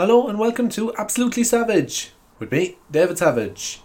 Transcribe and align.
Hello 0.00 0.28
and 0.28 0.38
welcome 0.38 0.70
to 0.70 0.94
Absolutely 0.96 1.44
Savage 1.44 2.12
with 2.38 2.50
me, 2.50 2.78
David 2.90 3.18
Savage. 3.18 3.82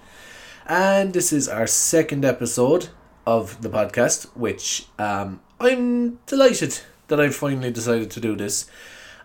And 0.65 1.12
this 1.12 1.33
is 1.33 1.49
our 1.49 1.67
second 1.67 2.24
episode 2.24 2.88
of 3.28 3.62
the 3.62 3.67
podcast, 3.67 4.28
which 4.28 4.85
um, 4.97 5.42
I'm 5.60 6.20
delighted 6.25 6.79
that 7.10 7.20
I've 7.20 7.35
finally 7.35 7.70
decided 7.70 8.12
to 8.12 8.21
do 8.21 8.33
this. 8.38 8.65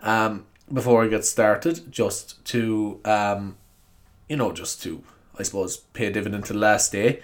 Um, 0.03 0.47
before 0.73 1.05
I 1.05 1.07
get 1.07 1.25
started, 1.25 1.93
just 1.93 2.45
to, 2.47 2.99
um, 3.05 3.57
you 4.29 4.37
know, 4.37 4.51
just 4.51 4.83
to, 4.83 5.05
I 5.39 5.45
suppose, 5.45 5.77
pay 5.77 6.07
a 6.07 6.13
dividend 6.13 6.47
to 6.47 6.55
the 6.55 6.59
last 6.59 6.91
day, 6.91 7.23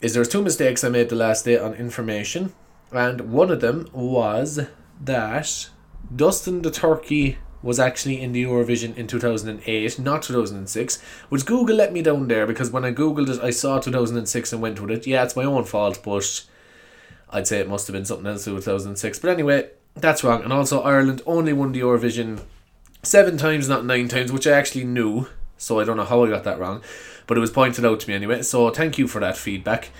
is 0.00 0.14
there's 0.14 0.28
two 0.28 0.40
mistakes 0.40 0.84
I 0.84 0.88
made 0.88 1.08
the 1.08 1.16
last 1.16 1.44
day 1.44 1.58
on 1.58 1.74
information, 1.74 2.52
and 2.92 3.32
one 3.32 3.50
of 3.50 3.60
them 3.60 3.88
was 3.92 4.60
that 5.00 5.68
Dustin 6.14 6.62
the 6.62 6.70
Turkey 6.70 7.38
was 7.62 7.80
actually 7.80 8.20
in 8.20 8.32
the 8.32 8.44
Eurovision 8.44 8.96
in 8.96 9.06
2008, 9.06 9.98
not 9.98 10.22
2006, 10.22 11.02
which 11.28 11.46
Google 11.46 11.76
let 11.76 11.92
me 11.92 12.02
down 12.02 12.28
there 12.28 12.46
because 12.46 12.70
when 12.70 12.84
I 12.84 12.92
googled 12.92 13.28
it, 13.28 13.42
I 13.42 13.50
saw 13.50 13.80
2006 13.80 14.52
and 14.52 14.62
went 14.62 14.80
with 14.80 14.90
it. 14.90 15.06
Yeah, 15.06 15.24
it's 15.24 15.36
my 15.36 15.44
own 15.44 15.64
fault, 15.64 16.00
but 16.04 16.44
I'd 17.30 17.46
say 17.46 17.58
it 17.60 17.68
must 17.68 17.86
have 17.86 17.94
been 17.94 18.04
something 18.04 18.26
else 18.26 18.46
in 18.46 18.54
2006. 18.54 19.18
But 19.18 19.30
anyway, 19.30 19.70
that's 19.94 20.22
wrong. 20.22 20.42
And 20.42 20.52
also, 20.52 20.82
Ireland 20.82 21.22
only 21.26 21.52
won 21.52 21.72
the 21.72 21.80
Eurovision 21.80 22.42
seven 23.02 23.36
times, 23.36 23.68
not 23.68 23.84
nine 23.84 24.08
times, 24.08 24.32
which 24.32 24.46
I 24.46 24.52
actually 24.52 24.84
knew. 24.84 25.26
So 25.56 25.80
I 25.80 25.84
don't 25.84 25.96
know 25.96 26.04
how 26.04 26.24
I 26.24 26.28
got 26.28 26.44
that 26.44 26.60
wrong, 26.60 26.82
but 27.26 27.36
it 27.36 27.40
was 27.40 27.50
pointed 27.50 27.84
out 27.84 28.00
to 28.00 28.08
me 28.08 28.14
anyway. 28.14 28.42
So 28.42 28.70
thank 28.70 28.96
you 28.96 29.08
for 29.08 29.20
that 29.20 29.36
feedback. 29.36 29.90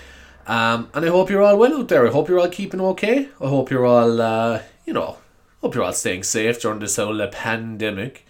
Um, 0.47 0.89
and 0.95 1.05
I 1.05 1.09
hope 1.09 1.29
you're 1.29 1.43
all 1.43 1.59
well 1.59 1.81
out 1.81 1.89
there. 1.89 2.07
I 2.07 2.11
hope 2.11 2.29
you're 2.29 2.39
all 2.39 2.49
keeping 2.49 2.81
okay. 2.81 3.29
I 3.41 3.49
hope 3.49 3.71
you're 3.71 3.85
all, 3.85 4.21
uh, 4.21 4.63
you 4.87 4.93
know, 4.93 5.19
hope 5.61 5.75
you're 5.75 5.85
all 5.85 5.93
staying 5.93 6.23
safe 6.23 6.61
during 6.61 6.79
this 6.79 6.97
whole 6.97 7.21
uh, 7.21 7.29
pandemic. 7.29 8.27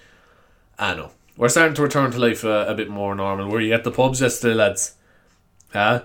I 0.79 0.95
know. 0.95 1.11
We're 1.37 1.48
starting 1.48 1.75
to 1.75 1.83
return 1.83 2.11
to 2.11 2.19
life 2.19 2.45
uh, 2.45 2.65
a 2.67 2.75
bit 2.75 2.89
more 2.89 3.15
normal. 3.15 3.48
Were 3.48 3.61
you 3.61 3.73
at 3.73 3.85
the 3.85 3.91
pubs 3.91 4.20
yesterday, 4.20 4.55
lads? 4.55 4.95
Huh? 5.73 6.03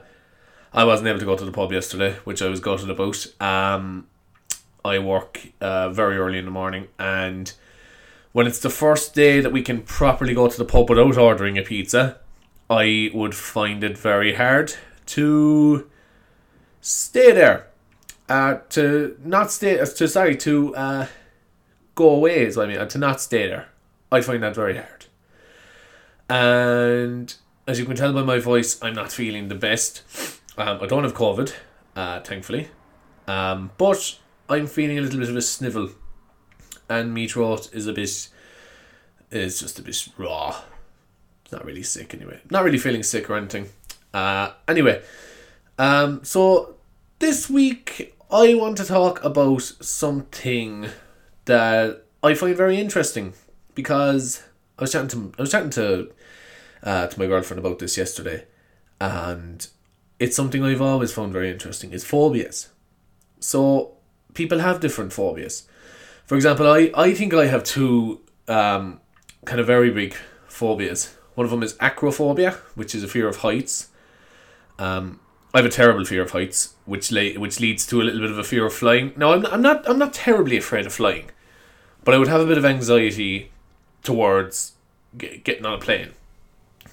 I 0.74 0.84
wasn't 0.84 1.08
able 1.08 1.20
to 1.20 1.26
go 1.26 1.38
to 1.38 1.46
the 1.46 1.52
pub 1.52 1.72
yesterday, 1.72 2.14
which 2.24 2.42
I 2.42 2.50
was 2.50 2.60
gutted 2.60 2.90
about. 2.90 3.26
Um, 3.40 4.08
I 4.84 5.00
work 5.00 5.48
uh, 5.62 5.90
very 5.90 6.18
early 6.18 6.40
in 6.40 6.46
the 6.46 6.52
morning, 6.52 6.88
and 7.00 7.52
when 8.32 8.48
it's 8.48 8.60
the 8.60 8.70
first 8.70 9.14
day 9.14 9.40
that 9.40 9.52
we 9.52 9.62
can 9.62 9.84
properly 9.84 10.34
go 10.34 10.48
to 10.48 10.58
the 10.58 10.66
pub 10.66 10.90
without 10.90 11.18
ordering 11.18 11.58
a 11.58 11.62
pizza, 11.62 12.18
I 12.70 13.12
would 13.14 13.36
find 13.36 13.84
it 13.84 13.98
very 13.98 14.34
hard 14.34 14.74
to 15.08 15.90
stay 16.82 17.32
there. 17.32 17.68
Uh, 18.34 18.58
to 18.68 19.16
not 19.24 19.52
stay, 19.52 19.80
uh, 19.80 19.86
to 19.86 20.08
sorry, 20.08 20.36
to 20.36 20.76
uh, 20.76 21.06
go 21.94 22.10
away 22.10 22.48
is 22.48 22.58
what 22.58 22.66
I 22.66 22.68
mean, 22.68 22.80
uh, 22.80 22.88
to 22.88 22.98
not 22.98 23.22
stay 23.22 23.48
there. 23.48 23.68
I 24.12 24.22
find 24.22 24.42
that 24.42 24.56
very 24.56 24.76
hard. 24.76 25.06
And 26.28 27.32
as 27.68 27.78
you 27.78 27.86
can 27.86 27.96
tell 27.96 28.12
by 28.12 28.24
my 28.24 28.40
voice, 28.40 28.82
I'm 28.82 28.96
not 28.96 29.12
feeling 29.12 29.50
the 29.50 29.56
best. 29.56 30.02
Um, 30.58 30.80
I 30.82 30.88
don't 30.88 31.04
have 31.04 31.14
COVID, 31.14 31.54
uh, 31.96 32.22
thankfully. 32.22 32.70
Um, 33.28 33.70
but 33.78 34.18
I'm 34.50 34.66
feeling 34.66 34.98
a 34.98 35.02
little 35.02 35.20
bit 35.20 35.30
of 35.30 35.36
a 35.36 35.42
snivel. 35.44 35.92
And 36.90 37.14
my 37.14 37.28
throat 37.28 37.70
is 37.72 37.86
a 37.86 37.94
bit, 37.94 38.30
is 39.30 39.60
just 39.60 39.78
a 39.78 39.84
bit 39.84 40.08
raw. 40.18 40.60
Not 41.52 41.66
really 41.66 41.84
sick 41.84 42.16
anyway. 42.16 42.42
Not 42.50 42.64
really 42.64 42.80
feeling 42.80 43.04
sick 43.04 43.30
or 43.30 43.36
anything. 43.36 43.70
Uh, 44.12 44.54
anyway, 44.68 45.04
um, 45.78 46.24
so 46.24 46.78
this 47.20 47.48
week 47.48 48.13
I 48.34 48.56
want 48.56 48.78
to 48.78 48.86
talk 48.86 49.24
about 49.24 49.62
something 49.62 50.88
that 51.46 52.04
I 52.24 52.34
find 52.34 52.58
very 52.58 52.80
interesting 52.80 53.34
because 53.76 54.42
I 54.80 54.82
was 54.82 54.92
chatting 54.92 55.10
to 55.10 55.32
I 55.38 55.42
was 55.44 55.52
chatting 55.52 55.70
to 55.70 56.12
uh, 56.82 57.06
to 57.06 57.20
my 57.20 57.28
girlfriend 57.28 57.60
about 57.60 57.78
this 57.78 57.96
yesterday, 57.96 58.46
and 59.00 59.68
it's 60.18 60.36
something 60.36 60.64
I've 60.64 60.82
always 60.82 61.14
found 61.14 61.32
very 61.32 61.52
interesting. 61.52 61.94
Is 61.94 62.04
phobias. 62.04 62.70
So 63.40 63.98
people 64.34 64.60
have 64.60 64.80
different 64.80 65.14
phobias. 65.14 65.68
For 66.26 66.36
example, 66.36 66.66
I 66.66 66.90
I 66.96 67.14
think 67.14 67.36
I 67.36 67.46
have 67.46 67.64
two 67.64 68.22
um, 68.48 69.00
kind 69.46 69.62
of 69.62 69.68
very 69.68 69.92
big 69.92 70.16
phobias. 70.48 71.16
One 71.36 71.46
of 71.46 71.52
them 71.52 71.62
is 71.62 71.76
acrophobia, 71.76 72.54
which 72.74 72.96
is 72.96 73.04
a 73.04 73.08
fear 73.08 73.28
of 73.28 73.38
heights. 73.38 73.90
Um, 74.80 75.20
I 75.54 75.60
have 75.60 75.66
a 75.66 75.70
terrible 75.70 76.04
fear 76.04 76.24
of 76.24 76.32
heights, 76.32 76.74
which 76.86 77.12
le- 77.12 77.40
which 77.40 77.60
leads 77.60 77.86
to 77.88 78.02
a 78.02 78.04
little 78.04 78.22
bit 78.22 78.32
of 78.32 78.40
a 78.40 78.44
fear 78.44 78.66
of 78.66 78.74
flying. 78.74 79.14
No, 79.16 79.34
I'm, 79.34 79.46
I'm 79.46 79.62
not 79.62 79.88
I'm 79.88 80.00
not 80.00 80.14
terribly 80.14 80.58
afraid 80.58 80.86
of 80.86 80.94
flying, 80.94 81.30
but 82.04 82.16
I 82.16 82.18
would 82.18 82.28
have 82.28 82.42
a 82.42 82.46
bit 82.46 82.58
of 82.58 82.66
anxiety 82.66 83.52
towards 84.02 84.74
get, 85.18 85.44
getting 85.44 85.66
on 85.66 85.74
a 85.74 85.78
plane. 85.78 86.12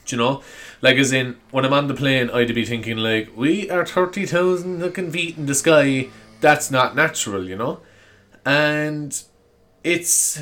Do 0.04 0.16
you 0.16 0.22
know, 0.22 0.42
like 0.82 0.96
as 0.96 1.12
in 1.12 1.36
when 1.50 1.64
I'm 1.64 1.72
on 1.72 1.88
the 1.88 1.94
plane, 1.94 2.30
I'd 2.30 2.54
be 2.54 2.64
thinking 2.66 2.98
like 2.98 3.30
we 3.34 3.70
are 3.70 3.86
thirty 3.86 4.26
thousand 4.26 4.80
looking 4.80 5.10
feet 5.10 5.38
in 5.38 5.46
the 5.46 5.54
sky. 5.54 6.08
That's 6.40 6.70
not 6.70 6.94
natural, 6.94 7.48
you 7.48 7.56
know, 7.56 7.80
and 8.44 9.22
it's 9.84 10.40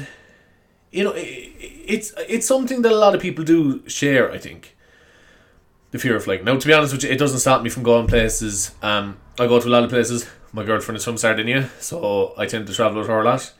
you 0.90 1.04
know 1.04 1.12
it, 1.12 1.22
it's 1.22 2.12
it's 2.28 2.46
something 2.48 2.82
that 2.82 2.92
a 2.92 2.96
lot 2.96 3.14
of 3.14 3.20
people 3.20 3.44
do 3.44 3.88
share. 3.88 4.32
I 4.32 4.38
think 4.38 4.76
the 5.90 5.98
fear 5.98 6.16
of 6.16 6.24
flying. 6.24 6.44
Now, 6.44 6.56
to 6.56 6.66
be 6.66 6.72
honest 6.72 6.92
with 6.92 7.04
you, 7.04 7.10
it 7.10 7.18
doesn't 7.18 7.40
stop 7.40 7.62
me 7.62 7.70
from 7.70 7.82
going 7.82 8.06
places. 8.06 8.74
Um, 8.82 9.18
I 9.38 9.46
go 9.46 9.60
to 9.60 9.68
a 9.68 9.70
lot 9.70 9.84
of 9.84 9.90
places. 9.90 10.28
My 10.52 10.64
girlfriend 10.64 10.96
is 10.96 11.04
from 11.04 11.16
Sardinia, 11.16 11.70
so 11.78 12.34
I 12.36 12.46
tend 12.46 12.66
to 12.66 12.74
travel 12.74 12.98
with 12.98 13.08
her 13.08 13.20
a 13.20 13.24
lot. 13.24 13.52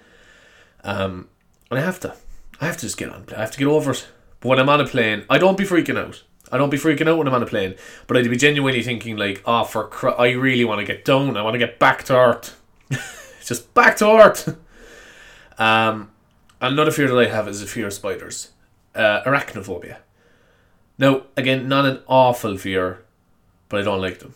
Um, 0.84 1.28
and 1.70 1.78
I 1.78 1.82
have 1.82 2.00
to, 2.00 2.14
I 2.60 2.66
have 2.66 2.76
to 2.76 2.86
just 2.86 2.96
get 2.96 3.10
on. 3.10 3.26
I 3.36 3.40
have 3.40 3.50
to 3.52 3.58
get 3.58 3.66
over 3.66 3.92
it. 3.92 4.08
But 4.40 4.48
when 4.48 4.58
I'm 4.58 4.68
on 4.68 4.80
a 4.80 4.86
plane, 4.86 5.24
I 5.28 5.38
don't 5.38 5.58
be 5.58 5.64
freaking 5.64 5.98
out. 5.98 6.22
I 6.50 6.56
don't 6.56 6.70
be 6.70 6.78
freaking 6.78 7.08
out 7.08 7.18
when 7.18 7.28
I'm 7.28 7.34
on 7.34 7.42
a 7.42 7.46
plane, 7.46 7.74
but 8.06 8.16
I'd 8.16 8.28
be 8.28 8.36
genuinely 8.36 8.82
thinking 8.82 9.16
like, 9.16 9.42
oh, 9.44 9.64
for 9.64 9.86
cr- 9.86 10.18
I 10.18 10.30
really 10.30 10.64
want 10.64 10.80
to 10.80 10.86
get 10.86 11.04
down. 11.04 11.36
I 11.36 11.42
want 11.42 11.54
to 11.54 11.58
get 11.58 11.78
back 11.78 12.04
to 12.04 12.16
earth. 12.16 12.58
just 13.44 13.74
back 13.74 13.96
to 13.98 14.08
earth. 14.08 14.56
um, 15.58 16.10
another 16.60 16.90
fear 16.90 17.08
that 17.08 17.18
I 17.18 17.26
have 17.26 17.48
is 17.48 17.62
a 17.62 17.66
fear 17.66 17.88
of 17.88 17.92
spiders, 17.92 18.52
uh, 18.94 19.22
arachnophobia. 19.24 19.98
Now, 20.98 21.22
again, 21.36 21.68
not 21.68 21.86
an 21.86 22.00
awful 22.08 22.56
fear, 22.56 23.04
but 23.68 23.80
I 23.80 23.84
don't 23.84 24.00
like 24.00 24.18
them. 24.18 24.34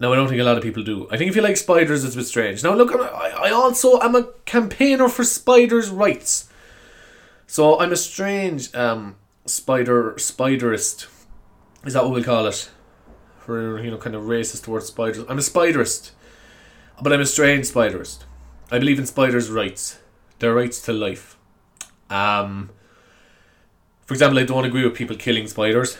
Now, 0.00 0.12
I 0.12 0.16
don't 0.16 0.28
think 0.28 0.40
a 0.40 0.44
lot 0.44 0.56
of 0.56 0.62
people 0.62 0.84
do. 0.84 1.08
I 1.10 1.16
think 1.16 1.28
if 1.28 1.36
you 1.36 1.42
like 1.42 1.56
spiders, 1.56 2.04
it's 2.04 2.14
a 2.14 2.18
bit 2.18 2.26
strange. 2.26 2.62
Now, 2.62 2.74
look, 2.74 2.92
I, 2.94 3.48
I 3.48 3.50
also 3.50 3.98
am 4.00 4.14
a 4.14 4.28
campaigner 4.44 5.08
for 5.08 5.24
spiders' 5.24 5.90
rights. 5.90 6.48
So 7.48 7.80
I'm 7.80 7.92
a 7.92 7.96
strange 7.96 8.72
um, 8.74 9.16
spider 9.46 10.12
spiderist. 10.12 11.08
Is 11.84 11.94
that 11.94 12.04
what 12.04 12.12
we'll 12.12 12.22
call 12.22 12.46
it? 12.46 12.70
For 13.40 13.82
you 13.82 13.90
know, 13.90 13.96
kind 13.96 14.14
of 14.14 14.24
racist 14.24 14.64
towards 14.64 14.86
spiders. 14.86 15.24
I'm 15.28 15.38
a 15.38 15.40
spiderist, 15.40 16.12
but 17.02 17.12
I'm 17.12 17.20
a 17.20 17.26
strange 17.26 17.66
spiderist. 17.66 18.24
I 18.70 18.78
believe 18.78 18.98
in 18.98 19.06
spiders' 19.06 19.50
rights, 19.50 19.98
their 20.38 20.54
rights 20.54 20.80
to 20.82 20.92
life. 20.92 21.38
Um, 22.10 22.70
for 24.08 24.14
example, 24.14 24.38
I 24.38 24.44
don't 24.44 24.64
agree 24.64 24.84
with 24.84 24.94
people 24.94 25.16
killing 25.16 25.46
spiders. 25.48 25.98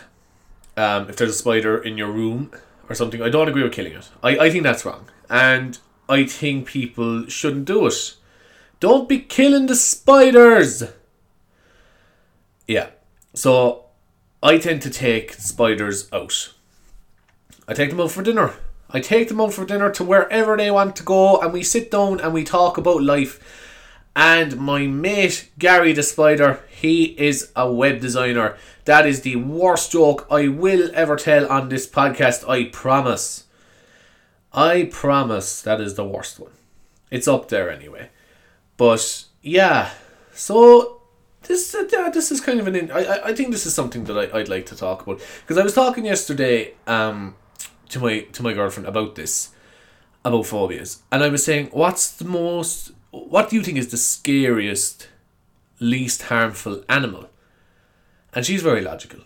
Um, 0.75 1.11
if 1.11 1.17
there's 1.17 1.29
a 1.29 1.33
spider 1.33 1.77
in 1.77 1.95
your 1.95 2.11
room 2.11 2.51
or 2.89 2.95
something, 2.95 3.21
I 3.21 3.29
don't 3.29 3.47
agree 3.47 3.61
with 3.61 3.71
killing 3.71 3.93
it. 3.93 4.09
I, 4.23 4.35
I 4.39 4.49
think 4.49 4.63
that's 4.63 4.83
wrong. 4.83 5.07
And 5.29 5.77
I 6.09 6.25
think 6.25 6.65
people 6.65 7.27
shouldn't 7.27 7.65
do 7.65 7.85
it. 7.85 8.15
Don't 8.79 9.07
be 9.07 9.19
killing 9.19 9.67
the 9.67 9.75
spiders! 9.75 10.85
Yeah. 12.67 12.87
So 13.35 13.85
I 14.41 14.57
tend 14.57 14.81
to 14.81 14.89
take 14.89 15.33
spiders 15.33 16.11
out. 16.11 16.55
I 17.67 17.75
take 17.75 17.91
them 17.91 18.01
out 18.01 18.09
for 18.09 18.23
dinner. 18.23 18.55
I 18.89 19.01
take 19.01 19.27
them 19.27 19.39
out 19.39 19.53
for 19.53 19.65
dinner 19.65 19.91
to 19.91 20.03
wherever 20.03 20.57
they 20.57 20.71
want 20.71 20.95
to 20.95 21.03
go, 21.03 21.39
and 21.39 21.53
we 21.53 21.61
sit 21.61 21.91
down 21.91 22.19
and 22.19 22.33
we 22.33 22.43
talk 22.43 22.79
about 22.79 23.03
life. 23.03 23.39
And 24.15 24.57
my 24.57 24.87
mate 24.87 25.49
Gary 25.57 25.93
the 25.93 26.03
Spider, 26.03 26.61
he 26.69 27.05
is 27.17 27.51
a 27.55 27.71
web 27.71 28.01
designer. 28.01 28.57
That 28.85 29.05
is 29.05 29.21
the 29.21 29.37
worst 29.37 29.91
joke 29.91 30.27
I 30.29 30.47
will 30.47 30.89
ever 30.93 31.15
tell 31.15 31.49
on 31.51 31.69
this 31.69 31.87
podcast, 31.87 32.47
I 32.49 32.65
promise. 32.65 33.45
I 34.51 34.89
promise 34.91 35.61
that 35.61 35.79
is 35.79 35.95
the 35.95 36.05
worst 36.05 36.39
one. 36.39 36.51
It's 37.11 37.27
up 37.27 37.49
there 37.49 37.69
anyway. 37.69 38.09
But 38.77 39.25
yeah, 39.41 39.91
so 40.33 41.01
this 41.43 41.73
uh, 41.75 42.09
this 42.09 42.31
is 42.31 42.41
kind 42.41 42.59
of 42.59 42.67
an. 42.67 42.91
I 42.91 43.19
I 43.25 43.33
think 43.33 43.51
this 43.51 43.65
is 43.65 43.73
something 43.73 44.05
that 44.05 44.17
I, 44.17 44.39
I'd 44.39 44.49
like 44.49 44.65
to 44.67 44.75
talk 44.75 45.03
about 45.03 45.21
because 45.41 45.57
I 45.57 45.63
was 45.63 45.73
talking 45.73 46.05
yesterday 46.05 46.73
um 46.87 47.35
to 47.89 47.99
my 47.99 48.21
to 48.21 48.43
my 48.43 48.53
girlfriend 48.53 48.87
about 48.87 49.15
this 49.15 49.49
about 50.23 50.45
phobias 50.45 51.01
and 51.11 51.23
I 51.23 51.29
was 51.29 51.43
saying 51.43 51.69
what's 51.71 52.11
the 52.11 52.25
most 52.25 52.91
what 53.11 53.49
do 53.49 53.55
you 53.55 53.63
think 53.63 53.77
is 53.77 53.89
the 53.89 53.97
scariest 53.97 55.07
least 55.79 56.23
harmful 56.23 56.83
animal 56.89 57.29
and 58.33 58.45
she's 58.45 58.61
very 58.61 58.81
logical 58.81 59.19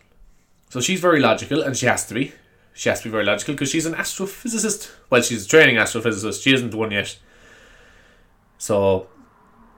so 0.70 0.80
she's 0.80 1.00
very 1.00 1.20
logical 1.20 1.62
and 1.62 1.76
she 1.76 1.86
has 1.86 2.06
to 2.06 2.14
be 2.14 2.32
she 2.74 2.90
has 2.90 3.02
to 3.02 3.08
be 3.08 3.12
very 3.12 3.26
logical 3.26 3.54
because 3.54 3.70
she's 3.70 3.86
an 3.86 3.94
astrophysicist 3.94 4.92
well 5.10 5.22
she's 5.22 5.46
a 5.46 5.50
training 5.50 5.76
astrophysicist 5.76 6.44
she 6.44 6.54
isn't 6.54 6.74
one 6.74 6.92
yet 6.92 7.18
so 8.58 9.08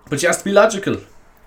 but 0.09 0.19
she 0.19 0.27
has 0.27 0.37
to 0.39 0.45
be 0.45 0.51
logical 0.51 0.97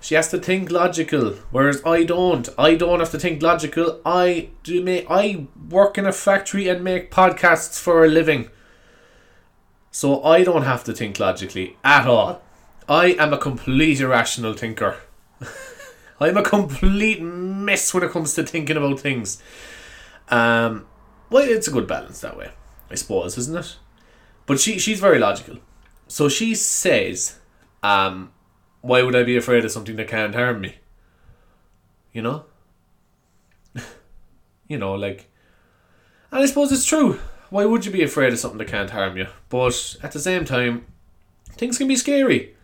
She 0.00 0.14
has 0.14 0.31
to 0.31 0.38
think 0.38 0.70
logical, 0.70 1.34
whereas 1.50 1.82
I 1.84 2.05
don't. 2.05 2.49
I 2.56 2.76
don't 2.76 3.00
have 3.00 3.10
to 3.10 3.19
think 3.19 3.43
logical. 3.43 4.00
I 4.06 4.50
do 4.62 4.81
make. 4.82 5.06
I 5.10 5.49
work 5.69 5.99
in 5.99 6.06
a 6.06 6.12
factory 6.12 6.69
and 6.69 6.84
make 6.84 7.10
podcasts 7.10 7.81
for 7.81 8.05
a 8.05 8.08
living. 8.08 8.49
So 9.90 10.22
I 10.22 10.44
don't 10.44 10.62
have 10.62 10.84
to 10.84 10.93
think 10.93 11.19
logically 11.19 11.76
at 11.82 12.06
all. 12.06 12.40
I 12.88 13.08
am 13.19 13.35
a 13.35 13.38
complete 13.38 14.00
irrational 14.00 14.55
thinker. 14.55 14.96
I'm 16.20 16.37
a 16.38 16.43
complete 16.43 17.20
mess 17.20 17.93
when 17.93 18.02
it 18.02 18.11
comes 18.11 18.35
to 18.35 18.44
thinking 18.44 18.76
about 18.76 19.00
things. 19.00 19.43
Um, 20.31 20.87
well, 21.31 21.44
it's 21.44 21.69
a 21.69 21.70
good 21.70 21.87
balance 21.87 22.20
that 22.23 22.37
way, 22.37 22.50
I 22.90 22.94
suppose, 22.94 23.37
isn't 23.37 23.56
it? 23.56 23.76
But 24.46 24.58
she 24.58 24.79
she's 24.79 25.00
very 25.00 25.19
logical. 25.19 25.58
So 26.06 26.31
she 26.31 26.55
says, 26.55 27.38
um, 27.82 28.32
why 28.81 29.02
would 29.02 29.14
I 29.14 29.23
be 29.23 29.37
afraid 29.37 29.67
of 29.67 29.70
something 29.70 29.96
that 29.96 30.08
can't 30.08 30.34
harm 30.34 30.62
me? 30.62 30.76
You 32.12 32.23
know? 32.23 32.44
you 34.67 34.79
know, 34.79 34.94
like 34.94 35.31
and 36.31 36.43
I 36.43 36.46
suppose 36.46 36.73
it's 36.73 36.87
true. 36.87 37.20
Why 37.50 37.67
would 37.67 37.84
you 37.84 37.93
be 37.93 38.02
afraid 38.02 38.32
of 38.32 38.38
something 38.38 38.58
that 38.58 38.69
can't 38.69 38.91
harm 38.91 39.17
you? 39.17 39.26
But 39.50 39.96
at 40.02 40.12
the 40.12 40.20
same 40.20 40.46
time, 40.46 40.87
things 41.52 41.76
can 41.76 41.88
be 41.88 41.96
scary. 41.96 42.55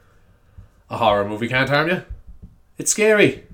A 0.90 0.96
horror 0.98 1.26
movie 1.26 1.48
can't 1.48 1.68
harm 1.68 1.88
you. 1.88 2.02
It's 2.78 2.90
scary. 2.90 3.44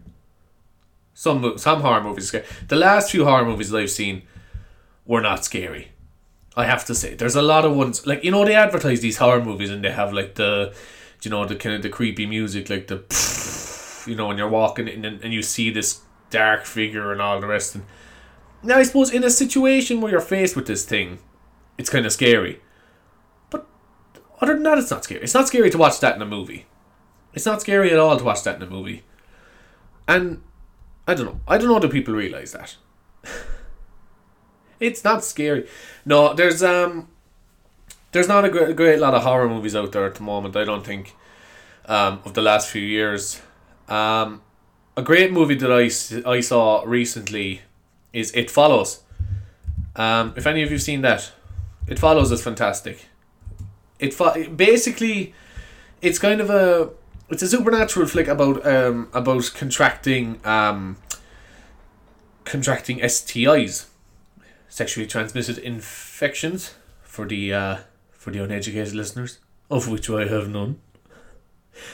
Some 1.15 1.59
some 1.59 1.81
horror 1.83 2.03
movies 2.03 2.29
scary. 2.29 2.45
The 2.69 2.77
last 2.77 3.11
few 3.11 3.25
horror 3.25 3.45
movies 3.45 3.71
that 3.71 3.79
I've 3.79 3.91
seen 3.91 4.23
were 5.07 5.21
not 5.21 5.45
scary. 5.45 5.93
I 6.57 6.65
have 6.65 6.85
to 6.87 6.95
say, 6.95 7.15
there's 7.15 7.37
a 7.37 7.43
lot 7.43 7.65
of 7.65 7.77
ones 7.77 8.07
like 8.07 8.25
you 8.25 8.31
know 8.31 8.45
they 8.45 8.55
advertise 8.55 9.01
these 9.01 9.19
horror 9.19 9.45
movies 9.45 9.71
and 9.71 9.85
they 9.85 9.93
have 9.93 10.13
like 10.13 10.35
the, 10.35 10.75
you 11.23 11.31
know, 11.31 11.45
the 11.45 11.57
kind 11.57 11.77
of 11.77 11.83
the 11.83 11.89
creepy 11.89 12.27
music 12.27 12.69
like 12.71 12.89
the, 12.89 13.05
you 14.11 14.17
know, 14.17 14.27
when 14.29 14.39
you're 14.39 14.49
walking 14.49 14.89
in 14.89 15.05
and, 15.05 15.23
and 15.23 15.33
you 15.33 15.43
see 15.43 15.71
this 15.71 16.01
dark 16.31 16.65
figure 16.65 17.13
and 17.13 17.21
all 17.21 17.41
the 17.41 17.47
rest. 17.47 17.75
And 17.75 17.85
now 18.63 18.79
I 18.79 18.83
suppose 18.83 19.13
in 19.13 19.25
a 19.25 19.31
situation 19.31 20.01
where 20.01 20.13
you're 20.13 20.21
faced 20.21 20.57
with 20.57 20.67
this 20.67 20.85
thing, 20.85 21.19
it's 21.79 21.91
kind 21.91 22.07
of 22.07 22.13
scary. 22.13 22.61
But 23.51 23.67
other 24.41 24.55
than 24.55 24.63
that, 24.65 24.79
it's 24.79 24.91
not 24.91 25.05
scary. 25.05 25.23
It's 25.23 25.35
not 25.35 25.49
scary 25.49 25.71
to 25.71 25.79
watch 25.79 26.01
that 26.01 26.17
in 26.17 26.23
a 26.23 26.27
movie. 26.27 26.67
It's 27.33 27.47
not 27.47 27.61
scary 27.61 27.91
at 27.91 27.99
all 27.99 28.17
to 28.17 28.25
watch 28.25 28.43
that 28.45 28.57
in 28.57 28.63
a 28.63 28.67
movie. 28.67 29.05
And 30.09 30.43
I 31.07 31.15
don't 31.15 31.27
know. 31.27 31.41
I 31.47 31.59
don't 31.59 31.69
know 31.69 31.79
do 31.79 31.89
people 31.89 32.15
realize 32.15 32.53
that. 32.53 32.77
it's 34.81 35.05
not 35.05 35.25
scary. 35.25 35.69
No, 36.05 36.35
there's 36.35 36.63
um 36.63 37.09
there's 38.13 38.29
not 38.29 38.45
a 38.45 38.49
great, 38.49 38.77
great 38.77 38.99
lot 38.99 39.15
of 39.15 39.23
horror 39.23 39.49
movies 39.49 39.77
out 39.77 39.93
there 39.93 40.07
at 40.07 40.17
the 40.17 40.23
moment, 40.23 40.57
I 40.57 40.65
don't 40.65 40.85
think. 40.85 41.15
Um, 41.87 42.21
of 42.25 42.35
the 42.35 42.43
last 42.43 42.69
few 42.69 42.83
years. 42.83 43.41
Um, 43.89 44.43
a 44.97 45.03
great 45.03 45.33
movie 45.33 45.55
that 45.57 45.73
I, 45.73 46.29
I 46.29 46.41
saw 46.41 46.83
recently 46.85 47.63
is 48.13 48.33
It 48.33 48.51
Follows. 48.51 49.03
Um, 49.97 50.35
if 50.37 50.47
any 50.47 50.63
of 50.63 50.71
you've 50.71 50.83
seen 50.83 51.03
that, 51.03 51.33
It 51.89 51.99
Follows 51.99 52.31
is 52.31 52.43
fantastic. 52.43 53.07
It 53.99 54.15
fo- 54.15 54.49
basically, 54.49 55.35
it's 56.01 56.19
kind 56.19 56.41
of 56.41 56.51
a 56.51 56.91
it's 57.31 57.43
a 57.43 57.49
supernatural 57.49 58.07
flick 58.07 58.29
about 58.29 58.67
um 58.67 59.09
about 59.13 59.51
contracting 59.55 60.41
um 60.45 60.97
contracting 62.45 62.99
STIs, 62.99 63.87
sexually 64.69 65.07
transmitted 65.07 65.59
infections, 65.59 66.75
for 67.03 67.27
the 67.27 67.53
uh 67.53 67.77
for 68.11 68.31
the 68.31 68.43
uneducated 68.43 68.95
listeners, 68.95 69.39
of 69.71 69.89
which 69.89 70.11
I 70.11 70.27
have 70.27 70.49
none. 70.49 70.81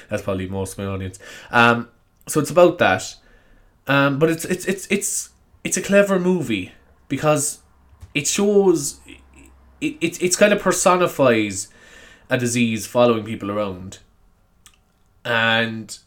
That's 0.08 0.22
probably 0.22 0.48
most 0.48 0.72
of 0.72 0.78
my 0.78 0.86
audience. 0.86 1.18
Um, 1.50 1.88
so 2.26 2.40
it's 2.40 2.50
about 2.50 2.78
that. 2.78 3.16
Um, 3.86 4.18
but 4.18 4.30
it's 4.30 4.44
it's 4.44 4.64
it's 4.66 4.86
it's 4.90 5.30
it's 5.62 5.76
a 5.76 5.82
clever 5.82 6.18
movie 6.18 6.72
because 7.08 7.60
it 8.14 8.26
shows 8.26 9.00
it, 9.80 9.96
it 10.00 10.22
it's 10.22 10.36
kind 10.36 10.52
of 10.52 10.60
personifies 10.60 11.68
a 12.28 12.36
disease 12.36 12.86
following 12.86 13.24
people 13.24 13.50
around 13.50 13.98
and 15.26 15.98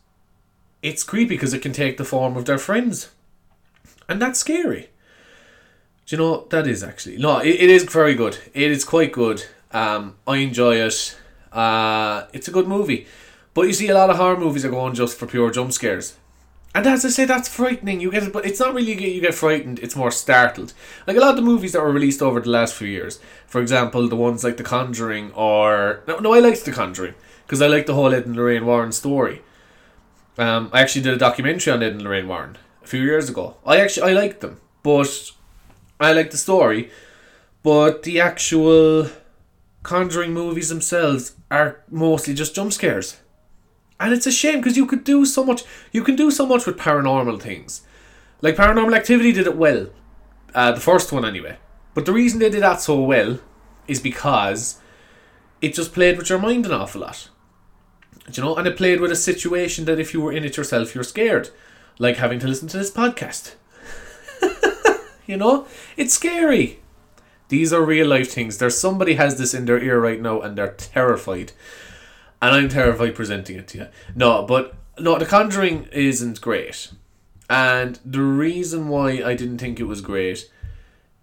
it's 0.82 1.04
creepy 1.04 1.36
because 1.36 1.54
it 1.54 1.62
can 1.62 1.74
take 1.74 1.98
the 1.98 2.06
form 2.06 2.38
of 2.38 2.46
their 2.46 2.58
friends, 2.58 3.12
and 4.08 4.22
that's 4.22 4.40
scary. 4.40 4.90
Do 6.06 6.16
you 6.16 6.18
know 6.18 6.48
that 6.50 6.66
is 6.66 6.82
actually 6.82 7.18
no? 7.18 7.40
It, 7.40 7.50
it 7.50 7.70
is 7.70 7.84
very 7.84 8.16
good. 8.16 8.38
It 8.54 8.72
is 8.72 8.86
quite 8.86 9.12
good. 9.12 9.44
Um, 9.72 10.16
I 10.26 10.38
enjoy 10.38 10.78
it. 10.78 11.18
Uh, 11.52 12.28
it's 12.32 12.48
a 12.48 12.52
good 12.52 12.68
movie, 12.68 13.08
but 13.54 13.64
you 13.68 13.74
see 13.74 13.90
a 13.90 13.94
lot 13.94 14.10
of 14.10 14.16
horror 14.16 14.40
movies 14.40 14.64
are 14.64 14.72
going 14.72 14.96
just 14.96 15.18
for 15.18 15.28
pure 15.28 15.52
jump 15.52 15.74
scares. 15.74 16.16
And 16.74 16.86
as 16.86 17.04
I 17.04 17.10
say, 17.10 17.26
that's 17.26 17.50
frightening. 17.50 18.00
You 18.00 18.12
get, 18.12 18.24
it, 18.24 18.32
but 18.32 18.46
it's 18.46 18.60
not 18.60 18.76
really 18.76 18.96
get 18.96 19.12
you 19.12 19.22
get 19.22 19.34
frightened. 19.34 19.80
It's 19.80 19.96
more 19.96 20.12
startled. 20.12 20.74
Like 21.08 21.18
a 21.18 21.20
lot 21.20 21.32
of 21.32 21.36
the 21.36 21.42
movies 21.42 21.74
that 21.74 21.82
were 21.82 21.92
released 21.92 22.22
over 22.22 22.40
the 22.40 22.50
last 22.50 22.74
few 22.74 22.88
years. 22.88 23.20
For 23.48 23.60
example, 23.60 24.08
the 24.08 24.16
ones 24.16 24.44
like 24.44 24.58
The 24.58 24.64
Conjuring 24.64 25.34
or 25.34 26.04
no, 26.08 26.20
no, 26.20 26.34
I 26.34 26.40
liked 26.40 26.64
The 26.64 26.72
Conjuring 26.72 27.16
because 27.50 27.64
I 27.64 27.68
like 27.68 27.88
the 27.88 27.96
whole 27.96 28.14
Ed 28.14 28.28
and 28.28 28.36
Lorraine 28.36 28.68
Warren 28.68 28.92
story. 28.92 29.42
Um, 30.38 30.70
I 30.72 30.82
actually 30.82 31.02
did 31.02 31.16
a 31.16 31.18
documentary 31.18 31.74
on 31.74 31.82
Ed 31.82 31.94
and 31.94 32.04
Lorraine 32.04 32.28
Warren 32.28 32.60
a 32.84 32.86
few 32.86 33.02
years 33.02 33.28
ago. 33.28 33.58
I 33.66 33.80
actually 33.80 34.12
I 34.12 34.14
liked 34.14 34.42
them, 34.42 34.62
but 34.84 35.32
I 36.00 36.14
like 36.14 36.30
the 36.30 36.38
story, 36.38 36.92
but 37.64 38.04
the 38.04 38.20
actual 38.20 39.10
Conjuring 39.82 40.34
movies 40.34 40.70
themselves 40.70 41.38
are 41.50 41.82
mostly 41.90 42.36
just 42.36 42.54
jump 42.54 42.72
scares, 42.72 43.18
and 44.00 44.14
it's 44.14 44.28
a 44.28 44.32
shame 44.32 44.60
because 44.60 44.78
you 44.78 44.86
could 44.86 45.04
do 45.04 45.26
so 45.26 45.44
much. 45.44 45.64
You 45.92 46.04
can 46.04 46.16
do 46.16 46.30
so 46.30 46.46
much 46.46 46.68
with 46.68 46.78
paranormal 46.78 47.42
things, 47.42 47.82
like 48.42 48.58
Paranormal 48.58 48.96
Activity 48.96 49.32
did 49.32 49.48
it 49.48 49.58
well, 49.58 49.88
uh, 50.54 50.74
the 50.74 50.82
first 50.82 51.12
one 51.12 51.26
anyway. 51.26 51.58
But 51.96 52.06
the 52.06 52.14
reason 52.14 52.40
they 52.40 52.50
did 52.52 52.62
that 52.62 52.82
so 52.82 53.02
well 53.02 53.40
is 53.88 54.00
because 54.00 54.80
it 55.62 55.74
just 55.74 55.94
played 55.94 56.18
with 56.18 56.30
your 56.30 56.40
mind 56.40 56.68
an 56.68 56.74
awful 56.74 57.02
lot 57.02 57.30
you 58.38 58.44
know, 58.44 58.56
and 58.56 58.68
it 58.68 58.78
played 58.78 59.00
with 59.00 59.12
a 59.12 59.16
situation 59.16 59.86
that 59.86 60.00
if 60.00 60.14
you 60.14 60.22
were 60.22 60.32
in 60.32 60.46
it 60.46 60.58
yourself, 60.58 60.94
you're 60.94 61.04
scared, 61.04 61.50
like 61.98 62.18
having 62.18 62.40
to 62.40 62.48
listen 62.48 62.68
to 62.70 62.78
this 62.78 62.92
podcast. 62.92 63.56
you 65.26 65.38
know, 65.38 65.68
it's 65.98 66.14
scary. 66.14 66.80
These 67.50 67.74
are 67.74 67.84
real 67.84 68.08
life 68.08 68.32
things. 68.32 68.58
There's 68.58 68.78
somebody 68.78 69.16
has 69.16 69.38
this 69.38 69.54
in 69.54 69.66
their 69.66 69.82
ear 69.82 70.00
right 70.00 70.22
now, 70.22 70.42
and 70.42 70.58
they're 70.58 70.74
terrified, 70.74 71.52
and 72.42 72.56
I'm 72.56 72.70
terrified 72.70 73.16
presenting 73.16 73.58
it 73.58 73.68
to 73.70 73.78
you. 73.80 73.88
No, 74.16 74.44
but 74.44 74.76
no, 75.00 75.18
The 75.18 75.26
Conjuring 75.26 75.88
isn't 75.92 76.42
great, 76.42 76.92
and 77.50 78.00
the 78.06 78.22
reason 78.22 78.88
why 78.90 79.24
I 79.24 79.34
didn't 79.36 79.58
think 79.58 79.80
it 79.80 79.86
was 79.86 80.02
great 80.02 80.50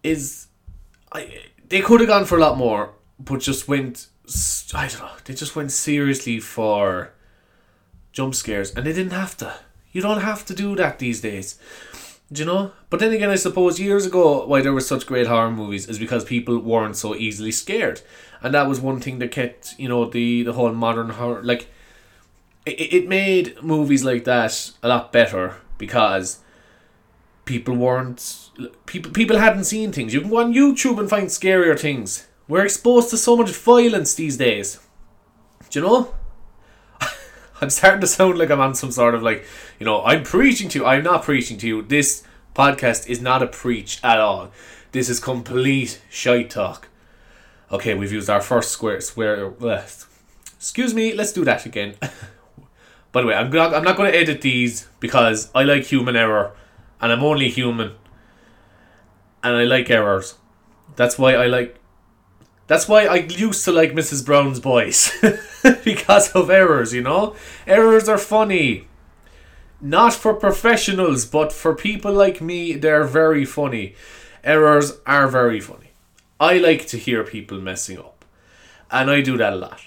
is, 0.02 0.48
I 1.12 1.42
they 1.68 1.80
could 1.80 2.00
have 2.00 2.08
gone 2.08 2.24
for 2.24 2.36
a 2.36 2.40
lot 2.40 2.58
more, 2.58 2.94
but 3.18 3.40
just 3.40 3.68
went 3.68 4.08
I 4.74 4.88
don't 4.88 5.00
know. 5.00 5.10
They 5.24 5.34
just 5.34 5.54
went 5.54 5.72
seriously 5.72 6.40
for 6.40 7.12
jump 8.12 8.34
scares, 8.34 8.74
and 8.74 8.84
they 8.84 8.92
didn't 8.92 9.12
have 9.12 9.36
to. 9.38 9.54
You 9.92 10.02
don't 10.02 10.20
have 10.20 10.44
to 10.46 10.54
do 10.54 10.74
that 10.76 10.98
these 10.98 11.20
days. 11.20 11.58
Do 12.32 12.40
you 12.40 12.46
know? 12.46 12.72
But 12.90 12.98
then 12.98 13.12
again, 13.12 13.30
I 13.30 13.36
suppose 13.36 13.78
years 13.78 14.04
ago, 14.04 14.44
why 14.46 14.60
there 14.60 14.72
were 14.72 14.80
such 14.80 15.06
great 15.06 15.28
horror 15.28 15.50
movies 15.50 15.88
is 15.88 15.98
because 15.98 16.24
people 16.24 16.58
weren't 16.58 16.96
so 16.96 17.14
easily 17.14 17.52
scared, 17.52 18.00
and 18.42 18.52
that 18.52 18.68
was 18.68 18.80
one 18.80 19.00
thing 19.00 19.20
that 19.20 19.30
kept 19.30 19.78
you 19.78 19.88
know 19.88 20.06
the 20.06 20.42
the 20.42 20.54
whole 20.54 20.72
modern 20.72 21.10
horror 21.10 21.42
like. 21.42 21.68
It, 22.64 22.92
it 22.92 23.08
made 23.08 23.62
movies 23.62 24.04
like 24.04 24.24
that 24.24 24.72
a 24.82 24.88
lot 24.88 25.12
better 25.12 25.54
because 25.78 26.40
people 27.44 27.76
weren't 27.76 28.50
people 28.86 29.12
people 29.12 29.38
hadn't 29.38 29.64
seen 29.64 29.92
things. 29.92 30.12
You 30.12 30.20
can 30.20 30.30
go 30.30 30.38
on 30.38 30.52
YouTube 30.52 30.98
and 30.98 31.08
find 31.08 31.28
scarier 31.28 31.78
things 31.78 32.26
we're 32.48 32.64
exposed 32.64 33.10
to 33.10 33.16
so 33.16 33.36
much 33.36 33.50
violence 33.50 34.14
these 34.14 34.36
days. 34.36 34.78
Do 35.70 35.80
you 35.80 35.86
know? 35.86 36.14
I'm 37.60 37.70
starting 37.70 38.00
to 38.00 38.06
sound 38.06 38.38
like 38.38 38.50
I'm 38.50 38.60
on 38.60 38.74
some 38.74 38.92
sort 38.92 39.14
of 39.14 39.22
like, 39.22 39.44
you 39.78 39.86
know, 39.86 40.04
I'm 40.04 40.22
preaching 40.22 40.68
to 40.70 40.80
you. 40.80 40.86
I'm 40.86 41.02
not 41.02 41.24
preaching 41.24 41.58
to 41.58 41.66
you. 41.66 41.82
This 41.82 42.22
podcast 42.54 43.08
is 43.08 43.20
not 43.20 43.42
a 43.42 43.46
preach 43.46 44.00
at 44.04 44.20
all. 44.20 44.50
This 44.92 45.08
is 45.08 45.20
complete 45.20 46.00
shite 46.08 46.50
talk. 46.50 46.88
Okay, 47.70 47.94
we've 47.94 48.12
used 48.12 48.30
our 48.30 48.40
first 48.40 48.70
square 48.70 49.00
swear. 49.00 49.52
Uh, 49.60 49.82
excuse 50.56 50.94
me. 50.94 51.12
Let's 51.12 51.32
do 51.32 51.44
that 51.44 51.66
again. 51.66 51.94
By 53.12 53.22
the 53.22 53.28
way, 53.28 53.34
I'm 53.34 53.50
not, 53.50 53.74
I'm 53.74 53.82
not 53.82 53.96
going 53.96 54.12
to 54.12 54.16
edit 54.16 54.42
these 54.42 54.88
because 55.00 55.50
I 55.54 55.64
like 55.64 55.84
human 55.84 56.16
error, 56.16 56.54
and 57.00 57.10
I'm 57.10 57.24
only 57.24 57.48
human, 57.48 57.92
and 59.42 59.56
I 59.56 59.64
like 59.64 59.90
errors. 59.90 60.34
That's 60.96 61.18
why 61.18 61.34
I 61.34 61.46
like 61.46 61.78
that's 62.66 62.88
why 62.88 63.06
I 63.06 63.16
used 63.16 63.64
to 63.64 63.72
like 63.72 63.92
Mrs. 63.92 64.24
Brown's 64.24 64.60
Boys. 64.60 65.12
because 65.84 66.32
of 66.32 66.50
errors, 66.50 66.92
you 66.92 67.02
know? 67.02 67.36
Errors 67.66 68.08
are 68.08 68.18
funny. 68.18 68.88
Not 69.80 70.14
for 70.14 70.34
professionals, 70.34 71.26
but 71.26 71.52
for 71.52 71.74
people 71.74 72.12
like 72.12 72.40
me, 72.40 72.72
they're 72.72 73.04
very 73.04 73.44
funny. 73.44 73.94
Errors 74.42 74.94
are 75.06 75.28
very 75.28 75.60
funny. 75.60 75.90
I 76.40 76.58
like 76.58 76.86
to 76.88 76.98
hear 76.98 77.22
people 77.24 77.60
messing 77.60 77.98
up. 77.98 78.24
And 78.90 79.10
I 79.10 79.20
do 79.20 79.36
that 79.36 79.52
a 79.52 79.56
lot. 79.56 79.80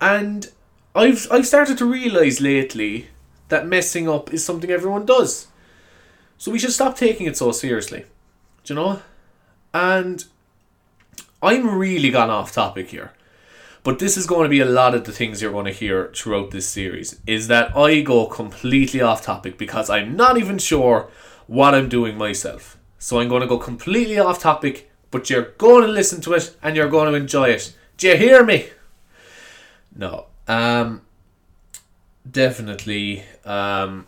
And 0.00 0.50
I've 0.94 1.28
I've 1.30 1.46
started 1.46 1.78
to 1.78 1.84
realise 1.84 2.40
lately 2.40 3.08
that 3.48 3.66
messing 3.66 4.08
up 4.08 4.32
is 4.32 4.44
something 4.44 4.70
everyone 4.70 5.06
does. 5.06 5.48
So 6.38 6.50
we 6.50 6.58
should 6.58 6.72
stop 6.72 6.96
taking 6.96 7.26
it 7.26 7.36
so 7.36 7.52
seriously. 7.52 8.06
Do 8.64 8.74
you 8.74 8.80
know? 8.80 9.02
And 9.74 10.24
I'm 11.42 11.78
really 11.78 12.10
gone 12.10 12.30
off 12.30 12.52
topic 12.52 12.90
here. 12.90 13.12
But 13.82 13.98
this 13.98 14.18
is 14.18 14.26
going 14.26 14.44
to 14.44 14.50
be 14.50 14.60
a 14.60 14.66
lot 14.66 14.94
of 14.94 15.04
the 15.04 15.12
things 15.12 15.40
you're 15.40 15.52
going 15.52 15.64
to 15.64 15.72
hear 15.72 16.12
throughout 16.14 16.50
this 16.50 16.68
series 16.68 17.18
is 17.26 17.48
that 17.48 17.74
I 17.74 18.02
go 18.02 18.26
completely 18.26 19.00
off 19.00 19.22
topic 19.22 19.56
because 19.56 19.88
I'm 19.88 20.16
not 20.16 20.36
even 20.36 20.58
sure 20.58 21.08
what 21.46 21.74
I'm 21.74 21.88
doing 21.88 22.18
myself. 22.18 22.76
So 22.98 23.20
I'm 23.20 23.28
going 23.30 23.40
to 23.40 23.46
go 23.46 23.56
completely 23.56 24.18
off 24.18 24.38
topic, 24.38 24.90
but 25.10 25.30
you're 25.30 25.52
going 25.56 25.82
to 25.82 25.88
listen 25.88 26.20
to 26.22 26.34
it 26.34 26.54
and 26.62 26.76
you're 26.76 26.90
going 26.90 27.10
to 27.10 27.18
enjoy 27.18 27.48
it. 27.48 27.74
Do 27.96 28.08
you 28.08 28.16
hear 28.16 28.44
me? 28.44 28.68
No. 29.96 30.26
Um 30.46 31.02
definitely 32.30 33.24
um 33.44 34.06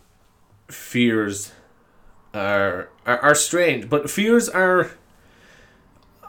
fears 0.67 1.51
are, 2.33 2.89
are 3.05 3.19
are 3.19 3.35
strange, 3.35 3.89
but 3.89 4.09
fears 4.09 4.49
are 4.49 4.91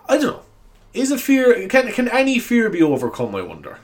I 0.09 0.17
don't 0.17 0.23
know 0.23 0.43
is 0.95 1.11
a 1.11 1.19
fear 1.19 1.69
can 1.69 1.93
can 1.93 2.09
any 2.09 2.39
fear 2.39 2.71
be 2.71 2.83
overcome? 2.83 3.35
I 3.35 3.43
wonder. 3.43 3.79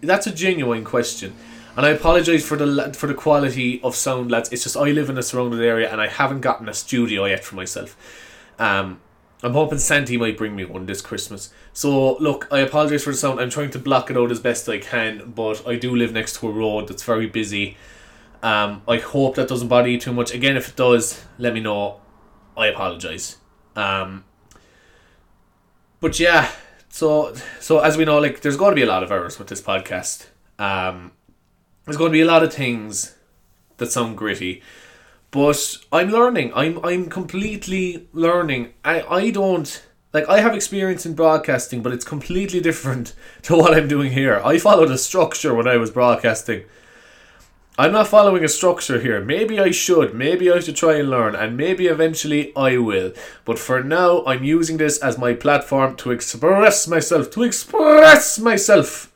That's 0.00 0.26
a 0.26 0.32
genuine 0.32 0.84
question, 0.84 1.34
and 1.76 1.84
I 1.84 1.90
apologize 1.90 2.44
for 2.44 2.56
the 2.56 2.94
for 2.94 3.06
the 3.06 3.14
quality 3.14 3.80
of 3.82 3.94
sound, 3.94 4.30
lads. 4.30 4.50
It's 4.52 4.62
just 4.62 4.76
I 4.76 4.90
live 4.90 5.10
in 5.10 5.18
a 5.18 5.22
surrounded 5.22 5.60
area 5.60 5.90
and 5.90 6.00
I 6.00 6.08
haven't 6.08 6.40
gotten 6.40 6.68
a 6.68 6.74
studio 6.74 7.24
yet 7.26 7.44
for 7.44 7.56
myself. 7.56 7.96
Um, 8.58 9.00
I'm 9.44 9.54
hoping 9.54 9.78
Santi 9.78 10.16
might 10.16 10.38
bring 10.38 10.54
me 10.54 10.64
one 10.64 10.86
this 10.86 11.00
Christmas. 11.00 11.52
So 11.72 12.14
look, 12.18 12.46
I 12.52 12.60
apologize 12.60 13.02
for 13.02 13.10
the 13.10 13.16
sound. 13.16 13.40
I'm 13.40 13.50
trying 13.50 13.70
to 13.70 13.78
block 13.78 14.10
it 14.10 14.16
out 14.16 14.30
as 14.30 14.38
best 14.38 14.68
I 14.68 14.78
can, 14.78 15.32
but 15.34 15.66
I 15.66 15.76
do 15.76 15.96
live 15.96 16.12
next 16.12 16.36
to 16.38 16.48
a 16.48 16.52
road 16.52 16.88
that's 16.88 17.02
very 17.02 17.26
busy. 17.26 17.76
Um, 18.42 18.82
I 18.86 18.98
hope 18.98 19.34
that 19.34 19.48
doesn't 19.48 19.68
bother 19.68 19.88
you 19.88 19.98
too 19.98 20.12
much. 20.12 20.32
Again, 20.32 20.56
if 20.56 20.68
it 20.68 20.76
does, 20.76 21.24
let 21.38 21.54
me 21.54 21.60
know. 21.60 22.00
I 22.56 22.66
apologize. 22.66 23.38
Um, 23.74 24.24
but 26.02 26.18
yeah, 26.18 26.50
so 26.90 27.34
so 27.60 27.78
as 27.78 27.96
we 27.96 28.04
know, 28.04 28.18
like 28.18 28.40
there's 28.40 28.58
going 28.58 28.72
to 28.72 28.76
be 28.76 28.82
a 28.82 28.86
lot 28.86 29.02
of 29.02 29.10
errors 29.10 29.38
with 29.38 29.48
this 29.48 29.62
podcast. 29.62 30.26
Um, 30.58 31.12
there's 31.84 31.96
going 31.96 32.10
to 32.10 32.12
be 32.12 32.20
a 32.20 32.26
lot 32.26 32.42
of 32.42 32.52
things 32.52 33.16
that 33.78 33.90
sound 33.90 34.18
gritty, 34.18 34.62
but 35.30 35.78
I'm 35.92 36.10
learning. 36.10 36.52
I'm 36.54 36.84
I'm 36.84 37.08
completely 37.08 38.08
learning. 38.12 38.74
I 38.84 39.02
I 39.02 39.30
don't 39.30 39.82
like 40.12 40.28
I 40.28 40.40
have 40.40 40.54
experience 40.54 41.06
in 41.06 41.14
broadcasting, 41.14 41.82
but 41.82 41.92
it's 41.92 42.04
completely 42.04 42.60
different 42.60 43.14
to 43.42 43.56
what 43.56 43.72
I'm 43.72 43.86
doing 43.86 44.10
here. 44.10 44.42
I 44.44 44.58
followed 44.58 44.90
a 44.90 44.98
structure 44.98 45.54
when 45.54 45.68
I 45.68 45.76
was 45.76 45.92
broadcasting 45.92 46.64
I'm 47.78 47.92
not 47.92 48.08
following 48.08 48.44
a 48.44 48.48
structure 48.48 49.00
here. 49.00 49.22
Maybe 49.22 49.58
I 49.58 49.70
should. 49.70 50.12
Maybe 50.12 50.52
I 50.52 50.60
should 50.60 50.76
try 50.76 50.96
and 50.96 51.08
learn, 51.08 51.34
and 51.34 51.56
maybe 51.56 51.86
eventually 51.86 52.54
I 52.54 52.76
will. 52.76 53.14
But 53.46 53.58
for 53.58 53.82
now, 53.82 54.22
I'm 54.26 54.44
using 54.44 54.76
this 54.76 54.98
as 54.98 55.16
my 55.16 55.32
platform 55.32 55.96
to 55.96 56.10
express 56.10 56.86
myself. 56.86 57.30
To 57.30 57.42
express 57.42 58.38
myself! 58.38 59.10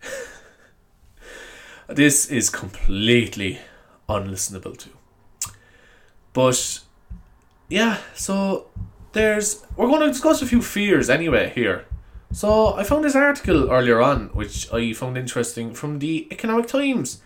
this 1.88 2.30
is 2.30 2.48
completely 2.48 3.58
unlistenable 4.08 4.78
to. 4.78 4.88
But, 6.32 6.80
yeah, 7.68 7.98
so 8.14 8.68
there's. 9.12 9.62
We're 9.76 9.88
going 9.88 10.00
to 10.00 10.08
discuss 10.08 10.40
a 10.40 10.46
few 10.46 10.62
fears 10.62 11.10
anyway 11.10 11.52
here. 11.54 11.84
So 12.32 12.72
I 12.76 12.82
found 12.82 13.04
this 13.04 13.14
article 13.14 13.70
earlier 13.70 14.00
on, 14.00 14.28
which 14.28 14.72
I 14.72 14.94
found 14.94 15.18
interesting 15.18 15.74
from 15.74 15.98
the 15.98 16.28
Economic 16.32 16.66
Times 16.66 17.20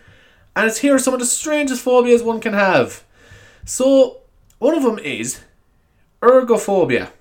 and 0.57 0.65
it's 0.65 0.79
here 0.79 0.95
are 0.95 0.99
some 0.99 1.13
of 1.13 1.19
the 1.19 1.25
strangest 1.27 1.83
phobias 1.83 2.23
one 2.23 2.39
can 2.39 2.53
have. 2.53 3.03
So, 3.63 4.21
one 4.57 4.73
of 4.73 4.81
them 4.81 4.97
is 4.97 5.41
ergophobia. 6.19 7.11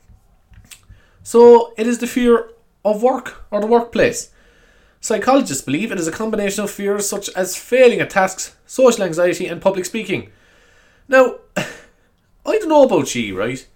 So, 1.22 1.74
it 1.76 1.86
is 1.86 1.98
the 1.98 2.06
fear 2.06 2.48
of 2.82 3.02
work 3.02 3.44
or 3.50 3.60
the 3.60 3.66
workplace. 3.66 4.30
Psychologists 5.02 5.62
believe 5.62 5.92
it 5.92 6.00
is 6.00 6.08
a 6.08 6.12
combination 6.12 6.64
of 6.64 6.70
fears 6.70 7.06
such 7.06 7.28
as 7.36 7.56
failing 7.56 8.00
at 8.00 8.08
tasks, 8.08 8.56
social 8.64 9.04
anxiety, 9.04 9.46
and 9.46 9.60
public 9.60 9.84
speaking. 9.84 10.30
Now, 11.06 11.36
I 11.56 11.66
don't 12.58 12.70
know 12.70 12.84
about 12.84 13.14
you, 13.14 13.38
right? 13.38 13.66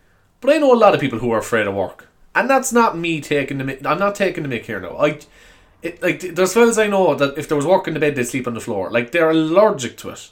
But 0.41 0.55
I 0.55 0.59
know 0.59 0.73
a 0.73 0.75
lot 0.75 0.95
of 0.95 1.03
people 1.03 1.19
who 1.19 1.33
are 1.33 1.39
afraid 1.39 1.67
of 1.67 1.75
work. 1.75 2.09
And 2.35 2.49
that's 2.49 2.73
not 2.73 2.97
me 2.97 3.21
taking 3.21 3.59
the 3.59 3.65
mic. 3.65 3.85
I'm 3.85 3.99
not 3.99 4.15
taking 4.15 4.43
the 4.43 4.49
mic 4.49 4.65
here 4.65 4.81
now. 4.81 4.97
I 4.97 5.19
it, 5.83 6.03
like 6.03 6.21
there's 6.21 6.53
fellas 6.53 6.79
I 6.79 6.87
know 6.87 7.15
that 7.15 7.39
if 7.39 7.49
there 7.49 7.57
was 7.57 7.67
work 7.67 7.89
in 7.89 7.95
the 7.95 8.01
bed 8.01 8.15
they'd 8.15 8.25
sleep 8.25 8.47
on 8.47 8.55
the 8.55 8.61
floor. 8.61 8.91
Like 8.91 9.13
they're 9.13 9.31
allergic 9.31 9.97
to 9.99 10.11
it. 10.11 10.31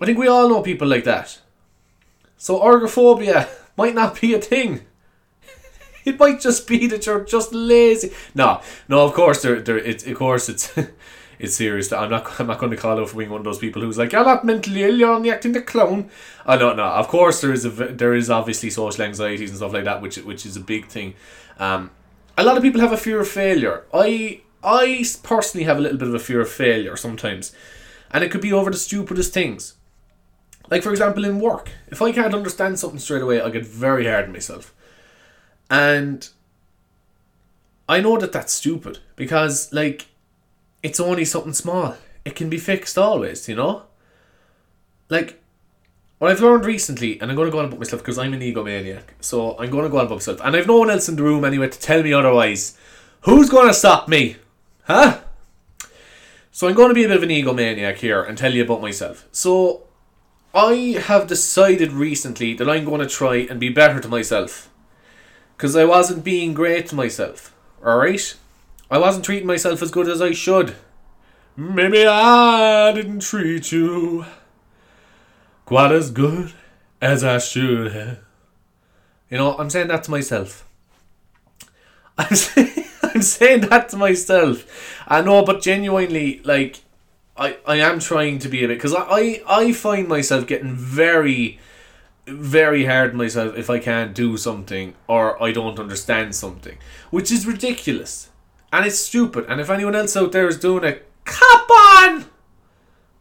I 0.00 0.06
think 0.06 0.18
we 0.18 0.28
all 0.28 0.48
know 0.48 0.62
people 0.62 0.88
like 0.88 1.04
that. 1.04 1.40
So 2.36 2.60
ergophobia 2.60 3.48
might 3.76 3.94
not 3.94 4.20
be 4.20 4.34
a 4.34 4.40
thing. 4.40 4.82
it 6.04 6.18
might 6.18 6.40
just 6.40 6.66
be 6.66 6.86
that 6.86 7.06
you're 7.06 7.24
just 7.24 7.52
lazy. 7.52 8.12
No, 8.34 8.60
no. 8.88 9.04
Of 9.04 9.14
course, 9.14 9.42
there, 9.42 9.60
there. 9.60 9.78
It's 9.78 10.06
of 10.06 10.16
course 10.16 10.48
it's. 10.48 10.72
it's 11.38 11.56
serious. 11.56 11.90
I'm 11.92 12.10
not. 12.10 12.38
I'm 12.38 12.46
not 12.46 12.58
going 12.58 12.70
to 12.70 12.76
call 12.76 12.98
out 13.00 13.08
for 13.08 13.16
being 13.16 13.30
one 13.30 13.40
of 13.40 13.44
those 13.44 13.58
people 13.58 13.80
who's 13.80 13.96
like, 13.96 14.12
"You're 14.12 14.24
not 14.24 14.44
mentally 14.44 14.82
ill. 14.82 14.96
You're 14.96 15.12
only 15.12 15.30
acting 15.30 15.52
the 15.52 15.62
clown." 15.62 16.10
I 16.44 16.56
don't 16.56 16.76
know. 16.76 16.84
Of 16.84 17.08
course, 17.08 17.40
there 17.40 17.52
is 17.52 17.64
a. 17.64 17.70
There 17.70 18.14
is 18.14 18.28
obviously 18.28 18.68
social 18.68 19.02
anxieties 19.04 19.48
and 19.48 19.56
stuff 19.56 19.72
like 19.72 19.84
that, 19.84 20.02
which 20.02 20.16
which 20.18 20.44
is 20.44 20.56
a 20.56 20.60
big 20.60 20.86
thing. 20.88 21.14
Um, 21.58 21.90
a 22.40 22.44
lot 22.44 22.56
of 22.56 22.62
people 22.62 22.80
have 22.80 22.92
a 22.92 22.96
fear 22.96 23.20
of 23.20 23.28
failure. 23.28 23.84
I 23.92 24.40
I 24.64 25.04
personally 25.22 25.64
have 25.64 25.76
a 25.76 25.80
little 25.80 25.98
bit 25.98 26.08
of 26.08 26.14
a 26.14 26.18
fear 26.18 26.40
of 26.40 26.48
failure 26.48 26.96
sometimes, 26.96 27.52
and 28.10 28.24
it 28.24 28.30
could 28.30 28.40
be 28.40 28.52
over 28.52 28.70
the 28.70 28.78
stupidest 28.78 29.34
things. 29.34 29.74
Like 30.70 30.82
for 30.82 30.90
example, 30.90 31.24
in 31.24 31.38
work, 31.38 31.70
if 31.88 32.00
I 32.00 32.12
can't 32.12 32.34
understand 32.34 32.78
something 32.78 32.98
straight 32.98 33.22
away, 33.22 33.40
I 33.40 33.50
get 33.50 33.66
very 33.66 34.06
hard 34.06 34.24
on 34.24 34.32
myself, 34.32 34.74
and 35.68 36.28
I 37.88 38.00
know 38.00 38.16
that 38.16 38.32
that's 38.32 38.54
stupid 38.54 39.00
because 39.16 39.70
like 39.72 40.06
it's 40.82 41.00
only 41.00 41.26
something 41.26 41.52
small. 41.52 41.96
It 42.24 42.36
can 42.36 42.48
be 42.48 42.58
fixed 42.58 42.96
always, 42.96 43.48
you 43.48 43.56
know. 43.56 43.82
Like 45.10 45.39
what 46.20 46.30
I've 46.30 46.42
learned 46.42 46.66
recently, 46.66 47.18
and 47.18 47.30
I'm 47.30 47.34
going 47.34 47.46
to 47.46 47.50
go 47.50 47.60
on 47.60 47.64
about 47.64 47.78
myself 47.78 48.02
because 48.02 48.18
I'm 48.18 48.34
an 48.34 48.40
egomaniac, 48.40 49.04
so 49.20 49.58
I'm 49.58 49.70
going 49.70 49.84
to 49.84 49.88
go 49.88 50.00
on 50.00 50.04
about 50.04 50.16
myself, 50.16 50.38
and 50.44 50.54
I've 50.54 50.66
no 50.66 50.76
one 50.76 50.90
else 50.90 51.08
in 51.08 51.16
the 51.16 51.22
room 51.22 51.46
anyway 51.46 51.68
to 51.68 51.80
tell 51.80 52.02
me 52.02 52.12
otherwise. 52.12 52.76
Who's 53.22 53.48
going 53.48 53.68
to 53.68 53.74
stop 53.74 54.06
me? 54.06 54.36
Huh? 54.84 55.20
So 56.52 56.68
I'm 56.68 56.74
going 56.74 56.90
to 56.90 56.94
be 56.94 57.04
a 57.04 57.08
bit 57.08 57.16
of 57.16 57.22
an 57.22 57.30
egomaniac 57.30 57.96
here 57.96 58.22
and 58.22 58.36
tell 58.36 58.52
you 58.52 58.62
about 58.62 58.82
myself. 58.82 59.28
So 59.32 59.84
I 60.54 61.02
have 61.06 61.26
decided 61.26 61.90
recently 61.90 62.52
that 62.52 62.68
I'm 62.68 62.84
going 62.84 63.00
to 63.00 63.06
try 63.06 63.36
and 63.36 63.58
be 63.58 63.70
better 63.70 63.98
to 63.98 64.08
myself. 64.08 64.68
Because 65.56 65.74
I 65.74 65.86
wasn't 65.86 66.22
being 66.22 66.52
great 66.52 66.86
to 66.88 66.94
myself. 66.94 67.54
Alright? 67.82 68.34
I 68.90 68.98
wasn't 68.98 69.24
treating 69.24 69.46
myself 69.46 69.80
as 69.80 69.90
good 69.90 70.06
as 70.06 70.20
I 70.20 70.32
should. 70.32 70.76
Maybe 71.56 72.06
I 72.06 72.92
didn't 72.92 73.20
treat 73.20 73.72
you 73.72 74.26
quite 75.70 75.92
as 75.92 76.10
good 76.10 76.52
as 77.00 77.22
I 77.22 77.38
should 77.38 77.92
have. 77.92 78.18
You 79.30 79.38
know, 79.38 79.56
I'm 79.56 79.70
saying 79.70 79.86
that 79.86 80.02
to 80.02 80.10
myself. 80.10 80.68
I'm 82.18 82.34
saying, 82.34 82.84
I'm 83.04 83.22
saying 83.22 83.60
that 83.68 83.88
to 83.90 83.96
myself. 83.96 84.66
I 85.06 85.22
know, 85.22 85.44
but 85.44 85.62
genuinely, 85.62 86.40
like, 86.42 86.80
I, 87.36 87.58
I 87.64 87.76
am 87.76 88.00
trying 88.00 88.40
to 88.40 88.48
be 88.48 88.64
a 88.64 88.66
bit 88.66 88.78
because 88.78 88.92
I, 88.92 89.04
I 89.08 89.42
I 89.46 89.72
find 89.72 90.08
myself 90.08 90.48
getting 90.48 90.74
very 90.74 91.60
very 92.26 92.86
hard 92.86 93.14
myself 93.14 93.56
if 93.56 93.70
I 93.70 93.78
can't 93.78 94.12
do 94.12 94.36
something 94.36 94.94
or 95.06 95.40
I 95.40 95.52
don't 95.52 95.78
understand 95.78 96.34
something, 96.34 96.78
which 97.10 97.30
is 97.30 97.46
ridiculous 97.46 98.30
and 98.72 98.84
it's 98.86 98.98
stupid. 98.98 99.46
And 99.48 99.60
if 99.60 99.70
anyone 99.70 99.94
else 99.94 100.16
out 100.16 100.32
there 100.32 100.48
is 100.48 100.58
doing 100.58 100.82
it, 100.82 101.08
cop 101.24 101.70
on, 101.70 102.24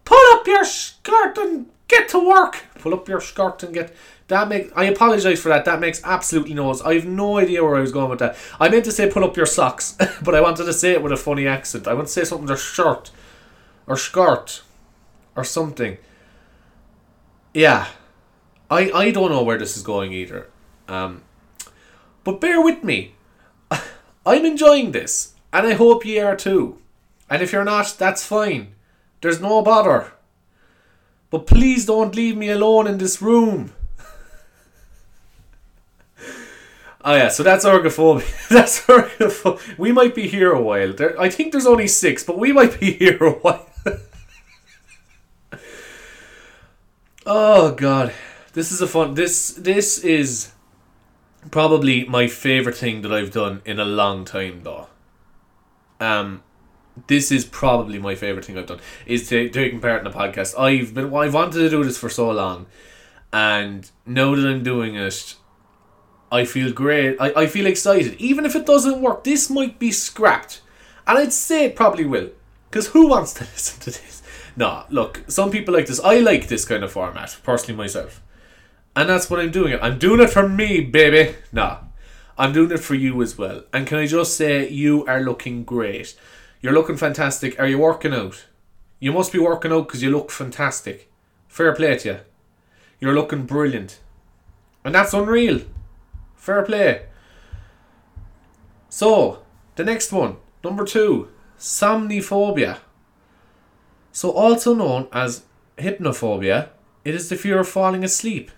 pull 0.03 0.34
up 0.34 0.48
your 0.48 0.65
skirt 0.65 1.38
and 1.38 1.68
Get 1.89 2.08
to 2.10 2.19
work. 2.19 2.63
Pull 2.75 2.93
up 2.93 3.10
your 3.10 3.19
skirt 3.19 3.63
and 3.63 3.74
get. 3.74 3.93
That 4.27 4.48
make. 4.48 4.72
I 4.75 4.86
apologise 4.86 5.41
for 5.41 5.50
that. 5.50 5.65
That 5.65 5.79
makes 5.79 6.01
absolutely 6.03 6.53
no 6.53 6.72
sense. 6.72 6.88
I 6.88 6.93
have 6.93 7.05
no 7.05 7.39
idea 7.39 7.63
where 7.63 7.75
I 7.75 7.81
was 7.81 7.91
going 7.91 8.12
with 8.12 8.19
that. 8.19 8.38
I 8.60 8.69
meant 8.69 8.86
to 8.86 8.91
say 8.91 9.10
pull 9.10 9.24
up 9.24 9.36
your 9.36 9.48
socks, 9.48 9.98
but 10.24 10.36
I 10.36 10.41
wanted 10.41 10.65
to 10.65 10.74
say 10.74 10.91
it 10.91 11.01
with 11.01 11.12
a 11.12 11.17
funny 11.17 11.48
accent. 11.48 11.88
I 11.88 11.96
want 11.96 12.08
to 12.08 12.13
say 12.13 12.24
something 12.24 12.48
to 12.48 12.55
shirt, 12.55 13.12
or 13.88 13.98
skirt, 13.98 14.62
or 15.36 15.43
something. 15.43 15.98
Yeah, 17.55 17.88
I 18.69 18.91
I 18.91 19.12
don't 19.12 19.31
know 19.31 19.43
where 19.43 19.58
this 19.58 19.75
is 19.75 19.81
going 19.81 20.13
either. 20.13 20.48
Um, 20.88 21.24
but 22.24 22.39
bear 22.39 22.62
with 22.62 22.84
me. 22.84 23.15
I'm 24.25 24.46
enjoying 24.46 24.91
this, 24.91 25.34
and 25.51 25.65
I 25.65 25.74
hope 25.74 26.05
you 26.05 26.24
are 26.24 26.36
too. 26.36 26.77
And 27.31 27.41
if 27.41 27.51
you're 27.51 27.65
not, 27.65 27.96
that's 27.98 28.24
fine. 28.24 28.75
There's 29.22 29.41
no 29.41 29.63
bother. 29.63 30.13
But 31.29 31.45
please 31.45 31.86
don't 31.86 32.15
leave 32.15 32.36
me 32.36 32.50
alone 32.50 32.88
in 32.88 32.98
this 32.98 33.21
room. 33.21 33.74
Oh 37.01 37.15
yeah, 37.15 37.29
so 37.29 37.43
that's 37.43 37.65
ergophobia. 37.65 38.48
that's 38.50 38.81
ergophobia. 38.81 39.77
We 39.77 39.91
might 39.91 40.13
be 40.13 40.27
here 40.27 40.51
a 40.51 40.62
while. 40.62 40.91
There, 40.93 41.19
I 41.19 41.29
think 41.29 41.51
there's 41.51 41.65
only 41.65 41.88
six, 41.88 42.24
but 42.24 42.38
we 42.38 42.51
might 42.51 42.79
be 42.79 42.91
here 43.00 43.17
a 43.24 43.31
while. 43.31 43.65
Oh 47.31 47.75
god, 47.75 48.12
this 48.53 48.71
is 48.71 48.81
a 48.81 48.88
fun. 48.88 49.13
This 49.13 49.51
this 49.51 50.00
is 50.00 50.51
probably 51.51 52.05
my 52.05 52.25
favorite 52.27 52.75
thing 52.75 53.03
that 53.03 53.13
I've 53.13 53.31
done 53.31 53.62
in 53.65 53.79
a 53.79 53.86
long 53.86 54.25
time, 54.25 54.62
though. 54.63 54.88
Um, 56.00 56.41
this 57.08 57.32
is 57.32 57.46
probably 57.46 58.00
my 58.00 58.15
favorite 58.15 58.46
thing 58.46 58.58
I've 58.58 58.65
done 58.65 58.79
is 59.06 59.27
to, 59.29 59.50
taking 59.50 59.79
part 59.79 60.01
in 60.01 60.08
a 60.08 60.12
podcast. 60.12 60.60
I've 60.60 60.94
been 60.94 61.13
I've 61.13 61.34
wanted 61.34 61.60
to 61.60 61.70
do 61.70 61.84
this 61.84 61.98
for 61.98 62.10
so 62.10 62.32
long, 62.32 62.68
and 63.32 63.89
now 64.06 64.36
that 64.36 64.48
I'm 64.48 64.63
doing 64.63 64.96
it, 64.96 65.36
I 66.32 66.46
feel 66.46 66.72
great. 66.72 67.18
I, 67.20 67.34
I 67.44 67.48
feel 67.48 67.65
excited. 67.65 68.15
Even 68.15 68.46
if 68.46 68.56
it 68.56 68.65
doesn't 68.65 69.01
work, 69.01 69.24
this 69.24 69.50
might 69.50 69.79
be 69.79 69.91
scrapped. 69.91 70.62
And 71.08 71.18
I'd 71.18 71.34
say 71.34 71.65
it 71.65 71.75
probably 71.75 72.06
will. 72.06 72.29
Because 72.70 72.88
who 72.88 73.08
wants 73.08 73.34
to 73.36 73.44
listen 73.53 73.79
to 73.82 73.91
this? 73.91 74.22
No, 74.56 74.84
look, 74.89 75.24
some 75.27 75.51
people 75.51 75.74
like 75.74 75.88
this. 75.88 76.00
I 76.00 76.20
like 76.20 76.48
this 76.48 76.65
kind 76.65 76.84
of 76.84 76.91
format, 76.91 77.38
personally 77.44 77.77
myself. 77.77 78.22
And 78.96 79.10
that's 79.10 79.29
what 79.29 79.39
I'm 79.39 79.51
doing 79.51 79.74
it. 79.74 79.79
I'm 79.82 79.98
doing 79.98 80.20
it 80.20 80.29
for 80.29 80.48
me, 80.48 80.82
baby. 80.82 81.36
Nah. 81.51 81.79
I'm 82.38 82.53
doing 82.53 82.72
it 82.72 82.79
for 82.79 82.96
you 82.96 83.22
as 83.22 83.38
well. 83.38 83.63
And 83.74 83.86
can 83.86 83.98
I 83.98 84.06
just 84.08 84.38
say, 84.38 84.70
you 84.70 85.06
are 85.08 85.22
looking 85.22 85.63
great. 85.63 86.15
You're 86.62 86.74
looking 86.74 86.98
fantastic. 86.98 87.60
Are 87.60 87.68
you 87.68 87.78
working 87.78 88.13
out? 88.13 88.46
You 89.00 89.13
must 89.13 89.32
be 89.32 89.39
working 89.39 89.72
out 89.72 89.88
because 89.88 90.04
you 90.04 90.12
look 90.12 90.30
fantastic. 90.30 91.10
Fair 91.48 91.74
play 91.74 91.98
to 91.98 92.10
you. 92.10 92.20
You're 93.00 93.13
looking 93.13 93.46
brilliant. 93.46 94.00
And 94.84 94.94
that's 94.94 95.13
unreal. 95.13 95.62
Fair 96.36 96.63
play. 96.63 97.06
So, 98.89 99.44
the 99.75 99.84
next 99.86 100.12
one, 100.12 100.38
number 100.63 100.84
two, 100.84 101.30
somniphobia. 101.58 102.80
So, 104.12 104.32
also 104.32 104.74
known 104.74 105.08
as 105.13 105.44
hypnophobia, 105.78 106.70
it 107.06 107.16
is 107.16 107.30
the 107.30 107.36
fear 107.36 107.60
of 107.60 107.70
falling 107.70 108.04
asleep. 108.04 108.51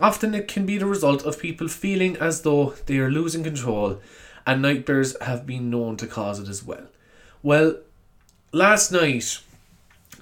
Often 0.00 0.34
it 0.34 0.48
can 0.48 0.64
be 0.64 0.78
the 0.78 0.86
result 0.86 1.24
of 1.24 1.38
people 1.38 1.68
feeling 1.68 2.16
as 2.16 2.42
though 2.42 2.74
they 2.86 2.98
are 2.98 3.10
losing 3.10 3.44
control, 3.44 4.00
and 4.46 4.62
nightmares 4.62 5.16
have 5.20 5.46
been 5.46 5.70
known 5.70 5.96
to 5.98 6.06
cause 6.06 6.38
it 6.38 6.48
as 6.48 6.64
well. 6.64 6.86
Well, 7.42 7.76
last 8.52 8.92
night 8.92 9.40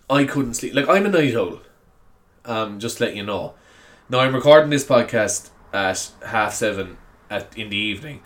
I 0.09 0.25
couldn't 0.25 0.55
sleep. 0.55 0.75
Like, 0.75 0.89
I'm 0.89 1.07
a 1.07 1.09
night 1.09 1.35
owl. 1.35 1.61
Um, 2.45 2.81
just 2.81 3.01
let 3.01 3.15
you 3.15 3.25
know. 3.25 3.55
Now, 4.09 4.21
I'm 4.21 4.35
recording 4.35 4.71
this 4.71 4.85
podcast 4.85 5.51
at 5.73 6.11
half 6.27 6.55
seven 6.55 6.99
at 7.29 7.57
in 7.57 7.71
the 7.71 7.77
evening, 7.77 8.21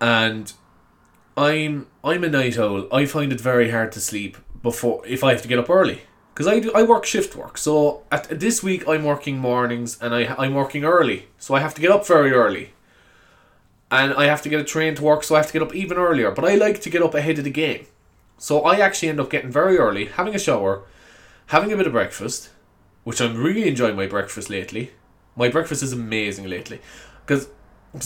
and 0.00 0.52
I'm 1.36 1.86
I'm 2.04 2.22
a 2.24 2.28
night 2.28 2.58
owl. 2.58 2.86
I 2.92 3.06
find 3.06 3.32
it 3.32 3.40
very 3.40 3.70
hard 3.70 3.92
to 3.92 4.00
sleep 4.00 4.36
before 4.62 5.04
if 5.06 5.24
I 5.24 5.32
have 5.32 5.42
to 5.42 5.48
get 5.48 5.58
up 5.58 5.70
early 5.70 6.02
because 6.32 6.46
I 6.46 6.60
do 6.60 6.72
I 6.72 6.82
work 6.82 7.04
shift 7.04 7.36
work. 7.36 7.58
So 7.58 8.02
at 8.10 8.40
this 8.40 8.62
week 8.62 8.86
I'm 8.88 9.04
working 9.04 9.38
mornings 9.38 9.98
and 10.00 10.14
I 10.14 10.34
I'm 10.38 10.54
working 10.54 10.84
early, 10.84 11.28
so 11.38 11.54
I 11.54 11.60
have 11.60 11.74
to 11.74 11.80
get 11.80 11.90
up 11.90 12.06
very 12.06 12.32
early, 12.32 12.74
and 13.92 14.14
I 14.14 14.24
have 14.24 14.40
to 14.42 14.48
get 14.48 14.58
a 14.58 14.64
train 14.64 14.94
to 14.94 15.04
work, 15.04 15.22
so 15.22 15.34
I 15.34 15.38
have 15.38 15.48
to 15.48 15.52
get 15.52 15.62
up 15.62 15.74
even 15.74 15.98
earlier. 15.98 16.30
But 16.30 16.46
I 16.46 16.54
like 16.54 16.80
to 16.80 16.90
get 16.90 17.02
up 17.02 17.14
ahead 17.14 17.36
of 17.36 17.44
the 17.44 17.50
game, 17.50 17.86
so 18.38 18.62
I 18.62 18.78
actually 18.78 19.10
end 19.10 19.20
up 19.20 19.30
getting 19.30 19.52
very 19.52 19.76
early, 19.76 20.06
having 20.06 20.34
a 20.34 20.38
shower, 20.38 20.84
having 21.48 21.70
a 21.70 21.76
bit 21.76 21.86
of 21.86 21.92
breakfast, 21.92 22.48
which 23.04 23.20
I'm 23.20 23.36
really 23.36 23.68
enjoying 23.68 23.94
my 23.94 24.06
breakfast 24.06 24.48
lately. 24.48 24.92
My 25.36 25.50
breakfast 25.50 25.82
is 25.82 25.92
amazing 25.92 26.48
lately 26.48 26.80
because 27.24 27.48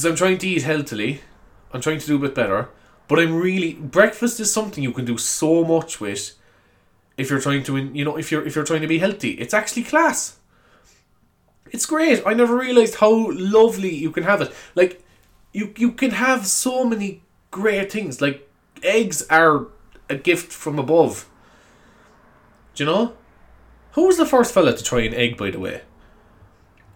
I'm 0.05 0.16
trying 0.16 0.38
to 0.38 0.49
eat 0.49 0.62
healthily. 0.62 1.21
I'm 1.73 1.81
trying 1.81 2.00
to 2.00 2.07
do 2.07 2.16
a 2.16 2.21
bit 2.21 2.35
better, 2.35 2.69
but 3.07 3.21
I'm 3.21 3.34
really 3.34 3.75
breakfast 3.75 4.41
is 4.41 4.52
something 4.52 4.82
you 4.82 4.93
can 4.93 5.04
do 5.04 5.19
so 5.19 5.65
much 5.65 6.00
with 6.00 6.32
if 7.17 7.30
you're 7.30 7.41
trying 7.41 7.63
to 7.63 7.76
you 7.78 8.04
know 8.04 8.17
if 8.17 8.32
you're 8.32 8.45
if 8.45 8.56
you're 8.56 8.65
trying 8.65 8.82
to 8.82 8.89
be 8.89 8.99
healthy. 8.99 9.32
It's 9.32 9.54
actually 9.54 9.84
class. 9.84 10.39
It's 11.71 11.87
great. 11.87 12.23
I 12.26 12.34
never 12.34 12.56
realized 12.56 12.97
how 12.97 13.30
lovely 13.32 13.95
you 13.95 14.10
can 14.10 14.25
have 14.25 14.41
it. 14.41 14.52
Like 14.75 15.02
you 15.56 15.73
you 15.78 15.92
can 15.92 16.10
have 16.10 16.47
so 16.47 16.84
many 16.84 17.23
great 17.50 17.90
things. 17.90 18.21
Like 18.21 18.47
eggs 18.82 19.26
are 19.28 19.69
a 20.10 20.14
gift 20.14 20.52
from 20.52 20.78
above. 20.78 21.26
Do 22.75 22.84
you 22.84 22.90
know? 22.90 23.14
Who 23.92 24.06
was 24.06 24.19
the 24.19 24.26
first 24.26 24.52
fella 24.52 24.76
to 24.76 24.84
try 24.84 25.00
an 25.00 25.14
egg, 25.14 25.38
by 25.38 25.50
the 25.50 25.58
way? 25.58 25.80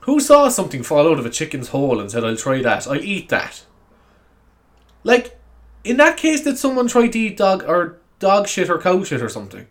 Who 0.01 0.20
saw 0.20 0.51
something 0.51 0.83
fall 0.83 1.11
out 1.11 1.18
of 1.18 1.25
a 1.25 1.31
chicken's 1.31 1.68
hole 1.68 1.99
and 1.99 2.11
said, 2.11 2.23
I'll 2.23 2.37
try 2.37 2.61
that, 2.61 2.87
I'll 2.87 3.03
eat 3.03 3.31
that? 3.31 3.64
Like, 5.03 5.38
in 5.83 5.96
that 5.96 6.18
case, 6.18 6.42
did 6.42 6.59
someone 6.59 6.88
try 6.88 7.09
to 7.09 7.18
eat 7.18 7.38
dog 7.38 7.64
or 7.66 7.99
dog 8.18 8.46
shit 8.46 8.68
or 8.68 8.79
cow 8.79 9.03
shit 9.03 9.23
or 9.23 9.31
something? 9.31 9.66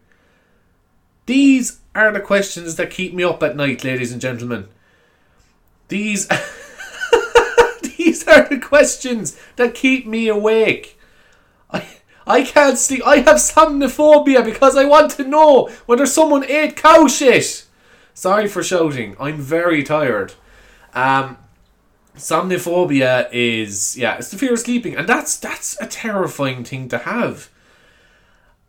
These 1.27 1.81
are 1.93 2.11
the 2.11 2.19
questions 2.19 2.75
that 2.77 2.89
keep 2.89 3.13
me 3.13 3.23
up 3.23 3.43
at 3.43 3.55
night, 3.55 3.83
ladies 3.83 4.11
and 4.11 4.19
gentlemen. 4.19 4.67
These 5.89 6.27
These 8.09 8.27
are 8.27 8.49
the 8.49 8.57
questions 8.57 9.39
that 9.55 9.75
keep 9.75 10.07
me 10.07 10.27
awake. 10.29 10.99
I 11.69 11.85
I 12.25 12.43
can't 12.43 12.75
sleep. 12.75 13.05
I 13.05 13.17
have 13.17 13.37
somniphobia 13.37 14.43
because 14.43 14.75
I 14.75 14.85
want 14.85 15.11
to 15.11 15.23
know 15.23 15.69
whether 15.85 16.07
someone 16.07 16.43
ate 16.43 16.75
cow 16.75 17.05
shit. 17.05 17.65
Sorry 18.15 18.47
for 18.47 18.63
shouting. 18.63 19.15
I'm 19.19 19.37
very 19.37 19.83
tired. 19.83 20.33
Um, 20.95 21.37
somniphobia 22.17 23.29
is 23.31 23.95
yeah, 23.95 24.17
it's 24.17 24.31
the 24.31 24.39
fear 24.39 24.53
of 24.53 24.59
sleeping, 24.59 24.95
and 24.95 25.07
that's 25.07 25.37
that's 25.37 25.79
a 25.79 25.85
terrifying 25.85 26.63
thing 26.63 26.89
to 26.89 26.97
have. 26.97 27.49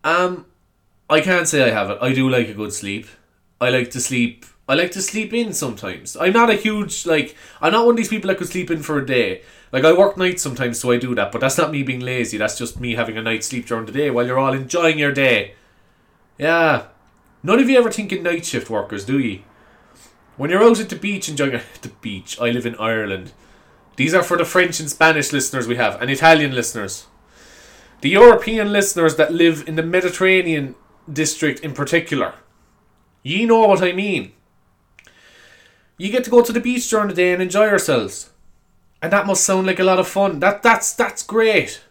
Um, 0.04 0.44
I 1.08 1.22
can't 1.22 1.48
say 1.48 1.62
I 1.62 1.70
have 1.70 1.88
it. 1.88 1.98
I 2.02 2.12
do 2.12 2.28
like 2.28 2.48
a 2.50 2.54
good 2.54 2.74
sleep. 2.74 3.06
I 3.58 3.70
like 3.70 3.90
to 3.92 4.00
sleep. 4.00 4.44
I 4.70 4.74
like 4.74 4.92
to 4.92 5.02
sleep 5.02 5.34
in 5.34 5.52
sometimes. 5.52 6.16
I'm 6.16 6.32
not 6.32 6.50
a 6.50 6.54
huge 6.54 7.04
like. 7.04 7.36
I'm 7.60 7.72
not 7.72 7.84
one 7.84 7.94
of 7.94 7.96
these 7.96 8.08
people 8.08 8.28
that 8.28 8.38
could 8.38 8.48
sleep 8.48 8.70
in 8.70 8.82
for 8.82 8.98
a 8.98 9.06
day. 9.06 9.42
Like 9.72 9.84
I 9.84 9.92
work 9.92 10.16
nights 10.16 10.42
sometimes, 10.42 10.78
so 10.78 10.90
I 10.90 10.98
do 10.98 11.14
that. 11.14 11.32
But 11.32 11.40
that's 11.40 11.58
not 11.58 11.72
me 11.72 11.82
being 11.82 12.00
lazy. 12.00 12.38
That's 12.38 12.58
just 12.58 12.80
me 12.80 12.94
having 12.94 13.18
a 13.18 13.22
night's 13.22 13.48
sleep 13.48 13.66
during 13.66 13.86
the 13.86 13.92
day 13.92 14.10
while 14.10 14.26
you're 14.26 14.38
all 14.38 14.52
enjoying 14.52 14.98
your 14.98 15.12
day. 15.12 15.54
Yeah, 16.38 16.86
None 17.42 17.58
of 17.58 17.70
you 17.70 17.78
ever 17.78 17.90
thinking 17.90 18.22
night 18.22 18.44
shift 18.44 18.68
workers, 18.68 19.06
do 19.06 19.18
you? 19.18 19.40
When 20.36 20.50
you're 20.50 20.62
out 20.62 20.80
at 20.80 20.90
the 20.90 20.96
beach 20.96 21.28
enjoying 21.28 21.60
the 21.80 21.88
beach, 21.88 22.38
I 22.38 22.50
live 22.50 22.66
in 22.66 22.74
Ireland. 22.76 23.32
These 23.96 24.12
are 24.14 24.22
for 24.22 24.36
the 24.36 24.44
French 24.44 24.78
and 24.78 24.90
Spanish 24.90 25.32
listeners 25.32 25.66
we 25.66 25.76
have, 25.76 26.00
and 26.00 26.10
Italian 26.10 26.54
listeners. 26.54 27.06
The 28.02 28.10
European 28.10 28.72
listeners 28.72 29.16
that 29.16 29.32
live 29.32 29.66
in 29.66 29.76
the 29.76 29.82
Mediterranean 29.82 30.74
district 31.10 31.60
in 31.60 31.72
particular. 31.72 32.34
Ye 33.22 33.46
know 33.46 33.66
what 33.66 33.82
I 33.82 33.92
mean. 33.92 34.32
You 36.00 36.10
get 36.10 36.24
to 36.24 36.30
go 36.30 36.40
to 36.42 36.50
the 36.50 36.60
beach 36.60 36.88
during 36.88 37.08
the 37.08 37.14
day 37.14 37.34
and 37.34 37.42
enjoy 37.42 37.66
yourselves. 37.66 38.30
And 39.02 39.12
that 39.12 39.26
must 39.26 39.44
sound 39.44 39.66
like 39.66 39.78
a 39.78 39.84
lot 39.84 39.98
of 39.98 40.08
fun. 40.08 40.40
That 40.40 40.62
that's 40.62 40.94
that's 40.94 41.22
great. 41.22 41.82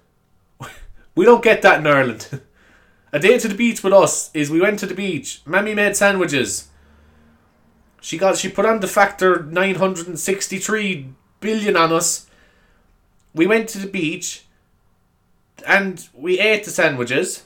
We 1.16 1.26
don't 1.26 1.44
get 1.44 1.62
that 1.62 1.80
in 1.80 1.86
Ireland. 1.86 2.42
A 3.14 3.20
day 3.20 3.38
to 3.38 3.48
the 3.48 3.54
beach 3.54 3.84
with 3.84 3.94
us 3.94 4.32
is 4.34 4.50
we 4.50 4.62
went 4.62 4.80
to 4.80 4.88
the 4.88 4.96
beach. 4.96 5.42
Mammy 5.46 5.76
made 5.76 5.96
sandwiches. 5.96 6.70
She 8.02 8.18
got 8.18 8.38
she 8.38 8.50
put 8.50 8.66
on 8.66 8.80
the 8.80 8.88
factor 8.88 9.44
963 9.44 11.10
billion 11.40 11.78
on 11.78 11.94
us. 11.94 12.26
We 13.36 13.46
went 13.46 13.70
to 13.70 13.78
the 13.78 13.88
beach 13.88 14.46
and 15.68 16.08
we 16.16 16.40
ate 16.40 16.64
the 16.64 16.72
sandwiches 16.72 17.46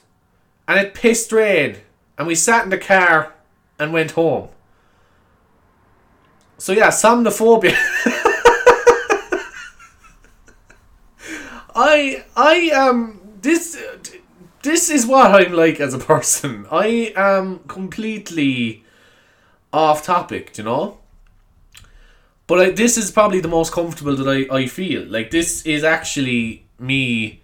and 0.66 0.78
it 0.78 0.94
pissed 0.94 1.30
rain 1.30 1.76
and 2.16 2.26
we 2.26 2.34
sat 2.34 2.64
in 2.64 2.70
the 2.70 2.78
car 2.78 3.34
and 3.78 3.92
went 3.92 4.12
home. 4.12 4.48
So 6.58 6.72
yeah, 6.72 6.88
somnophobia. 6.88 7.74
I 11.76 12.24
I 12.36 12.70
um 12.70 13.20
this 13.42 13.76
this 14.62 14.88
is 14.88 15.06
what 15.06 15.30
I'm 15.34 15.52
like 15.52 15.78
as 15.80 15.92
a 15.92 15.98
person. 15.98 16.66
I 16.70 17.12
am 17.16 17.60
completely 17.68 18.84
off 19.72 20.04
topic, 20.04 20.56
you 20.56 20.64
know? 20.64 20.98
But 22.46 22.60
I, 22.60 22.70
this 22.70 22.96
is 22.96 23.10
probably 23.10 23.40
the 23.40 23.48
most 23.48 23.72
comfortable 23.72 24.16
that 24.16 24.28
I, 24.28 24.54
I 24.54 24.66
feel. 24.66 25.04
Like, 25.04 25.30
this 25.30 25.66
is 25.66 25.84
actually 25.84 26.66
me 26.78 27.42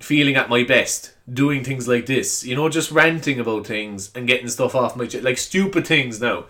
feeling 0.00 0.36
at 0.36 0.48
my 0.48 0.62
best 0.62 1.14
doing 1.32 1.64
things 1.64 1.88
like 1.88 2.06
this. 2.06 2.44
You 2.44 2.54
know, 2.54 2.68
just 2.68 2.90
ranting 2.90 3.40
about 3.40 3.66
things 3.66 4.10
and 4.14 4.26
getting 4.26 4.48
stuff 4.48 4.74
off 4.74 4.96
my 4.96 5.06
chest. 5.06 5.24
Like, 5.24 5.38
stupid 5.38 5.86
things 5.86 6.20
now. 6.20 6.44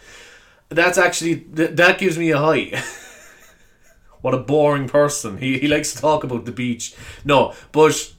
That's 0.69 0.99
actually, 0.99 1.37
th- 1.41 1.77
that 1.77 1.99
gives 1.99 2.19
me 2.19 2.31
a 2.31 2.39
high. 2.39 2.83
what 4.21 4.35
a 4.35 4.39
boring 4.39 4.89
person. 4.89 5.39
He, 5.39 5.59
he 5.59 5.69
likes 5.69 5.93
to 5.95 6.01
talk 6.01 6.25
about 6.25 6.45
the 6.45 6.53
beach. 6.53 6.95
No, 7.25 7.55
but 7.73 8.13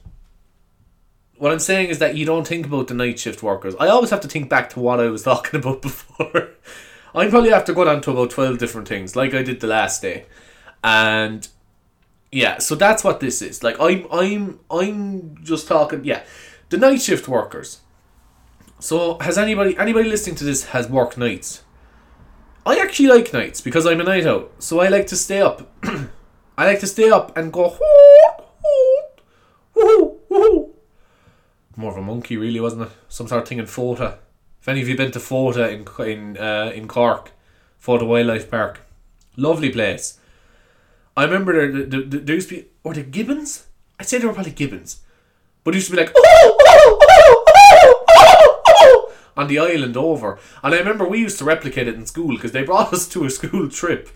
what 1.36 1.52
I'm 1.52 1.58
saying 1.58 1.88
is 1.88 1.98
that 1.98 2.16
you 2.16 2.24
don't 2.24 2.46
think 2.46 2.66
about 2.66 2.88
the 2.88 2.94
night 2.94 3.18
shift 3.18 3.42
workers. 3.42 3.74
I 3.78 3.88
always 3.88 4.10
have 4.10 4.20
to 4.20 4.28
think 4.28 4.48
back 4.48 4.70
to 4.70 4.80
what 4.80 5.00
I 5.00 5.08
was 5.08 5.22
talking 5.24 5.60
about 5.60 5.82
before. 5.82 6.48
I 7.14 7.28
probably 7.28 7.50
have 7.50 7.64
to 7.66 7.74
go 7.74 7.84
down 7.84 8.00
to 8.02 8.10
about 8.10 8.30
12 8.30 8.58
different 8.58 8.88
things, 8.88 9.16
like 9.16 9.34
I 9.34 9.42
did 9.42 9.60
the 9.60 9.66
last 9.66 10.02
day. 10.02 10.26
And 10.84 11.48
yeah, 12.30 12.58
so 12.58 12.74
that's 12.74 13.02
what 13.02 13.20
this 13.20 13.40
is. 13.42 13.62
Like 13.62 13.76
I'm 13.80 14.06
I'm 14.12 14.60
I'm 14.70 15.42
just 15.42 15.66
talking 15.66 16.04
yeah. 16.04 16.22
The 16.68 16.76
night 16.76 17.00
shift 17.00 17.28
workers. 17.28 17.80
So 18.78 19.18
has 19.20 19.38
anybody 19.38 19.76
anybody 19.76 20.08
listening 20.08 20.36
to 20.36 20.44
this 20.44 20.66
has 20.66 20.88
worked 20.88 21.16
nights? 21.16 21.62
I 22.68 22.76
actually 22.80 23.08
like 23.08 23.32
nights 23.32 23.62
because 23.62 23.86
I'm 23.86 23.98
a 24.02 24.04
night 24.04 24.26
owl, 24.26 24.50
So 24.58 24.80
I 24.80 24.88
like 24.88 25.06
to 25.06 25.16
stay 25.16 25.40
up. 25.40 25.72
I 26.58 26.66
like 26.66 26.80
to 26.80 26.86
stay 26.86 27.08
up 27.08 27.34
and 27.34 27.50
go. 27.50 27.78
More 31.76 31.92
of 31.92 31.96
a 31.96 32.02
monkey, 32.02 32.36
really, 32.36 32.60
wasn't 32.60 32.82
it? 32.82 32.90
Some 33.08 33.26
sort 33.26 33.42
of 33.42 33.48
thing 33.48 33.58
in 33.58 33.64
Fota. 33.64 34.18
If 34.60 34.68
any 34.68 34.82
of 34.82 34.88
you 34.88 34.98
been 34.98 35.12
to 35.12 35.18
Fota 35.18 35.72
in 35.72 36.06
in 36.06 36.36
uh, 36.36 36.70
in 36.74 36.88
Cork, 36.88 37.32
Fota 37.82 38.06
Wildlife 38.06 38.50
Park, 38.50 38.82
lovely 39.38 39.70
place. 39.70 40.18
I 41.16 41.24
remember 41.24 41.54
there, 41.54 41.86
there, 41.86 42.20
there, 42.20 42.34
used 42.34 42.50
to 42.50 42.56
be, 42.56 42.66
or 42.84 42.92
the 42.92 43.02
gibbons. 43.02 43.66
I'd 43.98 44.06
say 44.06 44.18
they 44.18 44.26
were 44.26 44.34
probably 44.34 44.52
gibbons, 44.52 45.00
but 45.64 45.72
it 45.72 45.78
used 45.78 45.90
to 45.90 45.96
be 45.96 46.02
like 46.02 46.12
on 49.38 49.46
the 49.46 49.58
island 49.58 49.96
over. 49.96 50.38
And 50.62 50.74
I 50.74 50.78
remember 50.78 51.08
we 51.08 51.20
used 51.20 51.38
to 51.38 51.44
replicate 51.44 51.86
it 51.86 51.94
in 51.94 52.04
school 52.04 52.34
because 52.34 52.52
they 52.52 52.64
brought 52.64 52.92
us 52.92 53.08
to 53.10 53.24
a 53.24 53.30
school 53.30 53.70
trip 53.70 54.10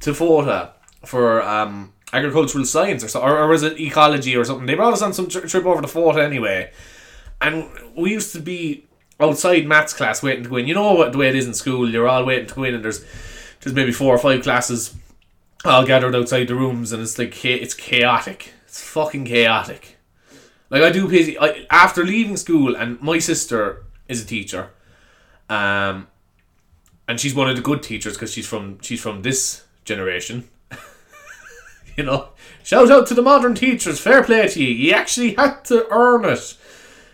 to 0.00 0.12
Fota 0.12 0.72
for 1.04 1.42
um, 1.42 1.94
agricultural 2.12 2.66
science 2.66 3.02
or 3.02 3.08
so, 3.08 3.22
or, 3.22 3.38
or 3.38 3.48
was 3.48 3.62
it 3.62 3.80
ecology 3.80 4.36
or 4.36 4.44
something? 4.44 4.66
They 4.66 4.74
brought 4.74 4.92
us 4.92 5.02
on 5.02 5.14
some 5.14 5.28
tri- 5.28 5.40
trip 5.42 5.64
over 5.64 5.80
to 5.80 5.88
Fota 5.88 6.22
anyway, 6.22 6.70
and 7.40 7.68
we 7.96 8.12
used 8.12 8.32
to 8.34 8.40
be 8.40 8.84
outside 9.18 9.66
maths 9.66 9.94
class 9.94 10.22
waiting 10.22 10.44
to 10.44 10.50
go 10.50 10.56
in. 10.56 10.66
You 10.66 10.74
know 10.74 10.92
what 10.92 11.12
the 11.12 11.18
way 11.18 11.28
it 11.30 11.34
is 11.34 11.46
in 11.46 11.54
school? 11.54 11.90
You're 11.90 12.06
all 12.06 12.26
waiting 12.26 12.46
to 12.46 12.54
go 12.54 12.64
in, 12.64 12.74
and 12.74 12.84
there's 12.84 13.02
there's 13.62 13.74
maybe 13.74 13.92
four 13.92 14.14
or 14.14 14.18
five 14.18 14.42
classes 14.42 14.94
all 15.64 15.86
gathered 15.86 16.14
outside 16.14 16.48
the 16.48 16.54
rooms, 16.54 16.92
and 16.92 17.02
it's 17.02 17.18
like 17.18 17.44
it's 17.46 17.74
chaotic. 17.74 18.52
It's 18.66 18.82
fucking 18.82 19.24
chaotic. 19.24 19.96
Like 20.68 20.82
I 20.82 20.90
do, 20.90 21.08
I, 21.40 21.66
after 21.70 22.04
leaving 22.04 22.36
school, 22.36 22.76
and 22.76 23.00
my 23.00 23.20
sister 23.20 23.85
is 24.08 24.22
a 24.22 24.26
teacher, 24.26 24.70
um, 25.48 26.08
and 27.08 27.20
she's 27.20 27.34
one 27.34 27.48
of 27.48 27.56
the 27.56 27.62
good 27.62 27.82
teachers 27.82 28.14
because 28.14 28.32
she's 28.32 28.46
from 28.46 28.78
she's 28.80 29.00
from 29.00 29.22
this 29.22 29.64
generation. 29.84 30.48
you 31.96 32.04
know, 32.04 32.28
shout 32.62 32.90
out 32.90 33.06
to 33.06 33.14
the 33.14 33.22
modern 33.22 33.54
teachers. 33.54 34.00
Fair 34.00 34.22
play 34.22 34.48
to 34.48 34.62
you. 34.62 34.74
You 34.74 34.92
actually 34.92 35.34
had 35.34 35.64
to 35.66 35.86
earn 35.90 36.24
it. 36.24 36.56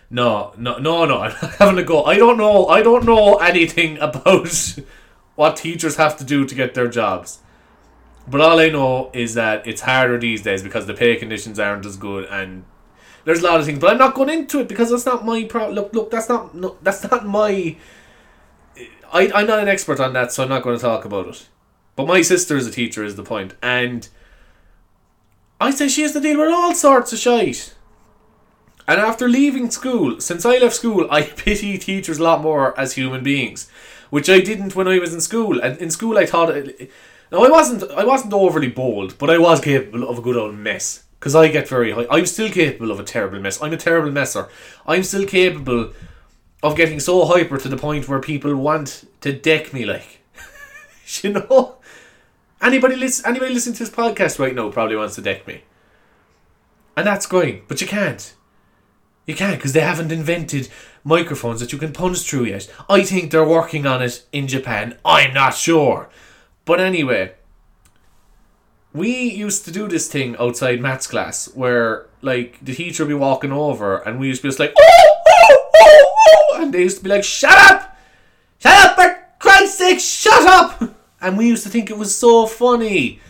No, 0.09 0.53
no, 0.57 0.77
no, 0.77 1.05
no. 1.05 1.21
I'm 1.21 1.31
having 1.31 1.79
a 1.79 1.83
go. 1.83 2.03
I 2.03 2.17
don't 2.17 2.37
know. 2.37 2.67
I 2.67 2.81
don't 2.81 3.05
know 3.05 3.37
anything 3.37 3.97
about 4.01 4.75
what 5.35 5.57
teachers 5.57 5.95
have 5.95 6.17
to 6.17 6.23
do 6.23 6.45
to 6.45 6.55
get 6.55 6.75
their 6.75 6.87
jobs. 6.87 7.39
But 8.27 8.39
all 8.39 8.59
I 8.59 8.69
know 8.69 9.09
is 9.13 9.33
that 9.33 9.67
it's 9.67 9.81
harder 9.81 10.17
these 10.17 10.43
days 10.43 10.63
because 10.63 10.85
the 10.85 10.93
pay 10.93 11.15
conditions 11.17 11.59
aren't 11.59 11.85
as 11.85 11.97
good 11.97 12.25
and 12.29 12.63
there's 13.25 13.39
a 13.39 13.43
lot 13.43 13.59
of 13.59 13.65
things. 13.65 13.79
But 13.79 13.91
I'm 13.91 13.97
not 13.97 14.15
going 14.15 14.29
into 14.29 14.59
it 14.59 14.67
because 14.67 14.91
that's 14.91 15.05
not 15.05 15.25
my 15.25 15.43
pro. 15.45 15.69
Look, 15.69 15.93
look, 15.93 16.11
that's 16.11 16.29
not 16.29 16.55
no, 16.55 16.77
that's 16.81 17.03
not 17.09 17.25
my. 17.25 17.75
I 19.11 19.31
I'm 19.33 19.47
not 19.47 19.59
an 19.59 19.67
expert 19.67 19.99
on 19.99 20.13
that, 20.13 20.31
so 20.31 20.43
I'm 20.43 20.49
not 20.49 20.63
going 20.63 20.75
to 20.77 20.81
talk 20.81 21.05
about 21.05 21.27
it. 21.27 21.47
But 21.95 22.07
my 22.07 22.21
sister 22.21 22.57
is 22.57 22.65
a 22.65 22.71
teacher, 22.71 23.03
is 23.03 23.15
the 23.15 23.23
point, 23.23 23.53
and 23.61 24.07
I 25.61 25.71
say 25.71 25.87
she 25.87 26.01
has 26.01 26.13
to 26.13 26.19
deal 26.19 26.39
with 26.39 26.49
all 26.49 26.73
sorts 26.73 27.13
of 27.13 27.19
shite. 27.19 27.75
And 28.87 28.99
after 28.99 29.29
leaving 29.29 29.71
school, 29.71 30.19
since 30.19 30.45
I 30.45 30.57
left 30.57 30.75
school, 30.75 31.07
I 31.09 31.21
pity 31.43 31.77
teachers 31.77 32.17
a 32.17 32.23
lot 32.23 32.41
more 32.41 32.77
as 32.77 32.93
human 32.93 33.23
beings, 33.23 33.69
which 34.09 34.29
I 34.29 34.41
didn't 34.41 34.75
when 34.75 34.87
I 34.87 34.99
was 34.99 35.13
in 35.13 35.21
school. 35.21 35.59
And 35.61 35.77
in 35.77 35.89
school, 35.91 36.17
I 36.17 36.25
thought. 36.25 36.49
It, 36.49 36.91
no, 37.31 37.45
I 37.45 37.49
wasn't. 37.49 37.89
I 37.91 38.03
wasn't 38.03 38.33
overly 38.33 38.69
bold, 38.69 39.17
but 39.17 39.29
I 39.29 39.37
was 39.37 39.61
capable 39.61 40.07
of 40.09 40.17
a 40.17 40.21
good 40.21 40.35
old 40.35 40.55
mess. 40.55 41.02
Because 41.23 41.35
I 41.35 41.47
get 41.47 41.69
very 41.69 41.93
high. 41.93 42.05
I'm 42.11 42.25
still 42.25 42.49
capable 42.49 42.91
of 42.91 42.99
a 42.99 43.03
terrible 43.05 43.39
mess. 43.39 43.61
I'm 43.61 43.71
a 43.71 43.77
terrible 43.77 44.11
messer. 44.11 44.49
I'm 44.85 45.03
still 45.03 45.25
capable 45.25 45.93
of 46.61 46.75
getting 46.75 46.99
so 46.99 47.23
hyper 47.23 47.57
to 47.57 47.69
the 47.69 47.77
point 47.77 48.09
where 48.09 48.19
people 48.19 48.53
want 48.57 49.05
to 49.21 49.31
deck 49.31 49.71
me, 49.71 49.85
like, 49.85 50.19
you 51.21 51.29
know. 51.29 51.77
Anybody 52.61 52.97
listen, 52.97 53.25
anybody 53.25 53.53
listening 53.53 53.75
to 53.75 53.85
this 53.85 53.89
podcast 53.89 54.37
right 54.37 54.53
now 54.53 54.69
probably 54.69 54.97
wants 54.97 55.15
to 55.15 55.21
deck 55.21 55.47
me, 55.47 55.61
and 56.97 57.07
that's 57.07 57.25
great. 57.25 57.69
But 57.69 57.79
you 57.79 57.87
can't. 57.87 58.33
You 59.25 59.33
can't 59.33 59.55
because 59.55 59.71
they 59.71 59.79
haven't 59.79 60.11
invented 60.11 60.67
microphones 61.05 61.61
that 61.61 61.71
you 61.71 61.79
can 61.79 61.93
punch 61.93 62.19
through 62.19 62.47
yet. 62.47 62.69
I 62.89 63.03
think 63.03 63.31
they're 63.31 63.47
working 63.47 63.85
on 63.85 64.01
it 64.01 64.25
in 64.33 64.49
Japan. 64.49 64.97
I'm 65.05 65.33
not 65.33 65.55
sure. 65.55 66.09
But 66.65 66.81
anyway, 66.81 67.35
we 68.93 69.29
used 69.31 69.65
to 69.65 69.71
do 69.71 69.87
this 69.87 70.07
thing 70.07 70.35
outside 70.37 70.79
maths 70.79 71.07
class 71.07 71.47
where 71.55 72.05
like 72.21 72.57
the 72.61 72.75
teacher 72.75 73.03
would 73.03 73.09
be 73.09 73.15
walking 73.15 73.51
over 73.51 73.97
and 73.97 74.19
we 74.19 74.27
used 74.27 74.41
to 74.41 74.47
be 74.47 74.49
just 74.49 74.59
like 74.59 74.73
oh, 74.77 75.09
oh, 75.29 75.69
oh, 75.81 76.15
oh, 76.27 76.61
and 76.61 76.73
they 76.73 76.81
used 76.81 76.97
to 76.97 77.03
be 77.03 77.09
like 77.09 77.23
shut 77.23 77.57
up! 77.57 77.97
Shut 78.59 78.85
up 78.85 78.95
for 78.95 79.27
Christ's 79.39 79.77
sake 79.77 79.99
shut 79.99 80.47
up! 80.47 80.95
And 81.23 81.37
we 81.37 81.47
used 81.47 81.63
to 81.63 81.69
think 81.69 81.89
it 81.89 81.97
was 81.97 82.13
so 82.13 82.45
funny. 82.47 83.21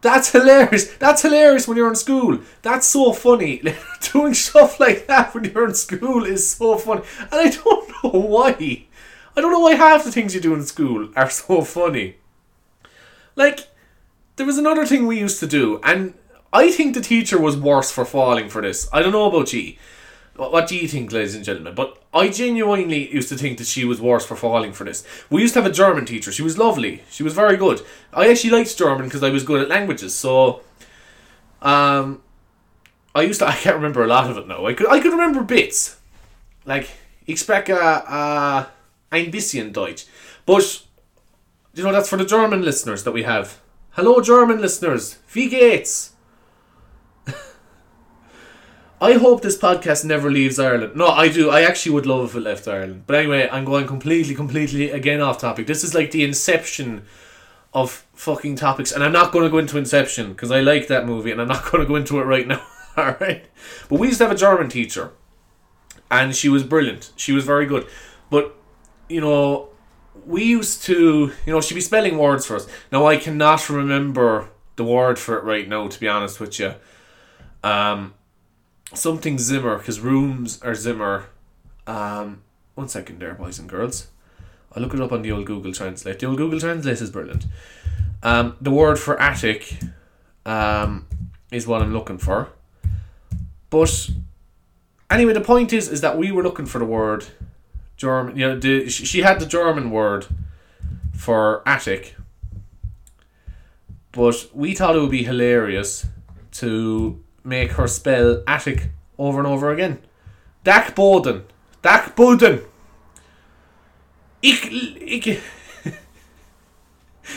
That's 0.00 0.30
hilarious. 0.30 0.86
That's 0.94 1.22
hilarious 1.22 1.66
when 1.66 1.76
you're 1.76 1.88
in 1.88 1.96
school. 1.96 2.38
That's 2.62 2.86
so 2.86 3.12
funny. 3.12 3.60
Doing 4.12 4.34
stuff 4.34 4.78
like 4.78 5.08
that 5.08 5.34
when 5.34 5.46
you're 5.46 5.66
in 5.66 5.74
school 5.74 6.24
is 6.24 6.48
so 6.48 6.78
funny. 6.78 7.02
And 7.18 7.32
I 7.32 7.50
don't 7.50 7.88
know 8.04 8.20
why. 8.20 8.86
I 9.36 9.40
don't 9.40 9.50
know 9.50 9.58
why 9.58 9.74
half 9.74 10.04
the 10.04 10.12
things 10.12 10.36
you 10.36 10.40
do 10.40 10.54
in 10.54 10.64
school 10.64 11.08
are 11.16 11.30
so 11.30 11.62
funny. 11.62 12.14
Like 13.34 13.66
there 14.42 14.46
was 14.48 14.58
another 14.58 14.84
thing 14.84 15.06
we 15.06 15.20
used 15.20 15.38
to 15.38 15.46
do, 15.46 15.78
and 15.84 16.14
I 16.52 16.72
think 16.72 16.94
the 16.94 17.00
teacher 17.00 17.40
was 17.40 17.56
worse 17.56 17.92
for 17.92 18.04
falling 18.04 18.48
for 18.48 18.60
this. 18.60 18.88
I 18.92 19.00
don't 19.00 19.12
know 19.12 19.26
about 19.26 19.52
you. 19.52 19.76
What 20.34 20.66
do 20.66 20.76
you 20.76 20.88
think, 20.88 21.12
ladies 21.12 21.36
and 21.36 21.44
gentlemen? 21.44 21.76
But 21.76 22.02
I 22.12 22.28
genuinely 22.28 23.14
used 23.14 23.28
to 23.28 23.36
think 23.36 23.58
that 23.58 23.68
she 23.68 23.84
was 23.84 24.00
worse 24.00 24.26
for 24.26 24.34
falling 24.34 24.72
for 24.72 24.82
this. 24.82 25.06
We 25.30 25.42
used 25.42 25.54
to 25.54 25.62
have 25.62 25.70
a 25.70 25.72
German 25.72 26.06
teacher. 26.06 26.32
She 26.32 26.42
was 26.42 26.58
lovely. 26.58 27.04
She 27.08 27.22
was 27.22 27.34
very 27.34 27.56
good. 27.56 27.82
I 28.12 28.28
actually 28.28 28.50
liked 28.50 28.76
German 28.76 29.04
because 29.04 29.22
I 29.22 29.30
was 29.30 29.44
good 29.44 29.62
at 29.62 29.68
languages. 29.68 30.12
So, 30.12 30.62
um, 31.60 32.20
I 33.14 33.22
used 33.22 33.38
to. 33.38 33.46
I 33.54 33.54
can't 33.54 33.76
remember 33.76 34.02
a 34.02 34.08
lot 34.08 34.28
of 34.28 34.36
it 34.38 34.48
now. 34.48 34.66
I 34.66 34.74
could. 34.74 34.88
I 34.88 34.98
could 34.98 35.12
remember 35.12 35.44
bits, 35.44 36.00
like 36.64 36.90
ich 37.28 37.38
spreche 37.38 37.70
uh, 37.70 38.64
ein 39.12 39.30
bisschen 39.30 39.72
Deutsch, 39.72 40.06
but 40.46 40.82
you 41.74 41.84
know 41.84 41.92
that's 41.92 42.08
for 42.08 42.16
the 42.16 42.26
German 42.26 42.62
listeners 42.62 43.04
that 43.04 43.12
we 43.12 43.22
have. 43.22 43.61
Hello, 43.94 44.22
German 44.22 44.58
listeners. 44.58 45.18
Wie 45.34 45.50
geht's? 45.50 46.12
I 49.02 49.12
hope 49.12 49.42
this 49.42 49.58
podcast 49.58 50.02
never 50.02 50.30
leaves 50.30 50.58
Ireland. 50.58 50.96
No, 50.96 51.08
I 51.08 51.28
do. 51.28 51.50
I 51.50 51.60
actually 51.60 51.92
would 51.92 52.06
love 52.06 52.30
if 52.30 52.34
it 52.34 52.40
left 52.40 52.66
Ireland. 52.66 53.02
But 53.06 53.16
anyway, 53.16 53.50
I'm 53.52 53.66
going 53.66 53.86
completely, 53.86 54.34
completely 54.34 54.90
again 54.90 55.20
off 55.20 55.36
topic. 55.36 55.66
This 55.66 55.84
is 55.84 55.94
like 55.94 56.10
the 56.10 56.24
inception 56.24 57.04
of 57.74 58.06
fucking 58.14 58.56
topics, 58.56 58.92
and 58.92 59.04
I'm 59.04 59.12
not 59.12 59.30
going 59.30 59.44
to 59.44 59.50
go 59.50 59.58
into 59.58 59.76
Inception 59.76 60.32
because 60.32 60.50
I 60.50 60.60
like 60.60 60.88
that 60.88 61.04
movie, 61.04 61.30
and 61.30 61.38
I'm 61.38 61.48
not 61.48 61.62
going 61.70 61.84
to 61.84 61.88
go 61.88 61.96
into 61.96 62.18
it 62.18 62.24
right 62.24 62.48
now. 62.48 62.66
All 62.96 63.14
right. 63.20 63.44
But 63.90 63.98
we 63.98 64.06
used 64.06 64.20
to 64.20 64.24
have 64.24 64.34
a 64.34 64.38
German 64.38 64.70
teacher, 64.70 65.12
and 66.10 66.34
she 66.34 66.48
was 66.48 66.62
brilliant. 66.62 67.12
She 67.16 67.32
was 67.32 67.44
very 67.44 67.66
good. 67.66 67.86
But 68.30 68.56
you 69.10 69.20
know, 69.20 69.68
we 70.26 70.44
used 70.44 70.82
to, 70.84 71.32
you 71.46 71.52
know, 71.52 71.60
she'd 71.60 71.74
be 71.74 71.80
spelling 71.80 72.18
words 72.18 72.46
for 72.46 72.56
us. 72.56 72.66
Now 72.90 73.06
I 73.06 73.16
cannot 73.16 73.68
remember 73.68 74.48
the 74.76 74.84
word 74.84 75.18
for 75.18 75.38
it 75.38 75.44
right 75.44 75.68
now, 75.68 75.88
to 75.88 76.00
be 76.00 76.08
honest 76.08 76.40
with 76.40 76.58
you. 76.58 76.74
Um, 77.62 78.14
something 78.94 79.38
Zimmer, 79.38 79.78
because 79.78 80.00
rooms 80.00 80.60
are 80.62 80.74
Zimmer. 80.74 81.26
Um, 81.86 82.42
one 82.74 82.88
second 82.88 83.18
there, 83.18 83.34
boys 83.34 83.58
and 83.58 83.68
girls. 83.68 84.08
I'll 84.74 84.82
look 84.82 84.94
it 84.94 85.00
up 85.00 85.12
on 85.12 85.22
the 85.22 85.32
old 85.32 85.46
Google 85.46 85.72
Translate. 85.72 86.18
The 86.18 86.26
old 86.26 86.38
Google 86.38 86.58
Translate 86.58 87.00
is 87.00 87.10
brilliant. 87.10 87.46
Um, 88.22 88.56
the 88.60 88.70
word 88.70 88.98
for 88.98 89.20
attic 89.20 89.78
um, 90.46 91.06
is 91.50 91.66
what 91.66 91.82
I'm 91.82 91.92
looking 91.92 92.18
for. 92.18 92.48
But 93.68 94.10
anyway, 95.10 95.32
the 95.32 95.40
point 95.40 95.72
is, 95.72 95.88
is 95.88 96.00
that 96.00 96.16
we 96.16 96.32
were 96.32 96.42
looking 96.42 96.66
for 96.66 96.78
the 96.78 96.84
word 96.84 97.26
German. 97.96 98.36
You 98.36 98.48
know, 98.48 98.58
the, 98.58 98.88
she 98.88 99.22
had 99.22 99.40
the 99.40 99.46
German 99.46 99.90
word 99.90 100.26
for 101.14 101.62
attic, 101.66 102.16
but 104.12 104.48
we 104.52 104.74
thought 104.74 104.96
it 104.96 105.00
would 105.00 105.10
be 105.10 105.24
hilarious 105.24 106.06
to 106.52 107.22
make 107.44 107.72
her 107.72 107.86
spell 107.86 108.42
attic 108.46 108.90
over 109.18 109.38
and 109.38 109.46
over 109.46 109.70
again. 109.70 109.98
Dachboden. 110.64 111.42
Dachboden. 111.82 112.62
Ich, 114.40 114.70
ich, 114.70 115.26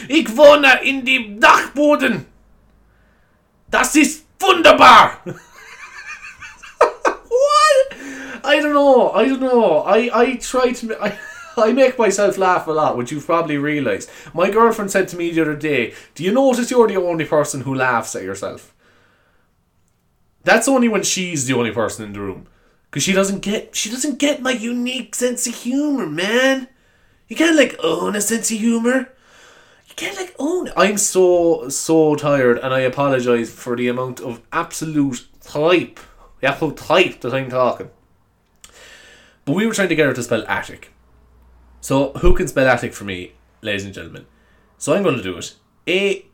ich 0.10 0.38
wohne 0.38 0.80
in 0.84 1.06
dem 1.06 1.40
Dachboden. 1.40 2.26
Das 3.70 3.96
ist 3.96 4.26
wunderbar. 4.40 5.22
I 8.46 8.60
don't 8.62 8.74
know. 8.74 9.12
I 9.12 9.26
don't 9.26 9.42
know. 9.42 9.80
I, 9.82 10.10
I 10.14 10.36
try 10.38 10.72
to. 10.72 10.98
I, 11.04 11.18
I 11.58 11.72
make 11.72 11.98
myself 11.98 12.38
laugh 12.38 12.68
a 12.68 12.72
lot, 12.72 12.98
which 12.98 13.12
you've 13.12 13.26
probably 13.26 13.58
realised. 13.58 14.10
My 14.34 14.50
girlfriend 14.52 14.92
said 14.92 15.08
to 15.10 15.18
me 15.18 15.32
the 15.32 15.42
other 15.42 15.56
day, 15.56 15.94
Do 16.14 16.24
you 16.24 16.32
notice 16.32 16.70
you're 16.70 16.88
the 16.88 16.98
only 16.98 17.26
person 17.26 17.62
who 17.62 17.74
laughs 17.74 18.16
at 18.16 18.24
yourself? 18.24 18.74
That's 20.44 20.68
only 20.68 20.88
when 20.90 21.04
she's 21.04 21.48
the 21.48 21.54
only 21.54 21.72
person 21.72 22.06
in 22.06 22.14
the 22.14 22.20
room. 22.20 22.48
Cause 22.92 23.04
she 23.04 23.12
doesn't 23.12 23.40
get 23.40 23.76
she 23.76 23.90
doesn't 23.90 24.20
get 24.20 24.42
my 24.42 24.52
unique 24.52 25.16
sense 25.16 25.46
of 25.48 25.54
humour, 25.54 26.08
man. 26.08 26.70
You 27.28 27.36
can't 27.36 27.58
like 27.58 27.76
own 27.84 28.16
a 28.16 28.22
sense 28.22 28.52
of 28.52 28.60
humour. 28.60 29.10
get 29.98 30.16
like 30.16 30.34
own. 30.40 30.70
I'm 30.78 30.98
so 30.98 31.68
so 31.68 32.16
tired, 32.16 32.60
and 32.60 32.74
I 32.74 32.82
apologize 32.82 33.50
for 33.50 33.76
the 33.76 33.90
amount 33.90 34.22
of 34.22 34.42
absolute 34.54 35.28
type, 35.42 36.00
the 36.40 36.48
absolute 36.48 36.78
type 36.78 37.20
that 37.22 37.34
I'm 37.34 37.50
talking. 37.50 37.90
But 39.46 39.54
we 39.54 39.68
were 39.68 39.74
trying 39.74 39.90
to 39.90 39.96
get 39.96 40.08
her 40.08 40.14
to 40.14 40.24
spell 40.24 40.44
attic. 40.48 40.92
So 41.80 42.14
who 42.14 42.34
can 42.34 42.48
spell 42.48 42.68
attic 42.68 42.94
for 42.94 43.04
me, 43.04 43.34
ladies 43.62 43.86
and 43.86 43.94
gentlemen? 43.94 44.26
So 44.80 44.94
I'm 44.94 45.04
going 45.04 45.18
to 45.18 45.24
do 45.24 45.38
it. 45.38 45.56
A 45.88 46.26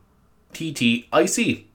T 0.53 0.73
T 0.73 1.09
I 1.11 1.25
C, 1.25 1.67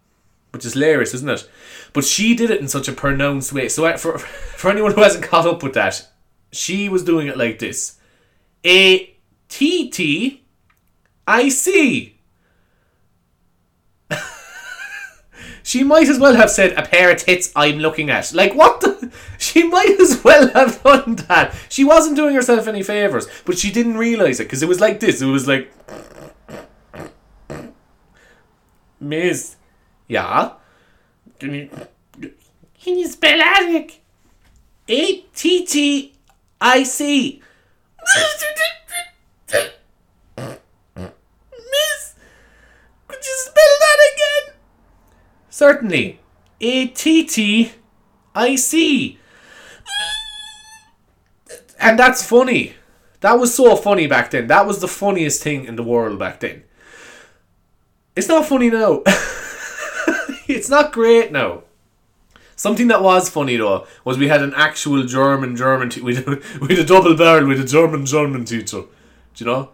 which 0.51 0.65
is 0.65 0.73
hilarious, 0.73 1.13
isn't 1.15 1.29
it? 1.29 1.49
But 1.93 2.05
she 2.05 2.35
did 2.35 2.51
it 2.51 2.61
in 2.61 2.69
such 2.69 2.89
a 2.89 2.93
pronounced 2.93 3.53
way. 3.53 3.69
So 3.69 3.85
uh, 3.85 3.99
for 3.99 4.19
for 4.19 4.71
anyone 4.71 4.95
who 4.95 5.03
hasn't 5.03 5.25
caught 5.25 5.47
up 5.47 5.63
with 5.63 5.75
that, 5.75 6.09
she 6.53 6.89
was 6.89 7.05
doing 7.05 7.27
it 7.27 7.37
like 7.37 7.59
this: 7.59 7.99
A 8.65 9.15
T 9.49 9.91
T 9.91 10.45
I 11.27 11.51
C. 11.51 12.19
she 15.63 15.85
might 15.85 16.09
as 16.09 16.19
well 16.19 16.35
have 16.35 16.51
said 16.51 16.73
a 16.73 16.83
pair 16.83 17.11
of 17.11 17.19
tits 17.19 17.53
I'm 17.55 17.79
looking 17.79 18.09
at. 18.09 18.33
Like 18.33 18.55
what 18.55 18.81
the 18.81 18.96
she 19.39 19.65
might 19.65 20.01
as 20.01 20.23
well 20.23 20.49
have 20.53 20.83
done 20.83 21.17
that. 21.29 21.55
She 21.69 21.85
wasn't 21.85 22.17
doing 22.17 22.35
herself 22.35 22.67
any 22.67 22.83
favours, 22.83 23.27
but 23.45 23.59
she 23.59 23.71
didn't 23.71 23.97
realise 23.99 24.41
it 24.41 24.45
because 24.45 24.63
it 24.63 24.69
was 24.69 24.81
like 24.81 25.01
this. 25.01 25.21
It 25.23 25.27
was 25.27 25.47
like 25.47 25.73
Miss 29.01 29.57
Yeah. 30.09 30.53
Can 31.39 31.55
you 31.55 31.71
Can 32.83 32.99
you 32.99 33.09
spell 33.09 33.41
attic? 33.41 34.03
A 34.89 35.21
T 35.35 35.67
T 35.67 36.15
I 36.61 36.83
C 36.83 37.43
Miss 40.37 42.15
Could 43.09 43.25
you 43.25 43.37
spell 43.37 43.75
that 43.81 43.99
again? 44.15 44.55
Certainly. 45.51 46.21
A 46.61 46.87
T 46.89 47.25
T 47.25 47.73
I 48.37 48.55
C. 48.57 49.19
And 51.81 51.99
that's 51.99 52.23
funny. 52.25 52.75
That 53.21 53.39
was 53.39 53.55
so 53.55 53.75
funny 53.77 54.07
back 54.07 54.31
then. 54.31 54.47
That 54.47 54.67
was 54.67 54.81
the 54.81 54.89
funniest 54.89 55.43
thing 55.43 55.65
in 55.65 55.77
the 55.77 55.83
world 55.83 56.19
back 56.19 56.41
then. 56.41 56.63
It's 58.15 58.29
not 58.29 58.47
funny 58.47 58.71
now. 58.71 59.03
it's 60.47 60.69
not 60.69 60.93
great 60.93 61.33
now. 61.33 61.63
Something 62.57 62.89
that 62.89 63.03
was 63.03 63.29
funny 63.29 63.57
though 63.57 63.87
was 64.05 64.17
we 64.17 64.29
had 64.29 64.43
an 64.43 64.55
actual 64.55 65.03
German 65.05 65.57
German 65.57 65.91
te- 65.91 66.01
we 66.01 66.17
had, 66.17 66.27
we 66.61 66.69
had 66.69 66.79
a 66.79 66.85
double 66.85 67.17
barrel 67.17 67.49
with 67.49 67.61
a 67.61 67.65
German 67.65 68.07
German 68.07 68.45
teacher. 68.45 68.83
Do 69.35 69.45
you 69.45 69.47
know? 69.47 69.71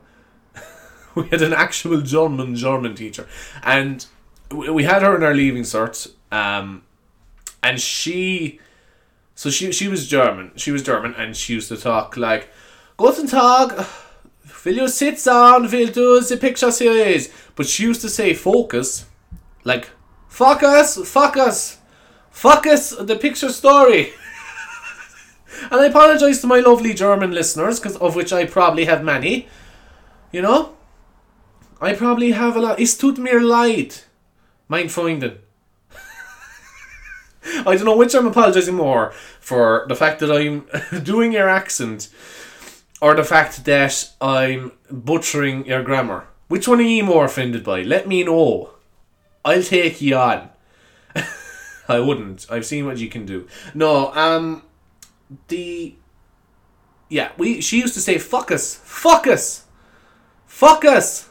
we 1.14 1.28
had 1.28 1.42
an 1.42 1.52
actual 1.52 2.00
German 2.00 2.56
German 2.56 2.96
teacher, 2.96 3.28
and 3.62 4.04
we 4.50 4.68
we 4.70 4.84
had 4.84 5.02
her 5.02 5.14
in 5.16 5.22
our 5.22 5.34
leaving 5.34 5.62
cert. 5.62 6.12
Um, 6.32 6.82
and 7.62 7.80
she, 7.80 8.58
so 9.34 9.50
she 9.50 9.72
she 9.72 9.88
was 9.88 10.08
German. 10.08 10.52
She 10.56 10.72
was 10.72 10.82
German, 10.82 11.14
and 11.16 11.36
she 11.36 11.54
used 11.54 11.68
to 11.68 11.76
talk 11.76 12.16
like, 12.16 12.48
"Guten 12.96 13.26
Tag, 13.26 13.86
will 14.64 14.74
you 14.74 14.88
sit 14.88 15.22
down? 15.24 15.70
Will 15.70 15.88
do 15.88 16.20
the 16.20 16.36
picture 16.36 16.70
series?" 16.70 17.28
But 17.54 17.66
she 17.66 17.84
used 17.84 18.00
to 18.02 18.08
say 18.08 18.34
"focus," 18.34 19.06
like 19.64 19.90
"focus, 20.28 20.98
focus, 21.08 21.78
focus 22.30 22.90
the 22.90 23.16
picture 23.16 23.50
story." 23.50 24.12
and 25.70 25.80
I 25.80 25.86
apologize 25.86 26.40
to 26.40 26.46
my 26.46 26.60
lovely 26.60 26.94
German 26.94 27.32
listeners, 27.32 27.78
because 27.78 27.96
of 27.96 28.16
which 28.16 28.32
I 28.32 28.46
probably 28.46 28.86
have 28.86 29.04
many. 29.04 29.48
You 30.32 30.42
know, 30.42 30.76
I 31.80 31.92
probably 31.94 32.32
have 32.32 32.56
a 32.56 32.60
lot. 32.60 32.80
Es 32.80 32.96
tut 32.96 33.18
mir 33.18 33.40
leid, 33.40 33.94
mein 34.68 34.88
Freunden. 34.88 35.41
I 37.66 37.76
don't 37.76 37.84
know 37.84 37.96
which 37.96 38.14
I'm 38.14 38.26
apologising 38.26 38.74
more 38.74 39.12
for 39.40 39.84
the 39.88 39.96
fact 39.96 40.20
that 40.20 40.30
I'm 40.30 40.66
doing 41.02 41.32
your 41.32 41.48
accent 41.48 42.08
or 43.00 43.14
the 43.14 43.24
fact 43.24 43.64
that 43.64 44.10
I'm 44.20 44.72
butchering 44.90 45.66
your 45.66 45.82
grammar. 45.82 46.28
Which 46.48 46.68
one 46.68 46.78
are 46.80 46.82
you 46.82 47.02
more 47.02 47.24
offended 47.24 47.64
by? 47.64 47.82
Let 47.82 48.06
me 48.06 48.24
know. 48.24 48.70
I'll 49.44 49.62
take 49.62 50.00
you 50.00 50.16
on. 50.16 50.50
I 51.88 51.98
wouldn't. 51.98 52.46
I've 52.50 52.66
seen 52.66 52.86
what 52.86 52.98
you 52.98 53.08
can 53.08 53.26
do. 53.26 53.48
No, 53.74 54.12
um, 54.14 54.62
the 55.48 55.96
yeah, 57.08 57.32
we 57.36 57.60
she 57.60 57.78
used 57.78 57.94
to 57.94 58.00
say 58.00 58.18
fuck 58.18 58.50
us, 58.50 58.76
fuck 58.84 59.26
us, 59.26 59.64
fuck 60.46 60.84
us, 60.84 61.28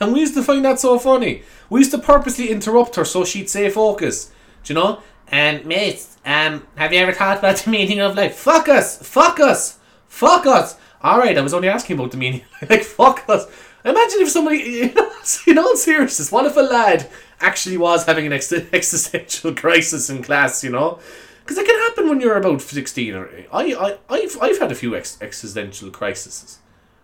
and 0.00 0.12
we 0.12 0.20
used 0.20 0.34
to 0.34 0.42
find 0.42 0.64
that 0.64 0.78
so 0.78 0.98
funny. 0.98 1.42
We 1.68 1.80
used 1.80 1.90
to 1.92 1.98
purposely 1.98 2.48
interrupt 2.50 2.96
her 2.96 3.04
so 3.04 3.24
she'd 3.24 3.50
say 3.50 3.70
focus. 3.70 4.32
Do 4.64 4.74
you 4.74 4.80
know? 4.80 5.02
And 5.28 5.64
mates, 5.64 6.18
um, 6.24 6.66
have 6.76 6.92
you 6.92 7.00
ever 7.00 7.12
thought 7.12 7.38
about 7.38 7.56
the 7.64 7.70
meaning 7.70 8.00
of 8.00 8.16
life? 8.16 8.36
Fuck 8.36 8.68
us, 8.68 8.98
fuck 8.98 9.40
us, 9.40 9.78
fuck 10.06 10.46
us. 10.46 10.76
All 11.02 11.18
right, 11.18 11.36
I 11.36 11.40
was 11.40 11.54
only 11.54 11.68
asking 11.68 11.98
about 11.98 12.10
the 12.12 12.16
meaning. 12.16 12.42
like 12.70 12.84
fuck 12.84 13.24
us. 13.28 13.46
Imagine 13.84 14.20
if 14.20 14.28
somebody, 14.30 14.58
you 14.62 14.94
know, 14.94 15.10
in 15.46 15.58
all 15.58 15.76
seriousness, 15.76 16.30
what 16.30 16.46
if 16.46 16.56
a 16.56 16.60
lad 16.60 17.10
actually 17.40 17.76
was 17.76 18.04
having 18.04 18.26
an 18.26 18.32
ex- 18.32 18.52
existential 18.52 19.54
crisis 19.54 20.08
in 20.08 20.22
class? 20.22 20.62
You 20.62 20.70
know, 20.70 21.00
because 21.40 21.58
it 21.58 21.66
can 21.66 21.78
happen 21.78 22.08
when 22.08 22.20
you're 22.20 22.36
about 22.38 22.60
sixteen. 22.60 23.14
Or 23.14 23.28
I, 23.52 23.74
I, 23.74 23.98
I've, 24.08 24.38
I've 24.40 24.58
had 24.58 24.70
a 24.70 24.76
few 24.76 24.94
ex- 24.94 25.18
existential 25.20 25.90
crises. 25.90 26.58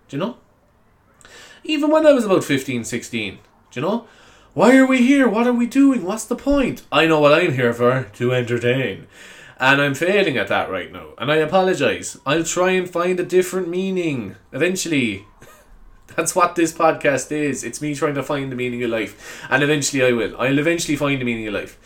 Do 0.09 0.17
you 0.17 0.21
know? 0.21 0.37
Even 1.65 1.91
when 1.91 2.07
I 2.07 2.13
was 2.13 2.25
about 2.25 2.45
15, 2.45 2.85
16. 2.85 3.39
Do 3.71 3.81
you 3.81 3.87
know? 3.87 4.07
Why 4.59 4.77
are 4.77 4.87
we 4.87 5.07
here? 5.07 5.29
What 5.29 5.47
are 5.47 5.53
we 5.53 5.67
doing? 5.67 6.03
What's 6.03 6.25
the 6.25 6.35
point? 6.35 6.83
I 6.91 7.07
know 7.07 7.21
what 7.21 7.33
I'm 7.33 7.53
here 7.53 7.73
for 7.73 8.09
to 8.15 8.35
entertain. 8.35 9.07
And 9.61 9.81
I'm 9.81 9.95
failing 9.95 10.37
at 10.37 10.49
that 10.49 10.69
right 10.69 10.91
now. 10.91 11.11
And 11.17 11.31
I 11.31 11.37
apologise. 11.37 12.19
I'll 12.27 12.43
try 12.43 12.73
and 12.73 12.91
find 12.91 13.21
a 13.21 13.25
different 13.25 13.69
meaning 13.69 14.35
eventually. 14.53 15.25
That's 16.17 16.35
what 16.35 16.57
this 16.57 16.73
podcast 16.73 17.31
is. 17.31 17.63
It's 17.63 17.81
me 17.81 17.95
trying 17.95 18.17
to 18.17 18.23
find 18.25 18.51
the 18.51 18.57
meaning 18.57 18.83
of 18.83 18.91
life. 18.91 19.47
And 19.49 19.63
eventually 19.63 20.03
I 20.03 20.11
will. 20.11 20.37
I'll 20.37 20.59
eventually 20.59 20.97
find 20.97 21.21
the 21.21 21.25
meaning 21.25 21.47
of 21.47 21.55
life. 21.55 21.79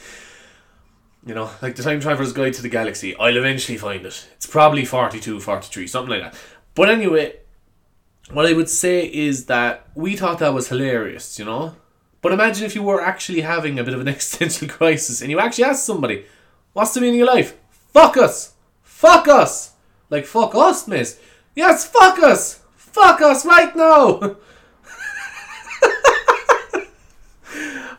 You 1.26 1.34
know, 1.34 1.50
like 1.60 1.76
the 1.76 1.82
Time 1.82 2.00
Traveler's 2.00 2.32
Guide 2.32 2.54
to 2.54 2.62
the 2.62 2.70
Galaxy. 2.70 3.14
I'll 3.16 3.36
eventually 3.36 3.76
find 3.76 4.06
it. 4.06 4.30
It's 4.36 4.46
probably 4.46 4.86
42, 4.86 5.40
43, 5.40 5.86
something 5.86 6.10
like 6.10 6.22
that. 6.22 6.40
But 6.74 6.88
anyway, 6.88 7.36
what 8.30 8.46
I 8.46 8.54
would 8.54 8.70
say 8.70 9.04
is 9.12 9.44
that 9.44 9.88
we 9.94 10.16
thought 10.16 10.38
that 10.38 10.54
was 10.54 10.68
hilarious, 10.68 11.38
you 11.38 11.44
know? 11.44 11.76
But 12.22 12.32
imagine 12.32 12.64
if 12.64 12.74
you 12.74 12.82
were 12.84 13.02
actually 13.02 13.42
having 13.42 13.78
a 13.78 13.84
bit 13.84 13.92
of 13.92 14.00
an 14.00 14.08
existential 14.16 14.68
crisis 14.68 15.20
and 15.20 15.30
you 15.30 15.38
actually 15.38 15.64
asked 15.64 15.84
somebody, 15.84 16.24
What's 16.72 16.94
the 16.94 17.02
meaning 17.02 17.20
of 17.20 17.28
life? 17.28 17.58
Fuck 17.92 18.16
us! 18.16 18.54
Fuck 18.82 19.28
us! 19.28 19.72
Like, 20.08 20.24
fuck 20.24 20.54
us, 20.54 20.88
miss. 20.88 21.20
Yes, 21.54 21.86
fuck 21.86 22.18
us! 22.20 22.60
Fuck 22.76 23.20
us 23.20 23.44
right 23.44 23.76
now! 23.76 24.20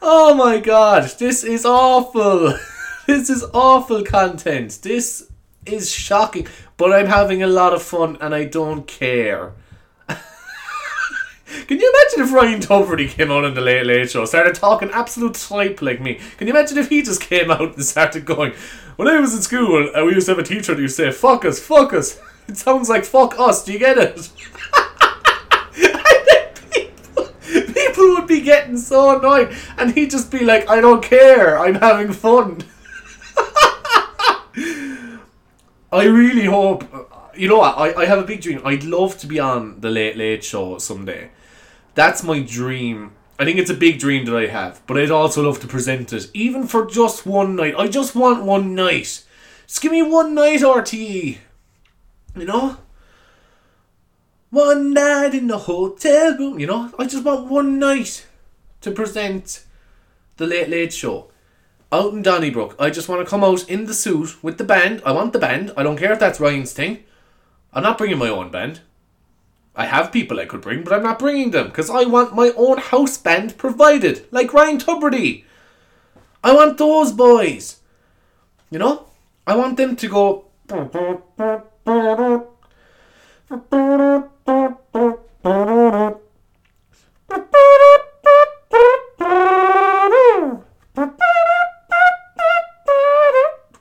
oh 0.02 0.34
my 0.34 0.60
god, 0.60 1.12
this 1.20 1.44
is 1.44 1.66
awful! 1.66 2.58
this 3.08 3.30
is 3.30 3.46
awful 3.54 4.04
content. 4.04 4.80
This 4.82 5.30
is 5.66 5.92
shocking. 5.92 6.48
But 6.78 6.94
I'm 6.94 7.08
having 7.08 7.44
a 7.44 7.48
lot 7.48 7.74
of 7.74 7.84
fun 7.84 8.18
and 8.22 8.34
I 8.34 8.46
don't 8.46 8.88
care. 8.88 9.54
Can 11.68 11.80
you 11.80 11.94
imagine 11.96 12.22
if 12.28 12.34
Ryan 12.34 12.60
Tubridy 12.60 13.10
came 13.10 13.32
on 13.32 13.46
in 13.46 13.54
the 13.54 13.62
Late 13.62 13.86
Late 13.86 14.10
Show, 14.10 14.26
started 14.26 14.56
talking 14.56 14.90
absolute 14.92 15.36
type 15.36 15.82
like 15.82 16.02
me? 16.02 16.20
Can 16.38 16.48
you 16.48 16.54
imagine 16.54 16.78
if 16.78 16.90
he 16.90 17.02
just 17.02 17.22
came 17.22 17.52
out 17.52 17.76
and 17.76 17.86
started 17.86 18.26
going, 18.26 18.54
When 18.96 19.08
I 19.08 19.20
was 19.20 19.34
in 19.36 19.42
school, 19.42 19.92
uh, 19.96 20.04
we 20.04 20.14
used 20.14 20.28
to 20.28 20.34
have 20.34 20.40
a 20.40 20.44
teacher 20.44 20.74
who 20.76 20.82
used 20.82 20.98
to 20.98 21.12
say, 21.12 21.18
fuck 21.18 21.46
us, 21.46 21.60
fuck 21.60 21.94
us. 21.94 22.20
It 22.46 22.58
sounds 22.58 22.90
like 22.90 23.06
fuck 23.06 23.40
us, 23.40 23.64
do 23.64 23.72
you 23.72 23.80
get 23.80 23.98
it? 23.98 24.30
people, 26.74 27.26
people 27.74 28.10
would 28.16 28.28
be 28.28 28.42
getting 28.42 28.78
so 28.78 29.18
annoyed, 29.18 29.56
and 29.78 29.94
he'd 29.94 30.12
just 30.12 30.30
be 30.30 30.44
like, 30.44 30.70
I 30.70 30.82
don't 30.82 31.02
care, 31.02 31.58
I'm 31.58 31.76
having 31.76 32.12
fun. 32.12 32.66
I 35.94 36.06
really 36.06 36.46
hope. 36.46 36.84
You 37.36 37.48
know? 37.48 37.62
I, 37.62 38.02
I 38.02 38.06
have 38.06 38.20
a 38.20 38.24
big 38.24 38.42
dream. 38.42 38.62
I'd 38.66 38.84
love 38.84 39.18
to 39.20 39.28
be 39.28 39.40
on 39.40 39.80
the 39.80 39.90
Late 39.90 40.18
Late 40.18 40.44
Show 40.44 40.80
someday. 40.80 41.30
That's 41.96 42.24
my 42.24 42.40
dream. 42.40 43.12
I 43.38 43.46
think 43.46 43.60
it's 43.60 43.70
a 43.70 43.76
big 43.76 44.00
dream 44.00 44.26
that 44.26 44.36
I 44.36 44.48
have, 44.48 44.82
but 44.88 44.98
I'd 44.98 45.12
also 45.12 45.44
love 45.44 45.60
to 45.62 45.68
present 45.68 46.14
it, 46.14 46.30
even 46.34 46.68
for 46.68 46.86
just 46.86 47.26
one 47.26 47.56
night. 47.56 47.76
I 47.78 47.88
just 47.88 48.16
want 48.16 48.44
one 48.44 48.76
night. 48.76 49.24
Just 49.68 49.82
give 49.82 49.92
me 49.92 50.02
one 50.02 50.36
night, 50.36 50.62
RTE. 50.62 51.38
You 52.36 52.46
know? 52.46 52.78
One 54.50 54.94
night 54.94 55.34
in 55.34 55.48
the 55.48 55.58
hotel 55.58 56.38
room, 56.38 56.60
you 56.60 56.68
know? 56.68 56.92
I 56.98 57.06
just 57.06 57.24
want 57.24 57.50
one 57.50 57.80
night 57.80 58.28
to 58.82 58.92
present 58.92 59.64
the 60.38 60.46
Late 60.48 60.70
Late 60.70 60.94
Show. 60.94 61.32
Out 61.92 62.14
in 62.14 62.22
Donnybrook. 62.24 62.76
I 62.80 62.90
just 62.90 63.08
want 63.08 63.24
to 63.24 63.30
come 63.30 63.44
out 63.44 63.70
in 63.70 63.86
the 63.86 63.94
suit 63.94 64.44
with 64.44 64.58
the 64.58 64.64
band. 64.64 65.02
I 65.06 65.12
want 65.12 65.34
the 65.34 65.40
band. 65.40 65.72
I 65.78 65.84
don't 65.84 65.98
care 65.98 66.12
if 66.12 66.20
that's 66.20 66.40
Ryan's 66.40 66.74
thing. 66.74 67.04
I'm 67.72 67.84
not 67.84 67.98
bringing 67.98 68.18
my 68.18 68.30
own 68.30 68.50
band. 68.50 68.82
I 69.76 69.86
have 69.86 70.12
people 70.12 70.40
I 70.40 70.46
could 70.46 70.62
bring, 70.62 70.84
but 70.84 70.94
I'm 70.94 71.04
not 71.04 71.18
bringing 71.18 71.52
them 71.52 71.68
because 71.68 71.90
I 71.90 72.04
want 72.04 72.36
my 72.36 72.52
own 72.56 72.78
house 72.78 73.18
band 73.18 73.58
provided, 73.58 74.28
like 74.32 74.54
Ryan 74.54 74.78
Tubridy. 74.78 75.46
I 76.44 76.54
want 76.54 76.78
those 76.78 77.12
boys. 77.12 77.80
You 78.70 78.80
know? 78.80 79.08
I 79.48 79.56
want 79.56 79.78
them 79.78 79.96
to 79.96 80.08
go. 80.08 80.46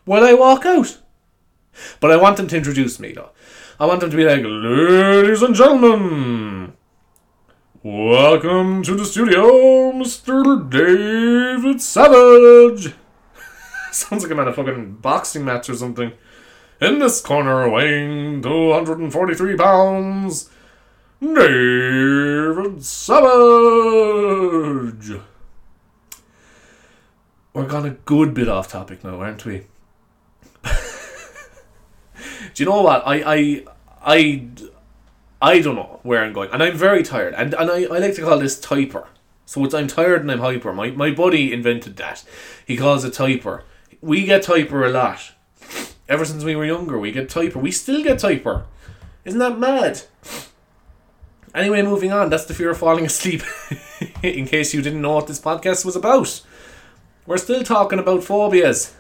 Will 0.05 0.25
I 0.25 0.35
walk 0.35 0.67
out? 0.67 0.99
But 2.01 2.11
I 2.11 2.17
want 2.17 2.37
them 2.37 2.49
to 2.49 2.57
introduce 2.57 2.99
me 2.99 3.13
though. 3.13 3.31
I 3.81 3.87
want 3.87 4.01
them 4.01 4.11
to 4.11 4.17
be 4.17 4.25
like, 4.25 4.43
ladies 4.45 5.41
and 5.41 5.55
gentlemen, 5.55 6.75
welcome 7.83 8.83
to 8.83 8.95
the 8.95 9.07
studio, 9.07 9.93
Mr. 9.93 10.69
David 10.71 11.81
Savage. 11.81 12.93
Sounds 13.91 14.23
like 14.23 14.31
I'm 14.31 14.41
at 14.41 14.49
a 14.49 14.53
fucking 14.53 14.97
boxing 14.97 15.47
match 15.47 15.71
or 15.71 15.75
something. 15.75 16.13
In 16.83 16.99
this 16.99 17.23
corner, 17.23 17.67
weighing 17.71 18.43
243 18.43 19.57
pounds, 19.57 20.51
David 21.21 22.85
Savage. 22.85 23.23
We're 27.55 27.67
gone 27.67 27.87
a 27.87 27.91
good 27.91 28.35
bit 28.35 28.49
off 28.49 28.69
topic 28.69 29.03
now, 29.03 29.21
aren't 29.21 29.47
we? 29.47 29.67
Do 32.55 32.63
you 32.63 32.69
know 32.69 32.83
what? 32.83 33.03
I 33.07 33.23
I 33.25 33.65
I 34.03 34.47
I 35.41 35.61
don't 35.61 35.77
know 35.77 36.01
where 36.03 36.23
I'm 36.23 36.33
going, 36.33 36.51
and 36.53 36.63
I'm 36.63 36.77
very 36.77 37.03
tired. 37.03 37.35
And 37.35 37.55
and 37.55 37.71
I, 37.71 37.85
I 37.85 37.99
like 37.99 38.15
to 38.15 38.23
call 38.23 38.39
this 38.39 38.61
typer. 38.61 39.07
So 39.45 39.65
it's 39.65 39.75
I'm 39.75 39.89
tired 39.89 40.23
and 40.23 40.31
I'm 40.31 40.39
hyper. 40.39 40.73
My 40.73 40.91
my 40.91 41.11
buddy 41.11 41.53
invented 41.53 41.97
that. 41.97 42.25
He 42.67 42.77
calls 42.77 43.05
it 43.05 43.13
typer. 43.13 43.63
We 44.01 44.25
get 44.25 44.45
typer 44.45 44.87
a 44.87 44.91
lot. 44.91 45.33
Ever 46.09 46.25
since 46.25 46.45
we 46.45 46.57
were 46.57 46.65
younger, 46.65 46.99
we 46.99 47.13
get 47.13 47.29
typer. 47.29 47.57
We 47.57 47.71
still 47.71 48.03
get 48.03 48.19
typer. 48.19 48.65
Isn't 49.25 49.39
that 49.39 49.59
mad? 49.59 50.03
Anyway, 51.55 51.83
moving 51.83 52.13
on. 52.13 52.31
That's 52.31 52.47
the 52.47 52.55
fear 52.55 52.71
of 52.71 52.79
falling 52.79 53.05
asleep. 53.05 53.43
In 54.23 54.47
case 54.47 54.73
you 54.73 54.83
didn't 54.83 55.03
know 55.03 55.15
what 55.15 55.27
this 55.27 55.41
podcast 55.41 55.85
was 55.85 55.97
about, 55.97 56.43
we're 57.27 57.37
still 57.37 57.63
talking 57.63 57.99
about 57.99 58.25
phobias. 58.25 58.95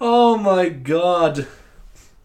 Oh 0.00 0.36
my 0.36 0.68
god. 0.68 1.46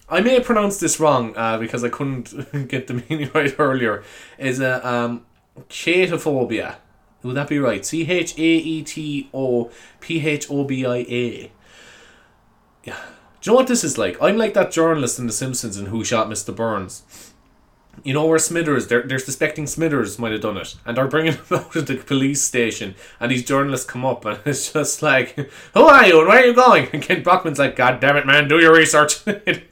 I 0.10 0.20
may 0.20 0.34
have 0.34 0.44
pronounced 0.44 0.82
this 0.82 1.00
wrong 1.00 1.34
uh, 1.38 1.58
because 1.58 1.84
I 1.84 1.90
couldn't 1.90 2.68
get 2.68 2.88
the 2.88 2.96
meaning 2.96 3.32
right 3.36 3.54
earlier. 3.58 4.04
Is 4.38 4.60
a 4.60 4.86
um, 4.88 5.26
chaetophobia. 5.70 6.76
Would 7.24 7.36
that 7.36 7.48
be 7.48 7.60
right? 7.60 7.86
C 7.86 8.10
H 8.10 8.38
A 8.38 8.42
E 8.42 8.84
T 8.84 9.30
O 9.34 9.72
P 10.00 10.26
H 10.26 10.50
O 10.50 10.64
B 10.64 10.86
I 10.86 10.98
A. 10.98 11.52
Yeah. 12.84 12.98
Do 13.42 13.50
you 13.50 13.54
know 13.54 13.56
what 13.56 13.68
this 13.68 13.84
is 13.84 13.98
like? 13.98 14.18
I'm 14.22 14.38
like 14.38 14.54
that 14.54 14.72
journalist 14.72 15.18
in 15.18 15.28
The 15.28 15.34
Simpsons 15.34 15.78
and 15.78 15.88
Who 15.88 16.04
Shot 16.04 16.28
Mr. 16.28 16.56
Burns 16.56 17.31
you 18.04 18.14
know 18.14 18.26
where 18.26 18.40
Smithers, 18.40 18.88
they're, 18.88 19.04
they're 19.04 19.20
suspecting 19.20 19.68
Smithers 19.68 20.18
might 20.18 20.32
have 20.32 20.42
done 20.42 20.58
it, 20.58 20.76
and 20.86 20.98
they're 20.98 21.08
bringing 21.08 21.34
him 21.34 21.44
out 21.52 21.76
of 21.76 21.88
the 21.88 21.98
police 21.98 22.42
station, 22.42 22.96
and 23.20 23.32
these 23.32 23.46
journalists 23.46 23.86
come 23.86 24.06
up, 24.06 24.26
and 24.26 24.40
it's 24.46 24.74
just 24.74 25.02
like, 25.02 25.36
who 25.74 25.84
are 25.84 26.06
you, 26.06 26.20
and 26.20 26.28
where 26.28 26.44
are 26.44 26.46
you 26.46 26.54
going? 26.54 26.88
And 26.94 27.02
Kent 27.02 27.24
Brockman's 27.24 27.60
like, 27.60 27.76
God 27.76 28.00
damn 28.00 28.18
it, 28.18 28.26
man, 28.26 28.48
do 28.48 28.60
your 28.60 28.76
research. 28.76 29.24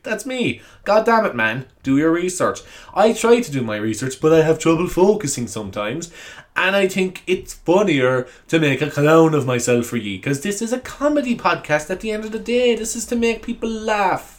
That's 0.03 0.25
me. 0.25 0.61
God 0.85 1.05
damn 1.05 1.25
it, 1.25 1.35
man, 1.35 1.65
do 1.83 1.97
your 1.97 2.11
research. 2.11 2.61
I 2.93 3.13
try 3.13 3.41
to 3.41 3.51
do 3.51 3.61
my 3.61 3.77
research, 3.77 4.21
but 4.21 4.33
I 4.33 4.41
have 4.43 4.59
trouble 4.59 4.87
focusing 4.87 5.47
sometimes, 5.47 6.11
and 6.55 6.75
I 6.75 6.87
think 6.87 7.23
it's 7.25 7.53
funnier 7.53 8.27
to 8.47 8.59
make 8.59 8.81
a 8.81 8.91
clown 8.91 9.33
of 9.33 9.45
myself 9.45 9.87
for 9.87 9.97
ye, 9.97 10.17
because 10.17 10.41
this 10.41 10.61
is 10.61 10.73
a 10.73 10.79
comedy 10.79 11.37
podcast 11.37 11.89
at 11.89 12.01
the 12.01 12.11
end 12.11 12.25
of 12.25 12.31
the 12.31 12.39
day. 12.39 12.75
This 12.75 12.95
is 12.95 13.05
to 13.07 13.15
make 13.15 13.43
people 13.43 13.69
laugh 13.69 14.38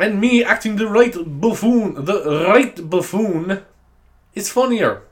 and 0.00 0.20
me 0.20 0.42
acting 0.42 0.76
the 0.76 0.88
right 0.88 1.14
buffoon, 1.14 2.04
the 2.04 2.46
right 2.48 2.88
buffoon, 2.88 3.62
is 4.34 4.50
funnier. 4.50 5.02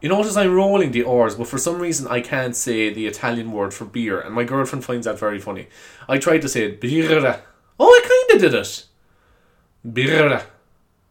You 0.00 0.08
notice 0.08 0.36
I'm 0.36 0.54
rolling 0.54 0.90
the 0.90 1.04
R's, 1.04 1.36
but 1.36 1.46
for 1.46 1.58
some 1.58 1.78
reason 1.78 2.08
I 2.08 2.20
can't 2.20 2.56
say 2.56 2.92
the 2.92 3.06
Italian 3.06 3.52
word 3.52 3.72
for 3.72 3.84
beer, 3.84 4.20
and 4.20 4.34
my 4.34 4.42
girlfriend 4.42 4.84
finds 4.84 5.06
that 5.06 5.18
very 5.18 5.38
funny. 5.38 5.68
I 6.08 6.18
tried 6.18 6.42
to 6.42 6.48
say 6.48 6.64
it, 6.64 6.80
birra. 6.80 7.40
Oh, 7.78 7.88
I 7.88 8.26
kinda 8.28 8.42
did 8.42 8.54
it. 8.58 8.86
Birra. 9.86 10.42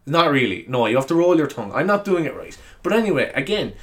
Not 0.06 0.32
really. 0.32 0.66
No, 0.68 0.88
you 0.88 0.98
have 0.98 1.08
to 1.08 1.16
roll 1.16 1.38
your 1.38 1.48
tongue. 1.48 1.72
I'm 1.74 1.88
not 1.88 2.04
doing 2.04 2.26
it 2.26 2.36
right. 2.36 2.58
But 2.84 2.94
anyway, 2.94 3.32
again, 3.36 3.74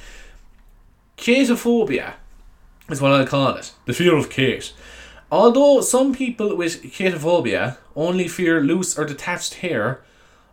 chaetophobia 1.17 2.13
is 2.89 3.01
what 3.01 3.13
I 3.13 3.25
call 3.25 3.55
it. 3.55 3.73
The 3.85 3.93
fear 3.93 4.15
of 4.15 4.29
Kate. 4.29 4.73
Although 5.31 5.81
some 5.81 6.13
people 6.13 6.55
with 6.55 6.83
chaetophobia 6.83 7.77
only 7.95 8.27
fear 8.27 8.61
loose 8.61 8.97
or 8.97 9.05
detached 9.05 9.55
hair, 9.55 10.01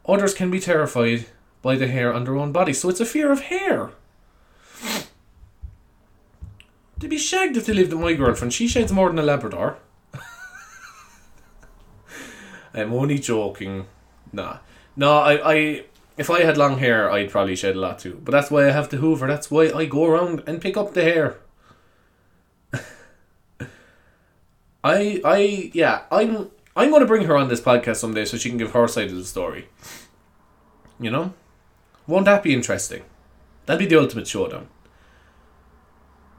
others 0.06 0.34
can 0.34 0.50
be 0.50 0.60
terrified 0.60 1.26
by 1.62 1.76
the 1.76 1.86
hair 1.86 2.12
on 2.12 2.24
their 2.24 2.36
own 2.36 2.52
body. 2.52 2.72
So 2.72 2.90
it's 2.90 3.00
a 3.00 3.06
fear 3.06 3.32
of 3.32 3.40
hair. 3.42 3.90
They'd 6.98 7.10
be 7.10 7.18
shagged 7.18 7.56
if 7.56 7.66
they 7.66 7.74
lived 7.74 7.92
with 7.92 8.02
my 8.02 8.14
girlfriend. 8.14 8.52
She 8.52 8.68
sheds 8.68 8.92
more 8.92 9.08
than 9.08 9.18
a 9.18 9.22
Labrador. 9.22 9.78
I'm 12.74 12.92
only 12.92 13.18
joking. 13.18 13.86
Nah. 14.32 14.58
No, 14.94 15.18
I, 15.18 15.54
I 15.54 15.84
if 16.16 16.30
I 16.30 16.42
had 16.42 16.56
long 16.56 16.78
hair 16.78 17.10
I'd 17.10 17.30
probably 17.30 17.56
shed 17.56 17.76
a 17.76 17.80
lot 17.80 17.98
too. 17.98 18.20
But 18.22 18.32
that's 18.32 18.50
why 18.50 18.66
I 18.66 18.70
have 18.70 18.90
the 18.90 18.98
hoover. 18.98 19.26
That's 19.26 19.50
why 19.50 19.70
I 19.70 19.86
go 19.86 20.04
around 20.06 20.42
and 20.46 20.60
pick 20.60 20.76
up 20.76 20.94
the 20.94 21.02
hair. 21.02 21.38
I 24.86 25.20
I 25.24 25.70
yeah, 25.74 26.02
I'm 26.12 26.48
I'm 26.76 26.92
gonna 26.92 27.06
bring 27.06 27.26
her 27.26 27.36
on 27.36 27.48
this 27.48 27.60
podcast 27.60 27.96
someday 27.96 28.24
so 28.24 28.36
she 28.36 28.48
can 28.48 28.58
give 28.58 28.70
her 28.70 28.86
side 28.86 29.10
of 29.10 29.16
the 29.16 29.24
story. 29.24 29.66
You 31.00 31.10
know? 31.10 31.34
Won't 32.06 32.26
that 32.26 32.44
be 32.44 32.54
interesting? 32.54 33.02
That'd 33.66 33.80
be 33.80 33.92
the 33.92 34.00
ultimate 34.00 34.28
showdown. 34.28 34.68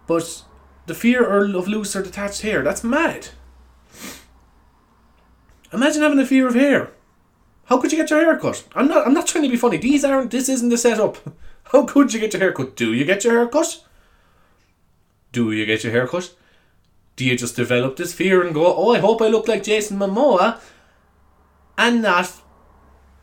But 0.08 0.46
the 0.86 0.96
fear 0.96 1.24
er, 1.24 1.44
of 1.44 1.68
loose 1.68 1.94
or 1.94 2.02
detached 2.02 2.42
hair, 2.42 2.64
that's 2.64 2.86
mad. 2.86 3.28
Imagine 5.74 6.02
having 6.02 6.20
a 6.20 6.26
fear 6.26 6.48
of 6.48 6.56
hair. 6.56 6.92
How 7.66 7.78
could 7.78 7.92
you 7.92 7.98
get 7.98 8.10
your 8.10 8.22
hair 8.22 8.38
cut? 8.40 8.66
I'm 8.74 8.88
not 8.88 9.06
I'm 9.06 9.14
not 9.14 9.28
trying 9.28 9.44
to 9.44 9.50
be 9.50 9.58
funny. 9.58 9.76
These 9.76 10.06
aren't 10.06 10.32
this 10.32 10.48
isn't 10.48 10.70
the 10.70 10.78
setup. 10.78 11.18
How 11.74 11.84
could 11.84 12.14
you 12.14 12.22
get 12.22 12.32
your 12.32 12.40
hair 12.40 12.54
cut? 12.54 12.78
Do 12.78 12.94
you 12.94 13.04
get 13.04 13.26
your 13.26 13.34
hair 13.34 13.48
cut? 13.50 13.84
Do 15.34 15.52
you 15.52 15.66
get 15.66 15.84
your 15.84 15.92
hair 15.92 16.08
cut? 16.08 16.34
Do 17.18 17.26
you 17.26 17.36
just 17.36 17.56
develop 17.56 17.96
this 17.96 18.14
fear 18.14 18.46
and 18.46 18.54
go, 18.54 18.74
oh, 18.76 18.94
I 18.94 19.00
hope 19.00 19.22
I 19.24 19.28
look 19.28 19.48
like 19.48 19.64
Jason 19.64 19.98
Momoa 19.98 20.62
and 21.76 22.04
not 22.04 22.32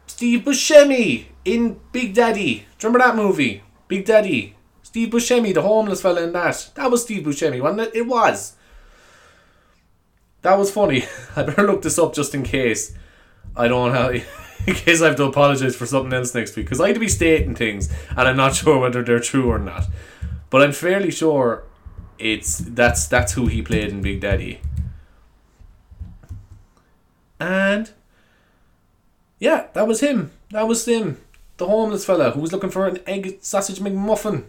Steve 0.09 0.41
Buscemi 0.41 1.27
in 1.45 1.81
Big 1.93 2.13
Daddy? 2.13 2.67
Do 2.79 2.89
you 2.89 2.93
remember 2.93 2.99
that 2.99 3.17
movie? 3.17 3.63
Big 3.87 4.05
Daddy. 4.05 4.57
Steve 4.83 5.11
Buscemi, 5.11 5.55
the 5.55 5.63
homeless 5.63 6.03
fella 6.03 6.25
in 6.25 6.33
that. 6.33 6.73
That 6.75 6.91
was 6.91 7.03
Steve 7.03 7.23
Buscemi, 7.23 7.61
wasn't 7.61 7.83
it? 7.83 7.95
It 7.95 8.07
was. 8.09 8.57
That 10.43 10.59
was 10.59 10.73
funny. 10.73 11.05
I 11.37 11.45
better 11.45 11.63
look 11.63 11.83
this 11.83 11.99
up 11.99 12.15
just 12.15 12.35
in 12.35 12.43
case. 12.43 12.97
I 13.57 13.69
don't 13.69 13.95
have. 13.95 14.15
in 14.67 14.75
case 14.75 15.03
I 15.03 15.07
have 15.07 15.17
to 15.17 15.25
apologise 15.25 15.77
for 15.77 15.87
something 15.87 16.13
else 16.13 16.35
next 16.35 16.57
week. 16.57 16.67
Because 16.67 16.81
I 16.81 16.89
had 16.89 16.95
to 16.95 17.01
be 17.01 17.09
stating 17.09 17.55
things 17.55 17.93
and 18.11 18.27
I'm 18.27 18.37
not 18.37 18.55
sure 18.57 18.77
whether 18.77 19.05
they're 19.05 19.21
true 19.21 19.49
or 19.49 19.61
not. 19.61 19.85
But 20.51 20.63
I'm 20.63 20.73
fairly 20.73 21.13
sure 21.13 21.65
it's 22.19 22.59
that's 22.59 23.07
that's 23.07 23.33
who 23.33 23.47
he 23.47 23.63
played 23.63 23.91
in 23.91 24.03
Big 24.03 24.21
Daddy. 24.21 24.61
And 27.41 27.91
yeah, 29.39 29.67
that 29.75 29.87
was 29.87 30.01
him. 30.01 30.31
That 30.51 30.69
was 30.69 30.87
him. 30.87 31.21
The 31.57 31.67
homeless 31.67 32.05
fella 32.05 32.31
who 32.31 32.41
was 32.41 32.53
looking 32.53 32.71
for 32.71 32.87
an 32.87 32.99
egg 33.07 33.39
sausage 33.41 33.79
McMuffin. 33.79 34.45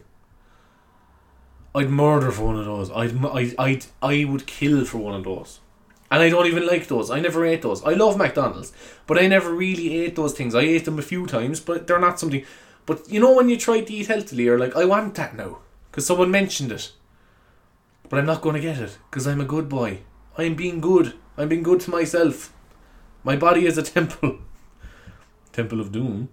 I'd 1.73 1.89
murder 1.89 2.31
for 2.31 2.45
one 2.45 2.57
of 2.57 2.65
those. 2.65 2.89
I'd 2.91 3.23
I 3.25 3.53
I 3.59 3.81
I 4.01 4.25
would 4.25 4.47
kill 4.47 4.85
for 4.85 4.99
one 4.99 5.15
of 5.15 5.23
those. 5.23 5.59
And 6.11 6.21
I 6.21 6.29
don't 6.29 6.45
even 6.45 6.67
like 6.67 6.87
those. 6.87 7.09
I 7.09 7.19
never 7.19 7.45
ate 7.45 7.63
those. 7.63 7.83
I 7.83 7.93
love 7.93 8.17
McDonald's, 8.17 8.71
but 9.07 9.17
I 9.17 9.27
never 9.27 9.51
really 9.51 9.99
ate 9.99 10.15
those 10.15 10.33
things. 10.33 10.53
I 10.53 10.61
ate 10.61 10.85
them 10.85 10.99
a 10.99 11.01
few 11.01 11.25
times, 11.25 11.59
but 11.59 11.87
they're 11.87 11.99
not 11.99 12.19
something. 12.19 12.45
But 12.85 13.09
you 13.09 13.19
know 13.19 13.33
when 13.33 13.49
you 13.49 13.57
try 13.57 13.81
to 13.81 13.93
eat 13.93 14.07
healthily, 14.07 14.43
you're 14.43 14.59
like, 14.59 14.75
I 14.75 14.85
want 14.85 15.15
that 15.15 15.35
now 15.35 15.57
because 15.89 16.05
someone 16.05 16.29
mentioned 16.31 16.71
it. 16.71 16.91
But 18.09 18.19
I'm 18.19 18.25
not 18.25 18.41
going 18.41 18.55
to 18.55 18.61
get 18.61 18.77
it 18.77 18.97
because 19.09 19.27
I'm 19.27 19.41
a 19.41 19.45
good 19.45 19.67
boy. 19.67 19.99
I'm 20.37 20.55
being 20.55 20.79
good. 20.79 21.13
I'm 21.37 21.49
being 21.49 21.63
good 21.63 21.79
to 21.81 21.89
myself. 21.89 22.53
My 23.23 23.35
body 23.35 23.65
is 23.65 23.77
a 23.77 23.83
temple. 23.95 24.39
temple 25.51 25.81
of 25.81 25.91
Doom. 25.91 26.29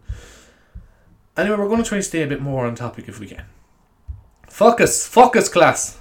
Anyway, 1.36 1.56
we're 1.56 1.68
going 1.68 1.82
to 1.82 1.88
try 1.88 1.96
and 1.96 2.04
stay 2.04 2.22
a 2.22 2.26
bit 2.26 2.42
more 2.42 2.66
on 2.66 2.74
topic 2.74 3.08
if 3.08 3.18
we 3.18 3.26
can. 3.26 3.44
Focus, 4.48 5.06
focus 5.06 5.48
class. 5.48 5.98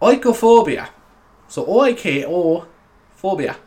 Oikophobia. 0.00 0.90
So 1.48 1.66
O 1.66 1.80
I 1.80 1.94
K 1.94 2.24
O 2.24 2.66
phobia. 3.16 3.56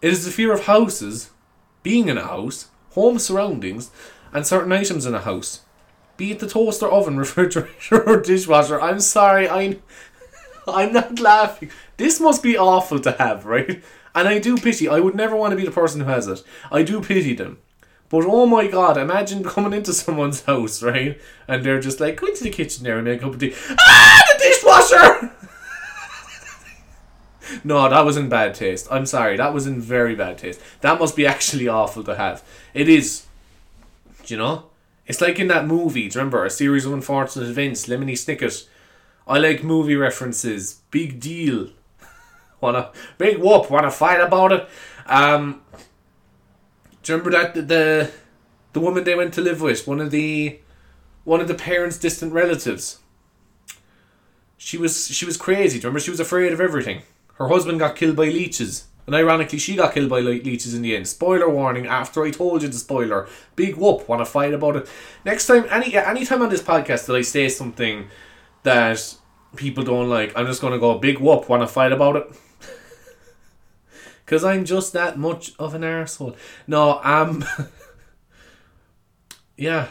It 0.00 0.12
is 0.12 0.24
the 0.24 0.30
fear 0.30 0.52
of 0.52 0.66
houses, 0.66 1.30
being 1.82 2.08
in 2.08 2.18
a 2.18 2.26
house, 2.26 2.68
home 2.90 3.18
surroundings, 3.18 3.90
and 4.34 4.46
certain 4.46 4.70
items 4.70 5.06
in 5.06 5.14
a 5.14 5.20
house. 5.20 5.62
Be 6.16 6.32
it 6.32 6.38
the 6.38 6.48
toaster, 6.48 6.88
oven, 6.88 7.16
refrigerator, 7.18 8.02
or 8.02 8.20
dishwasher. 8.20 8.80
I'm 8.80 9.00
sorry, 9.00 9.48
I'm, 9.48 9.82
I'm 10.68 10.92
not 10.92 11.18
laughing. 11.18 11.70
This 11.96 12.20
must 12.20 12.42
be 12.42 12.56
awful 12.56 13.00
to 13.00 13.12
have, 13.12 13.46
right? 13.46 13.82
And 14.14 14.28
I 14.28 14.38
do 14.38 14.56
pity. 14.56 14.88
I 14.88 15.00
would 15.00 15.14
never 15.14 15.34
want 15.34 15.52
to 15.52 15.56
be 15.56 15.64
the 15.64 15.70
person 15.70 16.00
who 16.00 16.06
has 16.06 16.28
it. 16.28 16.42
I 16.70 16.82
do 16.82 17.00
pity 17.00 17.34
them. 17.34 17.58
But 18.08 18.26
oh 18.26 18.46
my 18.46 18.68
god, 18.68 18.96
imagine 18.96 19.42
coming 19.44 19.72
into 19.72 19.92
someone's 19.92 20.44
house, 20.44 20.82
right? 20.82 21.20
And 21.48 21.64
they're 21.64 21.80
just 21.80 21.98
like, 22.00 22.20
go 22.20 22.28
into 22.28 22.44
the 22.44 22.50
kitchen 22.50 22.84
there 22.84 22.96
and 22.96 23.04
make 23.04 23.20
a 23.20 23.24
cup 23.24 23.34
of 23.34 23.40
tea. 23.40 23.54
Ah, 23.78 24.22
the 24.32 24.38
dishwasher! 24.38 25.32
no, 27.64 27.88
that 27.88 28.04
was 28.04 28.16
in 28.16 28.28
bad 28.28 28.54
taste. 28.54 28.86
I'm 28.90 29.06
sorry, 29.06 29.36
that 29.36 29.52
was 29.52 29.66
in 29.66 29.80
very 29.80 30.14
bad 30.14 30.38
taste. 30.38 30.60
That 30.80 31.00
must 31.00 31.16
be 31.16 31.26
actually 31.26 31.66
awful 31.66 32.04
to 32.04 32.14
have. 32.14 32.44
It 32.72 32.88
is. 32.88 33.26
Do 34.24 34.34
you 34.34 34.38
know? 34.38 34.66
It's 35.06 35.20
like 35.20 35.38
in 35.38 35.48
that 35.48 35.66
movie, 35.66 36.08
do 36.08 36.14
you 36.14 36.20
remember? 36.20 36.44
A 36.44 36.50
series 36.50 36.86
of 36.86 36.92
unfortunate 36.92 37.48
events, 37.48 37.86
Lemony 37.86 38.12
Snicket. 38.12 38.66
I 39.26 39.38
like 39.38 39.62
movie 39.62 39.96
references. 39.96 40.80
Big 40.90 41.20
deal. 41.20 41.68
wanna 42.60 42.90
big 43.18 43.38
whoop, 43.38 43.70
wanna 43.70 43.90
fight 43.90 44.20
about 44.20 44.52
it. 44.52 44.68
Um 45.06 45.62
do 47.02 47.12
you 47.12 47.18
remember 47.18 47.38
that 47.38 47.68
the 47.68 48.10
the 48.72 48.80
woman 48.80 49.04
they 49.04 49.14
went 49.14 49.34
to 49.34 49.40
live 49.42 49.60
with, 49.60 49.86
one 49.86 50.00
of 50.00 50.10
the 50.10 50.58
one 51.24 51.40
of 51.40 51.48
the 51.48 51.54
parents' 51.54 51.98
distant 51.98 52.32
relatives? 52.32 52.98
She 54.56 54.78
was 54.78 55.08
she 55.08 55.26
was 55.26 55.36
crazy. 55.36 55.78
Do 55.78 55.82
you 55.82 55.88
remember 55.88 56.00
she 56.00 56.10
was 56.10 56.20
afraid 56.20 56.52
of 56.52 56.60
everything? 56.60 57.02
Her 57.34 57.48
husband 57.48 57.78
got 57.78 57.96
killed 57.96 58.16
by 58.16 58.24
leeches. 58.24 58.86
And 59.06 59.14
ironically, 59.14 59.58
she 59.58 59.76
got 59.76 59.92
killed 59.92 60.08
by 60.08 60.20
leeches 60.20 60.74
in 60.74 60.82
the 60.82 60.96
end. 60.96 61.06
Spoiler 61.06 61.48
warning, 61.48 61.86
after 61.86 62.24
I 62.24 62.30
told 62.30 62.62
you 62.62 62.68
the 62.68 62.78
spoiler. 62.78 63.28
Big 63.54 63.76
whoop, 63.76 64.08
want 64.08 64.20
to 64.20 64.26
fight 64.26 64.54
about 64.54 64.76
it. 64.76 64.88
Next 65.24 65.46
time, 65.46 65.66
any 65.70 65.94
any 65.94 66.24
time 66.24 66.40
on 66.40 66.48
this 66.48 66.62
podcast 66.62 67.06
that 67.06 67.16
I 67.16 67.22
say 67.22 67.48
something 67.48 68.08
that 68.62 69.14
people 69.56 69.84
don't 69.84 70.08
like, 70.08 70.32
I'm 70.36 70.46
just 70.46 70.62
going 70.62 70.72
to 70.72 70.78
go, 70.78 70.98
big 70.98 71.18
whoop, 71.18 71.48
want 71.48 71.62
to 71.62 71.66
fight 71.66 71.92
about 71.92 72.16
it? 72.16 72.26
Because 74.24 74.42
I'm 74.42 74.64
just 74.64 74.94
that 74.94 75.18
much 75.18 75.52
of 75.58 75.74
an 75.74 75.82
arsehole. 75.82 76.34
No, 76.66 76.98
um. 77.04 77.44
yeah. 79.56 79.88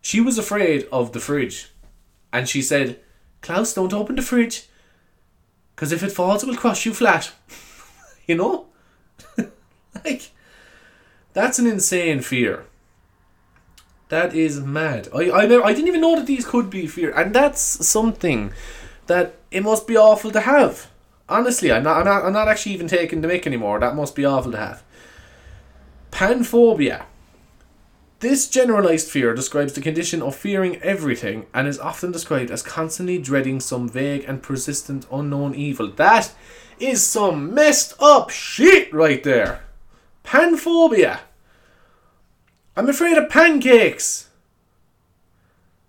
She 0.00 0.20
was 0.20 0.38
afraid 0.38 0.86
of 0.92 1.12
the 1.12 1.18
fridge. 1.18 1.72
And 2.32 2.48
she 2.48 2.62
said, 2.62 3.00
Klaus, 3.40 3.74
don't 3.74 3.92
open 3.92 4.14
the 4.14 4.22
fridge. 4.22 4.68
Because 5.74 5.90
if 5.90 6.04
it 6.04 6.12
falls, 6.12 6.44
it 6.44 6.46
will 6.46 6.54
crush 6.54 6.86
you 6.86 6.94
flat. 6.94 7.32
you 8.28 8.34
know? 8.34 8.66
like, 10.04 10.30
that's 11.32 11.58
an 11.58 11.66
insane 11.66 12.20
fear. 12.20 12.66
That 14.08 14.34
is 14.34 14.60
mad. 14.60 15.08
I, 15.14 15.30
I, 15.30 15.64
I 15.64 15.72
didn't 15.72 15.88
even 15.88 16.00
know 16.00 16.16
that 16.16 16.26
these 16.26 16.46
could 16.46 16.70
be 16.70 16.86
fear. 16.86 17.10
And 17.10 17.34
that's 17.34 17.60
something 17.60 18.52
that 19.06 19.34
it 19.50 19.62
must 19.62 19.86
be 19.86 19.96
awful 19.96 20.30
to 20.30 20.40
have. 20.40 20.90
Honestly, 21.28 21.72
I'm 21.72 21.82
not, 21.82 21.98
I'm 21.98 22.04
not, 22.04 22.24
I'm 22.24 22.32
not 22.32 22.48
actually 22.48 22.72
even 22.72 22.86
taking 22.86 23.20
the 23.20 23.28
mic 23.28 23.46
anymore. 23.46 23.80
That 23.80 23.96
must 23.96 24.14
be 24.14 24.24
awful 24.24 24.52
to 24.52 24.58
have. 24.58 24.84
Panphobia. 26.12 27.04
This 28.20 28.48
generalized 28.48 29.10
fear 29.10 29.34
describes 29.34 29.74
the 29.74 29.82
condition 29.82 30.22
of 30.22 30.34
fearing 30.34 30.76
everything 30.76 31.46
and 31.52 31.68
is 31.68 31.78
often 31.78 32.12
described 32.12 32.50
as 32.50 32.62
constantly 32.62 33.18
dreading 33.18 33.60
some 33.60 33.88
vague 33.88 34.24
and 34.26 34.42
persistent 34.42 35.04
unknown 35.12 35.54
evil. 35.54 35.90
That 35.90 36.32
is 36.78 37.04
some 37.04 37.54
messed 37.54 37.94
up 38.00 38.30
shit 38.30 38.92
right 38.92 39.22
there. 39.22 39.64
Panphobia. 40.24 41.20
I'm 42.76 42.88
afraid 42.88 43.16
of 43.16 43.30
pancakes. 43.30 44.28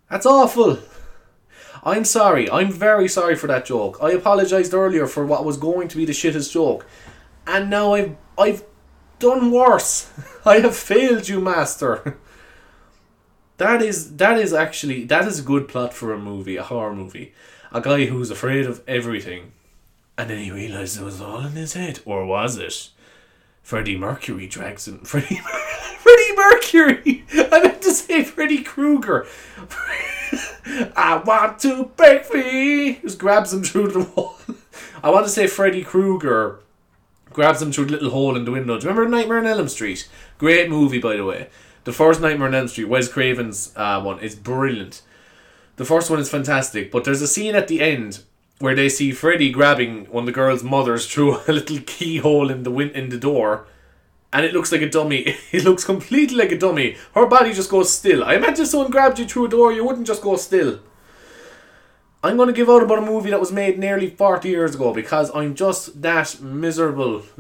That's 0.09 0.25
awful. 0.25 0.79
I'm 1.83 2.05
sorry. 2.05 2.49
I'm 2.49 2.71
very 2.71 3.07
sorry 3.07 3.35
for 3.35 3.47
that 3.47 3.65
joke. 3.65 3.97
I 4.01 4.11
apologized 4.11 4.73
earlier 4.73 5.07
for 5.07 5.25
what 5.25 5.45
was 5.45 5.57
going 5.57 5.87
to 5.89 5.97
be 5.97 6.05
the 6.05 6.13
shittest 6.13 6.51
joke. 6.51 6.85
And 7.45 7.69
now 7.69 7.93
I've 7.93 8.15
I've 8.37 8.63
done 9.19 9.51
worse. 9.51 10.11
I 10.45 10.59
have 10.59 10.75
failed 10.75 11.27
you, 11.27 11.41
master. 11.41 12.17
that 13.57 13.81
is 13.81 14.17
that 14.17 14.37
is 14.37 14.53
actually 14.53 15.03
that 15.05 15.25
is 15.27 15.39
a 15.39 15.43
good 15.43 15.67
plot 15.67 15.93
for 15.93 16.13
a 16.13 16.19
movie, 16.19 16.57
a 16.57 16.63
horror 16.63 16.95
movie. 16.95 17.33
A 17.71 17.81
guy 17.81 18.05
who's 18.05 18.31
afraid 18.31 18.65
of 18.65 18.81
everything. 18.87 19.51
And 20.17 20.29
then 20.29 20.39
he 20.39 20.51
realized 20.51 20.99
it 20.99 21.03
was 21.03 21.21
all 21.21 21.45
in 21.45 21.51
his 21.51 21.73
head. 21.73 21.99
Or 22.05 22.25
was 22.25 22.57
it? 22.57 22.89
Freddie 23.61 23.97
Mercury 23.97 24.47
drags 24.47 24.87
him. 24.87 24.99
Freddie, 25.03 25.35
Freddie 25.35 26.35
Mercury! 26.35 27.25
I 27.51 27.61
meant 27.61 27.81
to 27.83 27.91
say 27.91 28.23
Freddy 28.23 28.63
Krueger. 28.63 29.27
I 30.95 31.21
want 31.23 31.59
to 31.59 31.91
break 31.95 32.25
free. 32.25 32.95
Just 33.01 33.19
grabs 33.19 33.53
him 33.53 33.63
through 33.63 33.89
the 33.89 33.99
wall. 33.99 34.35
I 35.03 35.09
want 35.09 35.25
to 35.25 35.31
say 35.31 35.47
Freddy 35.47 35.83
Krueger 35.83 36.59
grabs 37.31 37.61
him 37.61 37.71
through 37.71 37.85
the 37.85 37.91
little 37.93 38.09
hole 38.09 38.35
in 38.35 38.45
the 38.45 38.51
window. 38.51 38.79
Do 38.79 38.87
you 38.87 38.89
remember 38.89 39.09
Nightmare 39.09 39.39
on 39.39 39.45
Elm 39.45 39.67
Street? 39.67 40.07
Great 40.37 40.69
movie, 40.69 40.99
by 40.99 41.15
the 41.15 41.25
way. 41.25 41.49
The 41.83 41.93
first 41.93 42.19
Nightmare 42.19 42.47
on 42.47 42.55
Elm 42.55 42.67
Street, 42.67 42.89
Wes 42.89 43.07
Craven's 43.07 43.71
uh, 43.75 44.01
one, 44.01 44.19
is 44.19 44.35
brilliant. 44.35 45.01
The 45.75 45.85
first 45.85 46.09
one 46.09 46.19
is 46.19 46.29
fantastic, 46.29 46.91
but 46.91 47.03
there's 47.03 47.21
a 47.21 47.27
scene 47.27 47.55
at 47.55 47.67
the 47.67 47.81
end 47.81 48.23
where 48.59 48.75
they 48.75 48.89
see 48.89 49.11
Freddy 49.11 49.51
grabbing 49.51 50.05
one 50.05 50.23
of 50.23 50.25
the 50.25 50.31
girl's 50.31 50.63
mothers 50.63 51.07
through 51.07 51.37
a 51.47 51.51
little 51.51 51.79
keyhole 51.85 52.49
in 52.49 52.63
the 52.63 52.71
win- 52.71 52.91
in 52.91 53.09
the 53.09 53.17
door 53.17 53.67
and 54.33 54.45
it 54.45 54.53
looks 54.53 54.71
like 54.71 54.81
a 54.81 54.89
dummy. 54.89 55.35
It 55.51 55.63
looks 55.63 55.83
completely 55.83 56.37
like 56.37 56.51
a 56.51 56.57
dummy. 56.57 56.97
Her 57.15 57.25
body 57.25 57.53
just 57.53 57.71
goes 57.71 57.91
still. 57.93 58.23
I 58.23 58.35
imagine 58.35 58.63
if 58.63 58.69
someone 58.69 58.91
grabbed 58.91 59.19
you 59.19 59.25
through 59.25 59.45
a 59.45 59.49
door, 59.49 59.71
you 59.71 59.85
wouldn't 59.85 60.07
just 60.07 60.21
go 60.21 60.35
still. 60.35 60.79
I'm 62.23 62.35
going 62.35 62.47
to 62.47 62.53
give 62.53 62.69
out 62.69 62.83
about 62.83 62.97
a 62.99 63.01
movie 63.01 63.29
that 63.29 63.39
was 63.39 63.51
made 63.51 63.79
nearly 63.79 64.09
40 64.09 64.49
years 64.49 64.75
ago 64.75 64.93
because 64.93 65.31
I'm 65.33 65.55
just 65.55 66.01
that 66.01 66.41
miserable. 66.41 67.23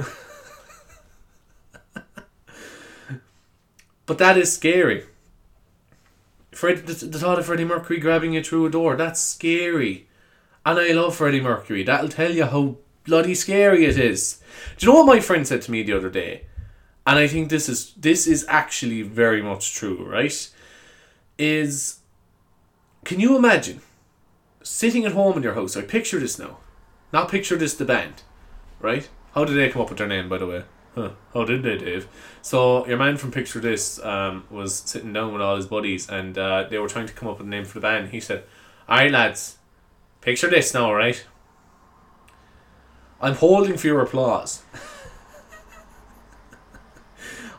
but 4.05 4.17
that 4.17 4.37
is 4.37 4.53
scary. 4.53 5.03
Fred, 6.51 6.87
the, 6.87 7.05
the 7.05 7.19
thought 7.19 7.37
of 7.37 7.45
Freddie 7.45 7.65
Mercury 7.65 7.99
grabbing 7.99 8.33
you 8.33 8.43
through 8.43 8.65
a 8.67 8.71
door, 8.71 8.95
that's 8.95 9.19
scary. 9.19 10.06
And 10.67 10.79
I 10.79 10.91
love 10.91 11.15
Freddie 11.15 11.41
Mercury. 11.41 11.83
That'll 11.83 12.09
tell 12.09 12.31
you 12.31 12.45
how 12.45 12.75
bloody 13.05 13.33
scary 13.33 13.85
it 13.85 13.97
is. 13.97 14.41
Do 14.77 14.85
you 14.85 14.91
know 14.91 14.99
what 14.99 15.15
my 15.15 15.19
friend 15.19 15.47
said 15.47 15.63
to 15.63 15.71
me 15.71 15.81
the 15.81 15.93
other 15.93 16.09
day? 16.09 16.43
and 17.07 17.17
I 17.17 17.25
think 17.25 17.49
this 17.49 17.69
is 17.69 17.93
this 17.93 18.27
is 18.27 18.45
actually 18.49 19.01
very 19.01 19.41
much 19.41 19.73
true, 19.73 20.05
right? 20.05 20.49
Is 21.37 21.99
can 23.05 23.21
you 23.21 23.37
imagine 23.37 23.81
sitting 24.61 25.05
at 25.05 25.13
home 25.13 25.37
in 25.37 25.43
your 25.43 25.53
house? 25.53 25.77
I 25.77 25.83
picture 25.83 26.19
this 26.19 26.37
now, 26.37 26.57
not 27.13 27.31
picture 27.31 27.55
this 27.55 27.75
the 27.75 27.85
band, 27.85 28.23
right? 28.81 29.07
How 29.33 29.45
did 29.45 29.55
they 29.55 29.69
come 29.69 29.81
up 29.81 29.89
with 29.89 29.99
their 29.99 30.07
name, 30.07 30.27
by 30.27 30.37
the 30.37 30.47
way? 30.47 30.63
Huh. 30.95 31.11
How 31.33 31.45
did 31.45 31.63
they, 31.63 31.77
Dave? 31.77 32.07
So 32.41 32.85
your 32.87 32.97
man 32.97 33.17
from 33.17 33.31
Picture 33.31 33.59
This 33.59 34.03
um, 34.03 34.45
was 34.49 34.75
sitting 34.75 35.13
down 35.13 35.31
with 35.31 35.43
all 35.43 35.55
his 35.55 35.67
buddies, 35.67 36.09
and 36.09 36.35
uh, 36.37 36.67
they 36.67 36.79
were 36.79 36.89
trying 36.89 37.05
to 37.05 37.13
come 37.13 37.29
up 37.29 37.37
with 37.37 37.45
a 37.45 37.49
name 37.49 37.65
for 37.65 37.75
the 37.75 37.81
band. 37.81 38.09
He 38.09 38.19
said, 38.19 38.43
"All 38.89 38.97
right, 38.97 39.11
lads, 39.11 39.56
picture 40.21 40.49
this 40.49 40.73
now, 40.73 40.93
right? 40.93 41.25
I'm 43.21 43.35
holding 43.35 43.77
for 43.77 43.87
your 43.87 44.01
applause." 44.01 44.63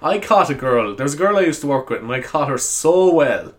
I 0.01 0.19
caught 0.19 0.51
a 0.51 0.55
girl. 0.55 0.95
There 0.95 1.05
was 1.05 1.15
a 1.15 1.19
girl 1.19 1.37
I 1.37 1.41
used 1.41 1.61
to 1.63 1.67
work 1.67 1.91
with, 1.91 2.03
and 2.03 2.13
I 2.13 2.21
caught 2.21 2.49
her 2.49 2.59
so 2.59 3.13
well. 3.13 3.55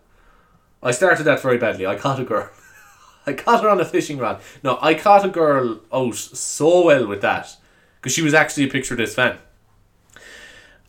I 0.82 0.92
started 0.92 1.24
that 1.24 1.42
very 1.42 1.58
badly. 1.58 1.86
I 1.86 1.96
caught 1.96 2.20
a 2.20 2.24
girl. 2.24 2.50
I 3.28 3.34
caught 3.34 3.64
her 3.64 3.70
on 3.70 3.82
a 3.82 3.86
fishing 3.86 4.18
rod. 4.18 4.42
No, 4.64 4.80
I 4.82 4.94
caught 4.94 5.26
a 5.26 5.30
girl 5.30 5.82
out 5.92 6.16
so 6.16 6.86
well 6.86 7.06
with 7.06 7.22
that 7.22 7.58
because 8.00 8.14
she 8.14 8.22
was 8.22 8.34
actually 8.34 8.64
a 8.64 8.72
picture 8.72 8.94
of 8.94 9.00
this 9.00 9.16
fan. 9.16 9.38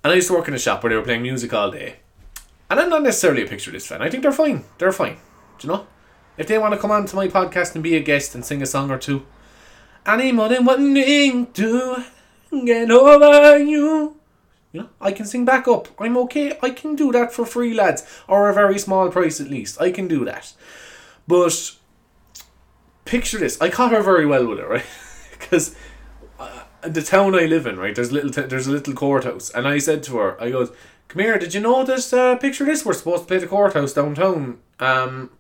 And 0.05 0.13
I 0.13 0.15
used 0.15 0.29
to 0.29 0.35
work 0.35 0.47
in 0.47 0.55
a 0.55 0.59
shop 0.59 0.83
where 0.83 0.91
they 0.91 0.97
were 0.97 1.03
playing 1.03 1.23
music 1.23 1.53
all 1.53 1.71
day. 1.71 1.97
And 2.71 2.79
I'm 2.79 2.89
not 2.89 3.03
necessarily 3.03 3.43
a 3.43 3.49
picture 3.49 3.71
of 3.71 3.75
this 3.75 3.87
fan. 3.87 4.01
I 4.01 4.09
think 4.09 4.23
they're 4.23 4.33
fine. 4.33 4.65
They're 4.79 4.93
fine. 4.93 5.19
Do 5.59 5.67
you 5.67 5.73
know? 5.75 5.87
If 6.37 6.47
they 6.47 6.59
want 6.59 6.75
to 6.75 6.81
come 6.81 6.91
on 6.91 7.07
to 7.07 7.17
my 7.17 7.29
podcast 7.29 7.75
and 7.75 7.85
be 7.85 7.97
a 7.97 8.01
guest 8.01 8.35
and 8.35 8.45
sing 8.45 8.63
a 8.63 8.67
song 8.67 8.91
or 8.91 8.99
two, 8.99 9.27
any 10.07 10.33
more 10.33 10.49
than 10.49 10.65
one 10.65 10.95
thing 10.95 11.47
to 11.53 12.05
get 12.51 12.91
over 12.91 13.59
you. 13.59 14.17
You 14.73 14.83
know, 14.83 14.89
I 15.01 15.13
can 15.13 15.27
sing 15.27 15.45
back 15.45 15.67
up. 15.67 15.89
I'm 15.99 16.17
okay. 16.19 16.57
I 16.63 16.71
can 16.71 16.95
do 16.95 17.11
that 17.13 17.33
for 17.33 17.45
free, 17.45 17.75
lads, 17.75 18.07
or 18.29 18.49
a 18.49 18.55
very 18.55 18.79
small 18.79 19.11
price 19.11 19.41
at 19.41 19.49
least. 19.49 19.81
I 19.81 19.91
can 19.91 20.07
do 20.07 20.25
that. 20.25 20.53
But 21.27 21.77
picture 23.05 23.39
this. 23.39 23.61
I 23.61 23.69
caught 23.69 23.91
her 23.93 24.03
very 24.03 24.27
well 24.27 24.47
with 24.47 24.61
it, 24.61 24.69
right? 24.69 24.85
Because 25.41 25.75
uh, 26.39 26.65
the 26.83 27.01
town 27.01 27.35
I 27.35 27.47
live 27.47 27.67
in, 27.67 27.79
right, 27.79 27.95
there's 27.95 28.13
little 28.13 28.31
t- 28.31 28.43
there's 28.43 28.67
a 28.67 28.73
little 28.73 28.93
courthouse, 28.93 29.49
and 29.49 29.67
I 29.67 29.79
said 29.79 30.03
to 30.03 30.19
her, 30.19 30.41
I 30.41 30.51
goes, 30.51 30.71
"Come 31.09 31.23
here. 31.23 31.39
Did 31.39 31.55
you 31.55 31.61
know 31.61 31.83
this? 31.83 32.13
Uh, 32.13 32.37
picture 32.37 32.67
this. 32.67 32.85
We're 32.85 32.93
supposed 32.93 33.23
to 33.23 33.27
play 33.27 33.39
the 33.39 33.47
courthouse 33.47 33.95
downtown 33.95 34.59
um 34.81 35.31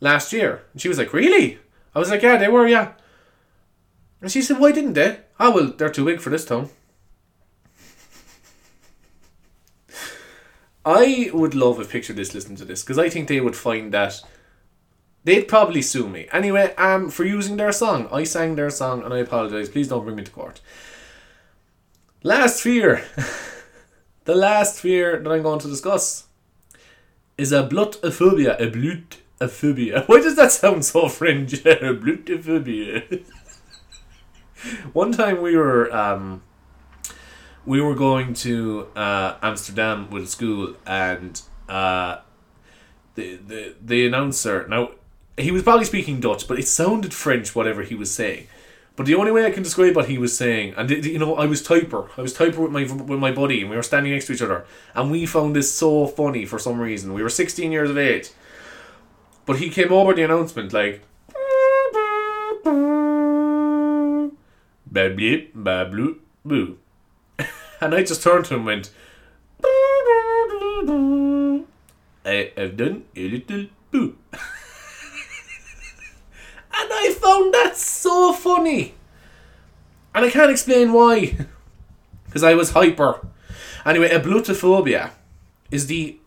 last 0.00 0.32
year." 0.32 0.62
And 0.72 0.80
she 0.80 0.88
was 0.88 0.98
like, 0.98 1.12
"Really?" 1.12 1.58
I 1.94 1.98
was 1.98 2.10
like, 2.10 2.22
"Yeah, 2.22 2.36
they 2.36 2.48
were. 2.48 2.66
Yeah." 2.66 2.92
And 4.20 4.30
she 4.30 4.42
said, 4.42 4.58
"Why 4.58 4.72
didn't 4.72 4.94
they?" 4.94 5.20
Ah, 5.38 5.50
well, 5.50 5.72
they're 5.76 5.90
too 5.90 6.04
big 6.04 6.20
for 6.20 6.30
this 6.30 6.44
town. 6.44 6.70
I 10.84 11.30
would 11.34 11.54
love 11.54 11.78
if 11.80 11.90
Picture 11.90 12.14
This 12.14 12.34
listened 12.34 12.56
to 12.58 12.64
this 12.64 12.82
because 12.82 12.98
I 12.98 13.10
think 13.10 13.28
they 13.28 13.42
would 13.42 13.56
find 13.56 13.92
that 13.92 14.22
they'd 15.24 15.46
probably 15.46 15.82
sue 15.82 16.08
me. 16.08 16.28
Anyway, 16.32 16.74
um, 16.76 17.10
for 17.10 17.24
using 17.26 17.58
their 17.58 17.72
song. 17.72 18.08
I 18.10 18.24
sang 18.24 18.56
their 18.56 18.70
song 18.70 19.02
and 19.02 19.12
I 19.12 19.18
apologise. 19.18 19.68
Please 19.68 19.88
don't 19.88 20.04
bring 20.04 20.16
me 20.16 20.24
to 20.24 20.30
court. 20.30 20.62
Last 22.22 22.62
fear. 22.62 23.04
the 24.24 24.34
last 24.34 24.80
fear 24.80 25.20
that 25.20 25.30
I'm 25.30 25.42
going 25.42 25.60
to 25.60 25.68
discuss 25.68 26.24
is 27.36 27.52
ablutophobia. 27.52 28.58
A 28.58 28.70
blutophobia. 29.38 30.04
Why 30.08 30.20
does 30.20 30.36
that 30.36 30.52
sound 30.52 30.84
so 30.84 31.08
French? 31.08 31.52
blutophobia. 31.52 33.24
One 34.92 35.12
time 35.12 35.40
we 35.40 35.56
were 35.56 35.94
um, 35.94 36.42
we 37.64 37.80
were 37.80 37.94
going 37.94 38.34
to 38.34 38.88
uh, 38.96 39.36
Amsterdam 39.42 40.10
with 40.10 40.28
school, 40.28 40.74
and 40.86 41.40
uh, 41.68 42.18
the 43.14 43.36
the 43.36 43.74
the 43.80 44.06
announcer 44.06 44.66
now 44.68 44.90
he 45.36 45.52
was 45.52 45.62
probably 45.62 45.84
speaking 45.84 46.18
Dutch, 46.18 46.48
but 46.48 46.58
it 46.58 46.66
sounded 46.66 47.14
French 47.14 47.54
whatever 47.54 47.82
he 47.82 47.94
was 47.94 48.12
saying. 48.12 48.48
But 48.96 49.06
the 49.06 49.14
only 49.14 49.30
way 49.30 49.46
I 49.46 49.52
can 49.52 49.62
describe 49.62 49.94
what 49.94 50.08
he 50.08 50.18
was 50.18 50.36
saying, 50.36 50.74
and 50.76 50.90
you 50.90 51.20
know, 51.20 51.36
I 51.36 51.46
was 51.46 51.62
typer. 51.64 52.08
I 52.16 52.20
was 52.20 52.36
typer 52.36 52.56
with 52.56 52.72
my 52.72 52.82
with 52.82 53.20
my 53.20 53.30
buddy, 53.30 53.60
and 53.60 53.70
we 53.70 53.76
were 53.76 53.82
standing 53.84 54.12
next 54.12 54.26
to 54.26 54.32
each 54.32 54.42
other, 54.42 54.66
and 54.92 55.08
we 55.08 55.24
found 55.24 55.54
this 55.54 55.72
so 55.72 56.08
funny 56.08 56.44
for 56.44 56.58
some 56.58 56.80
reason. 56.80 57.14
We 57.14 57.22
were 57.22 57.28
sixteen 57.28 57.70
years 57.70 57.90
of 57.90 57.96
age, 57.96 58.30
but 59.48 59.58
he 59.58 59.70
came 59.70 59.90
over 59.90 60.12
the 60.12 60.22
announcement 60.22 60.74
like. 60.74 61.02
And 67.80 67.94
I 67.94 68.02
just 68.02 68.22
turned 68.22 68.44
to 68.46 68.54
him 68.54 68.66
and 68.66 68.66
went, 68.66 68.90
I 72.26 72.52
have 72.58 72.76
done 72.76 73.04
a 73.16 73.28
little 73.28 73.66
boo. 73.90 74.18
and 74.32 74.40
I 76.72 77.14
found 77.18 77.54
that 77.54 77.76
so 77.76 78.34
funny. 78.34 78.94
And 80.14 80.26
I 80.26 80.30
can't 80.30 80.50
explain 80.50 80.92
why. 80.92 81.38
Because 82.26 82.42
I 82.42 82.52
was 82.52 82.72
hyper. 82.72 83.26
Anyway, 83.86 84.10
ablutophobia 84.10 85.12
is 85.70 85.86
the 85.86 86.18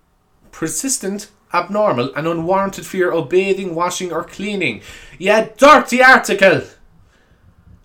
persistent, 0.51 1.29
abnormal, 1.53 2.13
and 2.15 2.27
unwarranted 2.27 2.85
fear 2.85 3.11
of 3.11 3.29
bathing, 3.29 3.75
washing, 3.75 4.11
or 4.11 4.23
cleaning. 4.23 4.81
Yeah, 5.17 5.49
dirty 5.57 6.01
article! 6.01 6.63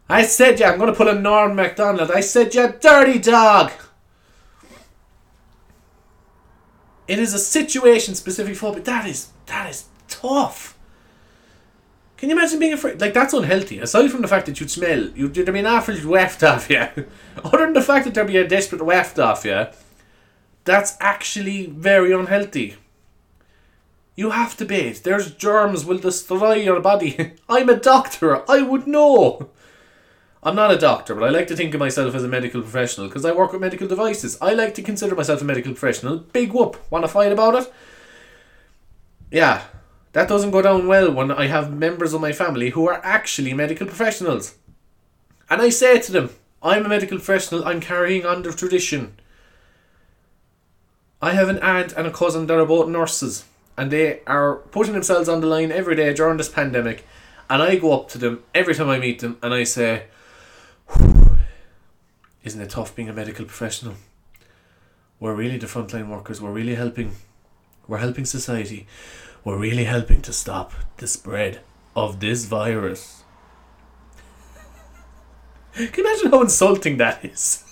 I 0.08 0.22
said 0.22 0.60
yeah, 0.60 0.70
I'm 0.70 0.78
going 0.78 0.90
to 0.90 0.96
pull 0.96 1.08
a 1.08 1.14
Norm 1.14 1.56
Macdonald. 1.56 2.10
I 2.10 2.20
said 2.20 2.54
you 2.54 2.72
dirty 2.80 3.18
dog. 3.18 3.72
It 7.08 7.18
is 7.18 7.34
a 7.34 7.38
situation 7.38 8.14
specific 8.14 8.56
phobia. 8.56 8.82
That 8.82 9.06
is 9.06 9.28
that 9.46 9.68
is 9.68 9.86
tough. 10.08 10.76
Can 12.16 12.30
you 12.30 12.36
imagine 12.36 12.58
being 12.58 12.72
afraid? 12.72 13.00
Like 13.00 13.14
that's 13.14 13.34
unhealthy. 13.34 13.78
Aside 13.78 14.10
from 14.10 14.22
the 14.22 14.28
fact 14.28 14.46
that 14.46 14.58
you'd 14.60 14.70
smell, 14.70 15.10
you'd 15.10 15.34
there'd 15.34 15.52
be 15.52 15.58
an 15.58 15.66
average 15.66 16.04
weft 16.04 16.42
off 16.42 16.70
you. 16.70 16.86
Other 17.44 17.58
than 17.58 17.72
the 17.72 17.82
fact 17.82 18.04
that 18.04 18.14
there'd 18.14 18.26
be 18.26 18.36
a 18.36 18.48
desperate 18.48 18.84
weft 18.84 19.18
off 19.18 19.44
you, 19.44 19.66
that's 20.64 20.96
actually 21.00 21.66
very 21.66 22.12
unhealthy. 22.12 22.76
You 24.16 24.30
have 24.30 24.56
to 24.56 24.64
bathe. 24.64 24.98
There's 24.98 25.30
germs 25.30 25.84
will 25.84 25.98
destroy 25.98 26.54
your 26.54 26.80
body. 26.80 27.34
I'm 27.48 27.68
a 27.68 27.76
doctor. 27.76 28.50
I 28.50 28.62
would 28.62 28.86
know. 28.86 29.50
I'm 30.42 30.56
not 30.56 30.70
a 30.70 30.78
doctor, 30.78 31.14
but 31.14 31.24
I 31.24 31.28
like 31.28 31.48
to 31.48 31.56
think 31.56 31.74
of 31.74 31.80
myself 31.80 32.14
as 32.14 32.24
a 32.24 32.28
medical 32.28 32.62
professional 32.62 33.08
because 33.08 33.24
I 33.24 33.32
work 33.32 33.52
with 33.52 33.60
medical 33.60 33.86
devices. 33.86 34.38
I 34.40 34.54
like 34.54 34.74
to 34.74 34.82
consider 34.82 35.14
myself 35.14 35.42
a 35.42 35.44
medical 35.44 35.72
professional. 35.72 36.18
Big 36.18 36.52
whoop. 36.52 36.80
Want 36.90 37.04
to 37.04 37.08
fight 37.08 37.32
about 37.32 37.56
it? 37.56 37.72
Yeah, 39.30 39.64
that 40.12 40.28
doesn't 40.28 40.52
go 40.52 40.62
down 40.62 40.86
well 40.86 41.12
when 41.12 41.30
I 41.30 41.48
have 41.48 41.74
members 41.74 42.14
of 42.14 42.20
my 42.20 42.32
family 42.32 42.70
who 42.70 42.88
are 42.88 43.04
actually 43.04 43.52
medical 43.52 43.86
professionals. 43.86 44.54
And 45.50 45.60
I 45.60 45.68
say 45.68 46.00
to 46.00 46.12
them, 46.12 46.30
I'm 46.62 46.86
a 46.86 46.88
medical 46.88 47.18
professional, 47.18 47.66
I'm 47.66 47.80
carrying 47.80 48.24
on 48.24 48.42
the 48.42 48.52
tradition. 48.52 49.16
I 51.20 51.32
have 51.32 51.48
an 51.48 51.58
aunt 51.58 51.92
and 51.92 52.06
a 52.06 52.10
cousin 52.10 52.46
that 52.46 52.58
are 52.58 52.66
both 52.66 52.88
nurses, 52.88 53.44
and 53.76 53.90
they 53.90 54.20
are 54.26 54.56
putting 54.56 54.94
themselves 54.94 55.28
on 55.28 55.40
the 55.40 55.46
line 55.46 55.70
every 55.70 55.96
day 55.96 56.12
during 56.14 56.38
this 56.38 56.48
pandemic. 56.48 57.06
And 57.48 57.62
I 57.62 57.76
go 57.76 57.92
up 57.92 58.08
to 58.10 58.18
them 58.18 58.42
every 58.54 58.74
time 58.74 58.88
I 58.88 58.98
meet 58.98 59.20
them 59.20 59.38
and 59.42 59.54
I 59.54 59.64
say, 59.64 60.04
isn't 62.42 62.60
it 62.60 62.70
tough 62.70 62.94
being 62.94 63.08
a 63.08 63.12
medical 63.12 63.44
professional? 63.44 63.94
We're 65.18 65.34
really 65.34 65.58
the 65.58 65.66
frontline 65.66 66.08
workers. 66.08 66.40
We're 66.40 66.52
really 66.52 66.74
helping. 66.74 67.12
We're 67.88 67.98
helping 67.98 68.24
society. 68.24 68.86
We're 69.44 69.58
really 69.58 69.84
helping 69.84 70.22
to 70.22 70.32
stop 70.32 70.72
the 70.96 71.06
spread 71.06 71.60
of 71.94 72.20
this 72.20 72.44
virus. 72.44 73.22
Can 75.74 75.90
you 75.96 76.04
imagine 76.04 76.30
how 76.30 76.42
insulting 76.42 76.96
that 76.98 77.24
is? 77.24 77.65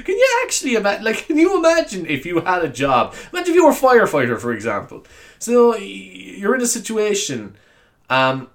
Can 0.00 0.16
you 0.16 0.40
actually 0.44 0.74
imagine? 0.74 1.04
Like, 1.04 1.26
can 1.26 1.36
you 1.36 1.58
imagine 1.58 2.06
if 2.06 2.24
you 2.24 2.40
had 2.40 2.64
a 2.64 2.68
job? 2.68 3.14
Imagine 3.32 3.50
if 3.50 3.54
you 3.54 3.64
were 3.64 3.72
a 3.72 3.74
firefighter, 3.74 4.38
for 4.38 4.52
example. 4.52 5.04
So 5.38 5.76
you're 5.76 6.54
in 6.54 6.62
a 6.62 6.66
situation 6.66 7.56
um, 8.08 8.48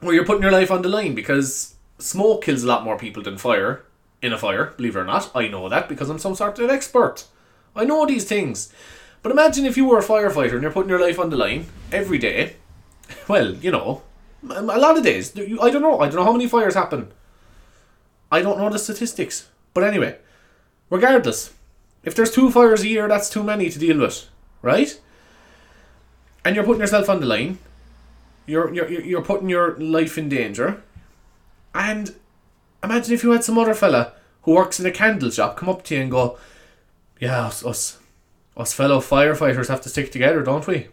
where 0.00 0.14
you're 0.14 0.24
putting 0.24 0.42
your 0.42 0.52
life 0.52 0.70
on 0.70 0.82
the 0.82 0.88
line 0.88 1.14
because 1.14 1.74
smoke 1.98 2.44
kills 2.44 2.62
a 2.62 2.66
lot 2.66 2.84
more 2.84 2.98
people 2.98 3.22
than 3.22 3.38
fire 3.38 3.84
in 4.22 4.32
a 4.32 4.38
fire, 4.38 4.74
believe 4.76 4.96
it 4.96 5.00
or 5.00 5.04
not. 5.04 5.30
I 5.34 5.48
know 5.48 5.68
that 5.68 5.88
because 5.88 6.10
I'm 6.10 6.18
some 6.18 6.34
sort 6.34 6.58
of 6.58 6.64
an 6.64 6.70
expert. 6.70 7.24
I 7.74 7.84
know 7.84 8.06
these 8.06 8.24
things. 8.24 8.72
But 9.22 9.32
imagine 9.32 9.66
if 9.66 9.76
you 9.76 9.86
were 9.86 9.98
a 9.98 10.04
firefighter 10.04 10.54
and 10.54 10.62
you're 10.62 10.72
putting 10.72 10.90
your 10.90 11.00
life 11.00 11.18
on 11.18 11.30
the 11.30 11.36
line 11.36 11.66
every 11.92 12.18
day. 12.18 12.56
Well, 13.28 13.54
you 13.54 13.70
know, 13.70 14.02
a 14.48 14.62
lot 14.62 14.98
of 14.98 15.04
days. 15.04 15.32
I 15.38 15.70
don't 15.70 15.82
know. 15.82 16.00
I 16.00 16.06
don't 16.06 16.16
know 16.16 16.24
how 16.24 16.32
many 16.32 16.48
fires 16.48 16.74
happen. 16.74 17.12
I 18.32 18.42
don't 18.42 18.58
know 18.58 18.68
the 18.68 18.80
statistics. 18.80 19.48
But 19.74 19.84
anyway, 19.84 20.18
regardless, 20.90 21.52
if 22.04 22.14
there's 22.14 22.30
two 22.30 22.50
fires 22.50 22.82
a 22.82 22.88
year, 22.88 23.08
that's 23.08 23.28
too 23.28 23.42
many 23.42 23.68
to 23.70 23.78
deal 23.78 23.98
with, 23.98 24.28
right? 24.62 24.98
And 26.44 26.54
you're 26.54 26.64
putting 26.64 26.80
yourself 26.80 27.08
on 27.08 27.20
the 27.20 27.26
line. 27.26 27.58
You're 28.46 28.72
you're 28.72 28.88
you're 28.88 29.22
putting 29.22 29.48
your 29.48 29.76
life 29.78 30.16
in 30.16 30.28
danger. 30.28 30.82
And 31.74 32.14
imagine 32.82 33.12
if 33.12 33.24
you 33.24 33.32
had 33.32 33.42
some 33.42 33.58
other 33.58 33.74
fella 33.74 34.12
who 34.42 34.52
works 34.52 34.78
in 34.78 34.86
a 34.86 34.92
candle 34.92 35.30
shop 35.30 35.56
come 35.56 35.68
up 35.68 35.82
to 35.84 35.96
you 35.96 36.02
and 36.02 36.10
go, 36.10 36.38
Yeah, 37.20 37.46
us, 37.46 37.66
us, 37.66 37.98
us 38.56 38.72
fellow 38.72 39.00
firefighters 39.00 39.68
have 39.68 39.80
to 39.80 39.88
stick 39.88 40.12
together, 40.12 40.42
don't 40.42 40.66
we? 40.66 40.88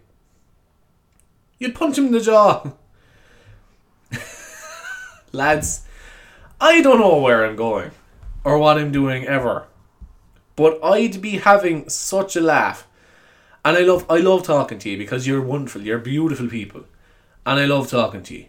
You'd 1.60 1.76
punch 1.76 1.98
him 1.98 2.08
in 2.08 2.12
the 2.12 2.20
jaw. 2.20 2.72
Lads, 5.32 5.86
I 6.60 6.82
don't 6.82 7.00
know 7.00 7.20
where 7.20 7.46
I'm 7.46 7.56
going 7.56 7.92
or 8.44 8.58
what 8.58 8.78
I'm 8.78 8.92
doing 8.92 9.26
ever. 9.26 9.68
But 10.56 10.84
I'd 10.84 11.22
be 11.22 11.38
having 11.38 11.90
such 11.90 12.36
a 12.36 12.42
laugh. 12.42 12.88
And 13.66 13.78
I 13.78 13.82
love 13.82 14.06
I 14.10 14.18
love 14.18 14.44
talking 14.44 14.80
to 14.80 14.90
you 14.90 14.98
because 14.98 15.26
you're 15.26 15.42
wonderful, 15.42 15.82
you're 15.82 16.00
beautiful 16.00 16.48
people. 16.48 16.84
And 17.46 17.60
I 17.60 17.66
love 17.66 17.90
talking 17.90 18.24
to 18.24 18.36
you 18.36 18.46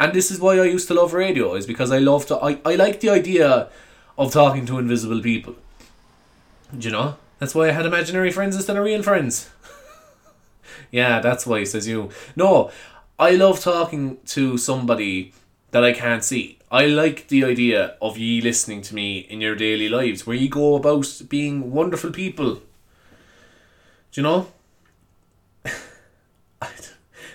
and 0.00 0.12
this 0.12 0.30
is 0.30 0.40
why 0.40 0.58
I 0.58 0.64
used 0.64 0.88
to 0.88 0.94
love 0.94 1.12
radio 1.14 1.54
is 1.54 1.66
because 1.66 1.90
I 1.90 1.98
love 1.98 2.26
to 2.26 2.36
I, 2.36 2.58
I 2.64 2.74
like 2.74 3.00
the 3.00 3.10
idea 3.10 3.68
of 4.18 4.32
talking 4.32 4.66
to 4.66 4.78
invisible 4.78 5.20
people. 5.20 5.54
Do 6.76 6.88
you 6.88 6.92
know? 6.92 7.16
That's 7.38 7.54
why 7.54 7.68
I 7.68 7.72
had 7.72 7.86
imaginary 7.86 8.30
friends 8.30 8.56
instead 8.56 8.76
of 8.76 8.84
real 8.84 9.02
friends. 9.02 9.50
yeah, 10.90 11.20
that's 11.20 11.46
why 11.46 11.64
says 11.64 11.86
you. 11.86 12.10
No, 12.36 12.70
I 13.18 13.30
love 13.30 13.60
talking 13.60 14.18
to 14.26 14.58
somebody 14.58 15.32
that 15.70 15.84
I 15.84 15.92
can't 15.92 16.24
see. 16.24 16.58
I 16.74 16.86
like 16.86 17.28
the 17.28 17.44
idea 17.44 17.94
of 18.02 18.18
ye 18.18 18.40
listening 18.40 18.82
to 18.82 18.96
me 18.96 19.18
in 19.18 19.40
your 19.40 19.54
daily 19.54 19.88
lives, 19.88 20.26
where 20.26 20.34
you 20.34 20.48
go 20.48 20.74
about 20.74 21.22
being 21.28 21.70
wonderful 21.70 22.10
people. 22.10 22.54
Do 22.54 22.62
you 24.14 24.24
know? 24.24 24.48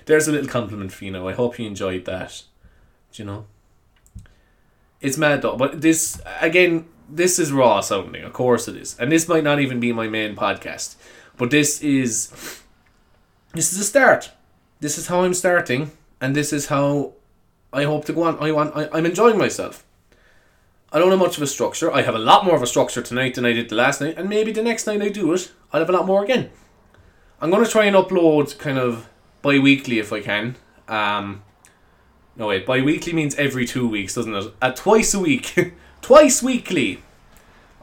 There's 0.06 0.28
a 0.28 0.34
little 0.34 0.50
compliment 0.50 0.92
for 0.92 1.06
you 1.06 1.12
now. 1.12 1.26
I 1.30 1.32
hope 1.32 1.58
you 1.58 1.66
enjoyed 1.66 2.04
that. 2.04 2.44
Do 3.14 3.24
you 3.24 3.28
know? 3.28 3.46
It's 5.00 5.18
mad 5.18 5.42
though, 5.42 5.56
but 5.56 5.80
this 5.80 6.22
again, 6.42 6.90
this 7.08 7.40
is 7.40 7.54
raw 7.54 7.80
sounding. 7.80 8.26
Of 8.26 8.34
course 8.34 8.68
it 8.68 8.76
is, 8.76 9.00
and 9.00 9.10
this 9.10 9.30
might 9.30 9.46
not 9.46 9.62
even 9.62 9.80
be 9.80 9.94
my 9.94 10.10
main 10.10 10.36
podcast, 10.36 10.98
but 11.38 11.50
this 11.50 11.82
is 11.82 12.62
this 13.54 13.72
is 13.72 13.80
a 13.80 13.86
start. 13.86 14.32
This 14.82 14.98
is 14.98 15.08
how 15.08 15.22
I'm 15.22 15.34
starting, 15.34 15.92
and 16.20 16.36
this 16.36 16.52
is 16.52 16.66
how 16.66 17.14
I 17.72 17.84
hope 17.84 18.06
to 18.06 18.14
go 18.14 18.24
on. 18.24 18.38
I 18.40 18.52
want. 18.52 18.76
I, 18.76 18.90
I'm 18.92 19.06
enjoying 19.06 19.38
myself. 19.38 19.86
I 20.92 20.98
don't 20.98 21.12
have 21.12 21.20
much 21.20 21.38
of 21.38 21.44
a 21.44 21.48
structure. 21.48 21.92
I 21.92 22.02
have 22.02 22.16
a 22.16 22.20
lot 22.20 22.46
more 22.46 22.56
of 22.56 22.64
a 22.64 22.68
structure 22.68 23.02
tonight 23.02 23.36
than 23.36 23.46
I 23.46 23.54
did 23.54 23.70
the 23.70 23.76
last 23.76 24.02
night, 24.02 24.16
and 24.18 24.28
maybe 24.28 24.52
the 24.52 24.64
next 24.64 24.88
night 24.88 25.02
I 25.02 25.10
do 25.10 25.32
it, 25.34 25.52
I'll 25.72 25.82
have 25.82 25.90
a 25.90 25.94
lot 25.94 26.08
more 26.08 26.24
again. 26.24 26.50
I'm 27.40 27.52
gonna 27.52 27.68
try 27.68 27.86
and 27.86 27.96
upload 27.96 28.58
kind 28.58 28.78
of 28.80 29.08
bi-weekly 29.42 30.00
if 30.00 30.12
I 30.12 30.22
can. 30.22 30.56
Um, 30.88 31.44
no 32.36 32.48
wait, 32.48 32.66
bi-weekly 32.66 33.14
means 33.14 33.36
every 33.36 33.66
two 33.66 33.88
weeks, 33.88 34.16
doesn't 34.16 34.34
it? 34.34 34.54
Uh, 34.62 34.72
twice 34.72 35.14
a 35.14 35.20
week, 35.20 35.76
twice 36.02 36.42
weekly. 36.42 37.04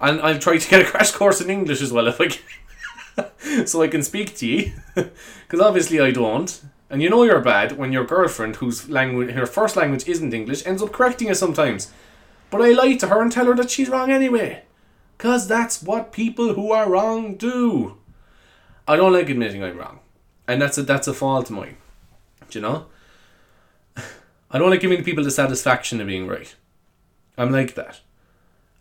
And 0.01 0.21
I'll 0.21 0.39
try 0.39 0.59
to 0.59 0.69
get 0.69 0.83
a 0.83 0.85
crash 0.85 1.13
course 1.13 1.41
in 1.41 1.49
English 1.49 1.81
as 1.81 1.93
well 1.93 2.09
if 2.09 2.21
I 2.21 2.29
can. 2.29 3.67
so 3.67 3.83
I 3.83 3.89
can 3.89 4.03
speak 4.03 4.37
to 4.39 4.47
you. 4.47 4.73
Because 5.47 5.65
obviously 5.65 6.01
I 6.01 6.11
don't. 6.11 6.61
And 6.89 7.03
you 7.03 7.11
know 7.11 7.25
you're 7.25 7.41
bad 7.41 7.73
when 7.73 7.93
your 7.93 8.05
girlfriend, 8.05 8.57
whose 8.57 8.89
language, 8.89 9.31
her 9.31 9.47
first 9.47 9.77
language 9.77 10.07
isn't 10.07 10.33
English, 10.33 10.65
ends 10.67 10.83
up 10.83 10.93
correcting 10.93 11.29
you 11.29 11.35
sometimes. 11.35 11.93
But 12.51 12.63
I 12.63 12.71
lie 12.71 12.95
to 12.95 13.09
her 13.09 13.21
and 13.21 13.33
tell 13.33 13.47
her 13.47 13.55
that 13.57 13.71
she's 13.71 13.89
wrong 13.89 14.11
anyway. 14.11 14.63
Because 15.17 15.49
that's 15.49 15.83
what 15.83 16.13
people 16.13 16.55
who 16.55 16.71
are 16.71 16.89
wrong 16.89 17.35
do. 17.35 17.97
I 18.87 18.97
don't 18.97 19.13
like 19.13 19.29
admitting 19.29 19.65
I'm 19.65 19.79
wrong. 19.79 20.01
And 20.47 20.63
that's 20.63 20.79
a, 20.79 20.83
that's 20.83 21.09
a 21.09 21.15
fault 21.15 21.51
of 21.51 21.57
mine. 21.57 21.77
Do 22.51 22.59
you 22.59 22.63
know? 22.63 22.87
I 24.51 24.59
don't 24.59 24.71
like 24.71 24.81
giving 24.81 25.03
people 25.03 25.25
the 25.25 25.31
satisfaction 25.31 26.01
of 26.01 26.07
being 26.07 26.29
right. 26.29 26.55
I'm 27.37 27.51
like 27.51 27.75
that. 27.75 28.01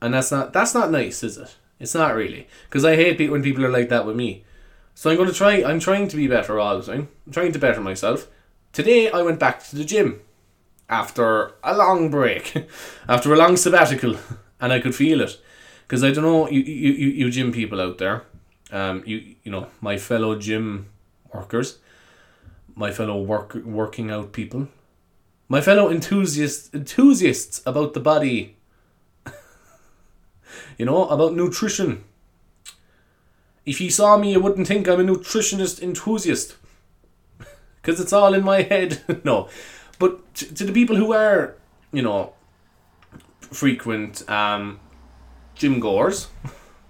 And 0.02 0.14
that's 0.14 0.32
not 0.32 0.54
that's 0.54 0.74
not 0.74 0.92
nice, 0.92 1.24
is 1.24 1.38
it? 1.38 1.56
It's 1.80 1.96
not 1.96 2.16
really. 2.16 2.48
Because 2.70 2.86
I 2.86 2.96
hate 2.96 3.32
when 3.32 3.44
people 3.44 3.66
are 3.66 3.72
like 3.72 3.90
that 3.90 4.06
with 4.06 4.16
me. 4.16 4.45
So 4.98 5.10
I'm 5.10 5.18
going 5.18 5.28
to 5.28 5.36
try, 5.36 5.62
I'm 5.62 5.82
trying 5.82 6.08
to 6.08 6.16
be 6.16 6.26
better 6.28 6.58
all 6.58 6.80
the 6.80 6.86
time. 6.86 7.10
I'm 7.28 7.34
trying 7.34 7.52
to 7.52 7.60
better 7.60 7.82
myself. 7.82 8.28
Today 8.72 9.12
I 9.12 9.22
went 9.24 9.40
back 9.40 9.62
to 9.66 9.76
the 9.76 9.84
gym 9.84 10.22
after 10.90 11.52
a 11.66 11.76
long 11.76 12.10
break, 12.10 12.66
after 13.10 13.34
a 13.34 13.36
long 13.36 13.58
sabbatical, 13.58 14.16
and 14.62 14.72
I 14.72 14.80
could 14.80 14.96
feel 14.96 15.20
it. 15.20 15.38
Because 15.86 16.02
I 16.02 16.12
don't 16.12 16.24
know, 16.24 16.50
you, 16.50 16.62
you, 16.62 16.94
you, 16.94 17.08
you 17.10 17.30
gym 17.30 17.52
people 17.52 17.82
out 17.82 17.98
there, 17.98 18.24
um, 18.72 19.04
you, 19.06 19.36
you 19.44 19.52
know, 19.52 19.68
my 19.82 19.98
fellow 19.98 20.40
gym 20.40 20.88
workers, 21.34 21.80
my 22.74 22.90
fellow 22.90 23.22
work, 23.22 23.54
working 23.54 24.10
out 24.10 24.32
people, 24.32 24.70
my 25.50 25.60
fellow 25.60 25.92
enthusiasts, 25.92 26.74
enthusiasts 26.74 27.62
about 27.66 27.94
the 27.94 28.00
body, 28.00 28.56
you 30.78 30.86
know, 30.86 31.10
about 31.10 31.36
nutrition. 31.36 32.06
If 33.66 33.82
you 33.82 33.90
saw 33.90 34.18
me, 34.18 34.34
you 34.34 34.40
wouldn't 34.40 34.68
think 34.68 34.88
I'm 34.88 35.00
a 35.00 35.04
nutritionist 35.04 35.82
enthusiast. 35.82 36.56
Because 37.82 38.00
it's 38.00 38.14
all 38.14 38.34
in 38.34 38.44
my 38.44 38.64
head. 38.64 39.04
no. 39.24 39.48
But 40.00 40.34
to, 40.36 40.52
to, 40.56 40.64
the 40.66 40.74
people 40.74 40.96
who 40.96 41.14
are, 41.14 41.56
you 41.92 42.02
know, 42.02 42.34
frequent 43.40 44.28
um, 44.28 44.80
gym 45.54 45.80
goers, 45.80 46.30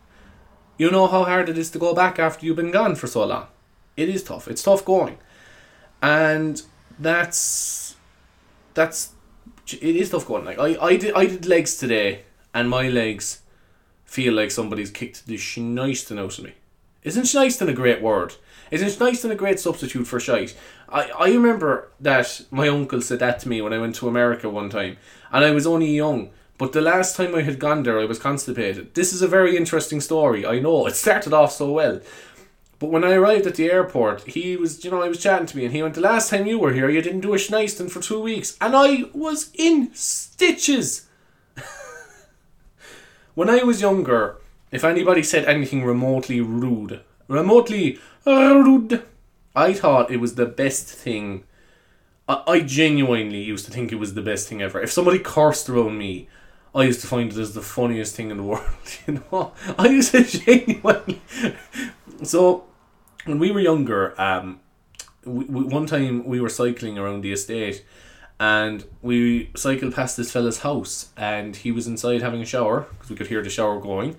you 0.78 0.90
know 0.90 1.08
how 1.08 1.26
hard 1.26 1.50
it 1.50 1.58
is 1.58 1.70
to 1.72 1.80
go 1.80 1.94
back 1.94 2.18
after 2.18 2.46
you've 2.46 2.56
been 2.56 2.72
gone 2.72 2.96
for 2.96 3.08
so 3.08 3.26
long. 3.26 3.48
It 3.98 4.08
is 4.08 4.24
tough. 4.24 4.48
It's 4.48 4.64
tough 4.64 4.86
going. 4.86 5.18
And 6.02 6.62
that's 6.98 7.96
that's 8.74 9.14
it 9.68 9.96
is 9.96 10.10
tough 10.10 10.28
going. 10.28 10.46
Like 10.46 10.60
I, 10.60 10.78
I 10.82 10.96
did 10.98 11.14
I 11.14 11.26
did 11.26 11.46
legs 11.46 11.78
today 11.78 12.24
and 12.54 12.70
my 12.70 12.88
legs 12.88 13.42
feel 14.06 14.34
like 14.34 14.52
somebody's 14.52 14.92
kicked 14.92 15.28
the 15.28 15.36
shniston 15.36 16.20
out 16.20 16.38
of 16.38 16.46
me. 16.46 16.54
Isn't 17.06 17.26
shniston 17.26 17.70
a 17.70 17.74
great 17.74 18.02
word? 18.02 18.34
Isn't 18.72 18.90
shniston 18.90 19.30
a 19.30 19.36
great 19.36 19.60
substitute 19.60 20.08
for 20.08 20.20
shite? 20.20 20.58
I, 20.90 21.12
I 21.12 21.28
remember 21.30 21.90
that 22.00 22.42
my 22.50 22.68
uncle 22.68 23.00
said 23.00 23.20
that 23.20 23.40
to 23.42 23.48
me 23.48 23.62
when 23.62 23.74
I 23.74 23.78
went 23.78 23.96
to 23.98 24.08
America 24.08 24.50
one 24.50 24.72
time, 24.72 24.98
and 25.32 25.46
I 25.46 25.52
was 25.52 25.68
only 25.68 25.96
young. 25.96 26.32
But 26.58 26.74
the 26.74 26.82
last 26.82 27.16
time 27.16 27.36
I 27.36 27.44
had 27.44 27.60
gone 27.60 27.84
there, 27.84 28.00
I 28.00 28.06
was 28.06 28.18
constipated. 28.18 28.96
This 28.96 29.14
is 29.14 29.22
a 29.22 29.28
very 29.28 29.56
interesting 29.56 30.02
story. 30.02 30.48
I 30.48 30.58
know 30.58 30.88
it 30.88 30.96
started 30.96 31.32
off 31.32 31.52
so 31.52 31.72
well, 31.72 32.02
but 32.80 32.90
when 32.90 33.04
I 33.04 33.14
arrived 33.14 33.46
at 33.46 33.56
the 33.56 33.70
airport, 33.70 34.24
he 34.24 34.58
was, 34.58 34.84
you 34.84 34.90
know, 34.90 35.04
I 35.04 35.10
was 35.10 35.22
chatting 35.22 35.46
to 35.48 35.58
me, 35.58 35.66
and 35.66 35.76
he 35.76 35.84
went, 35.84 35.94
"The 35.94 36.02
last 36.02 36.32
time 36.32 36.48
you 36.48 36.58
were 36.58 36.74
here, 36.74 36.90
you 36.90 37.04
didn't 37.04 37.22
do 37.22 37.36
a 37.36 37.38
shniston 37.38 37.92
for 37.92 38.02
two 38.02 38.20
weeks," 38.20 38.58
and 38.60 38.76
I 38.76 39.04
was 39.14 39.52
in 39.54 39.94
stitches. 39.94 41.06
when 43.36 43.50
I 43.50 43.62
was 43.62 43.80
younger, 43.80 44.38
if 44.76 44.84
anybody 44.84 45.24
said 45.24 45.46
anything 45.46 45.84
remotely 45.84 46.42
rude, 46.42 47.02
remotely 47.28 48.00
rude, 48.26 49.04
I 49.56 49.74
thought 49.74 50.12
it 50.12 50.18
was 50.18 50.36
the 50.36 50.46
best 50.46 50.88
thing. 50.88 51.46
I, 52.28 52.62
genuinely 52.62 53.42
used 53.42 53.66
to 53.66 53.72
think 53.72 53.92
it 53.92 54.00
was 54.00 54.16
the 54.16 54.22
best 54.22 54.50
thing 54.50 54.62
ever. 54.62 54.82
If 54.82 54.92
somebody 54.92 55.20
cursed 55.20 55.70
around 55.70 55.98
me, 55.98 56.28
I 56.74 56.84
used 56.84 57.02
to 57.02 57.08
find 57.08 57.32
it 57.32 57.38
as 57.38 57.54
the 57.54 57.62
funniest 57.62 58.16
thing 58.16 58.32
in 58.32 58.38
the 58.38 58.44
world. 58.52 58.66
You 59.08 59.22
know, 59.32 59.54
I 59.78 59.88
used 59.88 60.12
to 60.12 60.24
genuinely. 60.46 61.22
so, 62.24 62.66
when 63.26 63.40
we 63.40 63.52
were 63.52 63.60
younger, 63.60 64.20
um, 64.20 64.60
we, 65.24 65.46
we, 65.46 65.64
one 65.64 65.86
time 65.86 66.26
we 66.26 66.42
were 66.42 66.50
cycling 66.50 66.98
around 66.98 67.22
the 67.22 67.32
estate, 67.32 67.86
and 68.40 68.86
we 69.02 69.52
cycled 69.56 69.94
past 69.94 70.18
this 70.18 70.32
fella's 70.32 70.60
house, 70.60 71.10
and 71.16 71.56
he 71.56 71.72
was 71.72 71.88
inside 71.88 72.22
having 72.22 72.42
a 72.42 72.46
shower 72.46 72.88
because 72.92 73.10
we 73.10 73.16
could 73.16 73.28
hear 73.28 73.44
the 73.44 73.50
shower 73.50 73.80
going, 73.80 74.18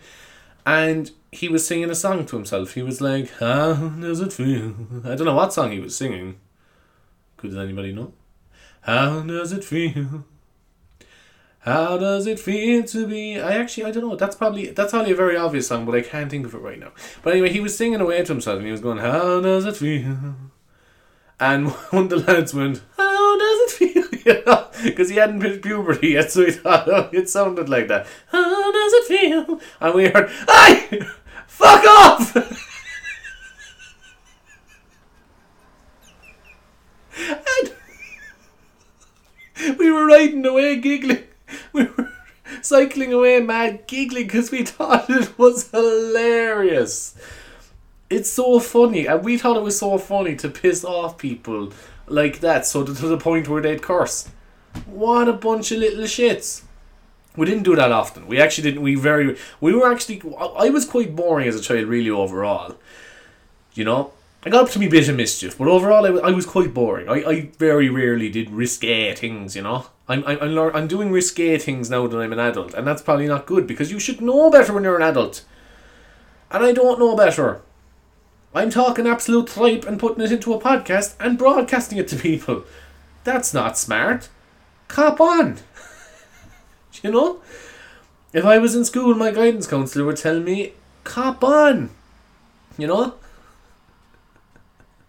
and 0.66 1.12
he 1.30 1.48
was 1.48 1.66
singing 1.66 1.90
a 1.90 1.94
song 1.94 2.26
to 2.26 2.36
himself. 2.36 2.74
He 2.74 2.82
was 2.82 3.00
like, 3.00 3.30
How 3.38 3.74
does 3.74 4.20
it 4.20 4.32
feel? 4.32 4.74
I 5.04 5.14
don't 5.14 5.24
know 5.24 5.34
what 5.34 5.52
song 5.52 5.70
he 5.70 5.80
was 5.80 5.96
singing. 5.96 6.38
Could 7.36 7.56
anybody 7.56 7.92
know? 7.92 8.12
How 8.82 9.20
does 9.20 9.52
it 9.52 9.64
feel? 9.64 10.24
How 11.60 11.98
does 11.98 12.28
it 12.28 12.38
feel 12.38 12.84
to 12.84 13.06
be? 13.06 13.40
I 13.40 13.56
actually 13.56 13.84
I 13.86 13.90
don't 13.90 14.08
know. 14.08 14.16
That's 14.16 14.36
probably 14.36 14.70
that's 14.70 14.92
probably 14.92 15.12
a 15.12 15.16
very 15.16 15.36
obvious 15.36 15.66
song, 15.66 15.84
but 15.84 15.96
I 15.96 16.00
can't 16.00 16.30
think 16.30 16.46
of 16.46 16.54
it 16.54 16.58
right 16.58 16.78
now. 16.78 16.92
But 17.22 17.32
anyway, 17.32 17.50
he 17.50 17.58
was 17.58 17.76
singing 17.76 18.00
away 18.00 18.22
to 18.22 18.32
himself, 18.32 18.58
and 18.58 18.66
he 18.66 18.70
was 18.70 18.80
going, 18.80 18.98
"How 18.98 19.40
does 19.40 19.64
it 19.64 19.76
feel?" 19.76 20.36
And 21.40 21.70
one 21.90 22.04
of 22.04 22.10
the 22.10 22.18
lads 22.18 22.54
went, 22.54 22.82
"How 22.96 23.38
does 23.38 23.60
it 23.60 23.70
feel?" 23.70 24.04
You 24.26 24.42
know, 24.44 24.66
because 24.82 25.08
he 25.08 25.16
hadn't 25.16 25.40
hit 25.40 25.62
puberty 25.62 26.08
yet, 26.08 26.32
so 26.32 26.44
he 26.44 26.50
thought 26.50 26.88
oh, 26.88 27.08
it 27.12 27.28
sounded 27.28 27.68
like 27.68 27.86
that. 27.86 28.08
How 28.32 28.45
does 28.86 28.92
it 28.94 29.04
feel? 29.04 29.60
And 29.80 29.94
we 29.94 30.08
heard, 30.08 30.30
"Hey, 30.48 31.00
fuck 31.46 31.84
off!" 31.84 32.36
and 37.18 37.72
we 39.78 39.90
were 39.90 40.06
riding 40.06 40.44
away 40.46 40.76
giggling. 40.76 41.24
We 41.72 41.84
were 41.84 42.12
cycling 42.62 43.12
away 43.12 43.40
mad 43.40 43.86
giggling 43.86 44.26
because 44.26 44.50
we 44.50 44.64
thought 44.64 45.08
it 45.10 45.38
was 45.38 45.70
hilarious. 45.70 47.16
It's 48.08 48.30
so 48.30 48.60
funny, 48.60 49.06
and 49.06 49.24
we 49.24 49.36
thought 49.36 49.56
it 49.56 49.62
was 49.62 49.78
so 49.78 49.98
funny 49.98 50.36
to 50.36 50.48
piss 50.48 50.84
off 50.84 51.18
people 51.18 51.72
like 52.06 52.38
that, 52.40 52.66
so 52.66 52.84
to, 52.84 52.94
to 52.94 53.08
the 53.08 53.18
point 53.18 53.48
where 53.48 53.62
they'd 53.62 53.82
curse. 53.82 54.28
What 54.86 55.28
a 55.28 55.32
bunch 55.32 55.72
of 55.72 55.78
little 55.78 56.04
shits. 56.04 56.62
We 57.36 57.46
didn't 57.46 57.64
do 57.64 57.76
that 57.76 57.92
often. 57.92 58.26
We 58.26 58.40
actually 58.40 58.70
didn't. 58.70 58.82
We 58.82 58.94
very. 58.94 59.36
We 59.60 59.74
were 59.74 59.90
actually. 59.92 60.22
I 60.58 60.70
was 60.70 60.84
quite 60.84 61.14
boring 61.14 61.48
as 61.48 61.56
a 61.56 61.60
child, 61.60 61.86
really, 61.86 62.10
overall. 62.10 62.76
You 63.74 63.84
know? 63.84 64.12
I 64.46 64.48
got 64.48 64.66
up 64.66 64.70
to 64.70 64.78
me 64.78 64.86
bit 64.86 65.08
of 65.08 65.16
mischief, 65.16 65.58
but 65.58 65.66
overall, 65.66 66.06
I, 66.06 66.28
I 66.28 66.30
was 66.30 66.46
quite 66.46 66.72
boring. 66.72 67.08
I, 67.08 67.14
I 67.28 67.40
very 67.58 67.88
rarely 67.88 68.28
did 68.28 68.48
risque 68.48 69.12
things, 69.12 69.56
you 69.56 69.62
know? 69.62 69.86
I'm, 70.08 70.22
I'm, 70.24 70.38
I'm, 70.40 70.76
I'm 70.76 70.86
doing 70.86 71.10
risque 71.10 71.58
things 71.58 71.90
now 71.90 72.06
that 72.06 72.16
I'm 72.16 72.32
an 72.32 72.38
adult, 72.38 72.72
and 72.72 72.86
that's 72.86 73.02
probably 73.02 73.26
not 73.26 73.46
good 73.46 73.66
because 73.66 73.90
you 73.90 73.98
should 73.98 74.20
know 74.20 74.48
better 74.48 74.72
when 74.72 74.84
you're 74.84 74.94
an 74.94 75.02
adult. 75.02 75.44
And 76.52 76.62
I 76.62 76.70
don't 76.72 77.00
know 77.00 77.16
better. 77.16 77.60
I'm 78.54 78.70
talking 78.70 79.06
absolute 79.06 79.48
tripe 79.48 79.84
and 79.84 79.98
putting 79.98 80.24
it 80.24 80.30
into 80.30 80.54
a 80.54 80.60
podcast 80.60 81.16
and 81.18 81.36
broadcasting 81.36 81.98
it 81.98 82.06
to 82.08 82.16
people. 82.16 82.62
That's 83.24 83.52
not 83.52 83.76
smart. 83.76 84.28
Cop 84.86 85.20
on. 85.20 85.58
you 87.02 87.10
know? 87.10 87.40
If 88.32 88.44
I 88.44 88.58
was 88.58 88.74
in 88.74 88.84
school, 88.84 89.14
my 89.14 89.30
guidance 89.30 89.66
counselor 89.66 90.04
would 90.04 90.16
tell 90.16 90.40
me, 90.40 90.72
cop 91.04 91.42
on. 91.42 91.90
You 92.76 92.88
know? 92.88 93.14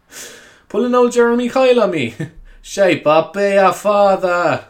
Pulling 0.70 0.96
old 0.96 1.12
Jeremy 1.12 1.50
Kyle 1.50 1.82
on 1.82 1.92
me. 1.92 2.16
Shape 2.62 3.08
up, 3.08 3.34
be 3.34 3.56
a 3.56 3.72
father. 3.72 4.66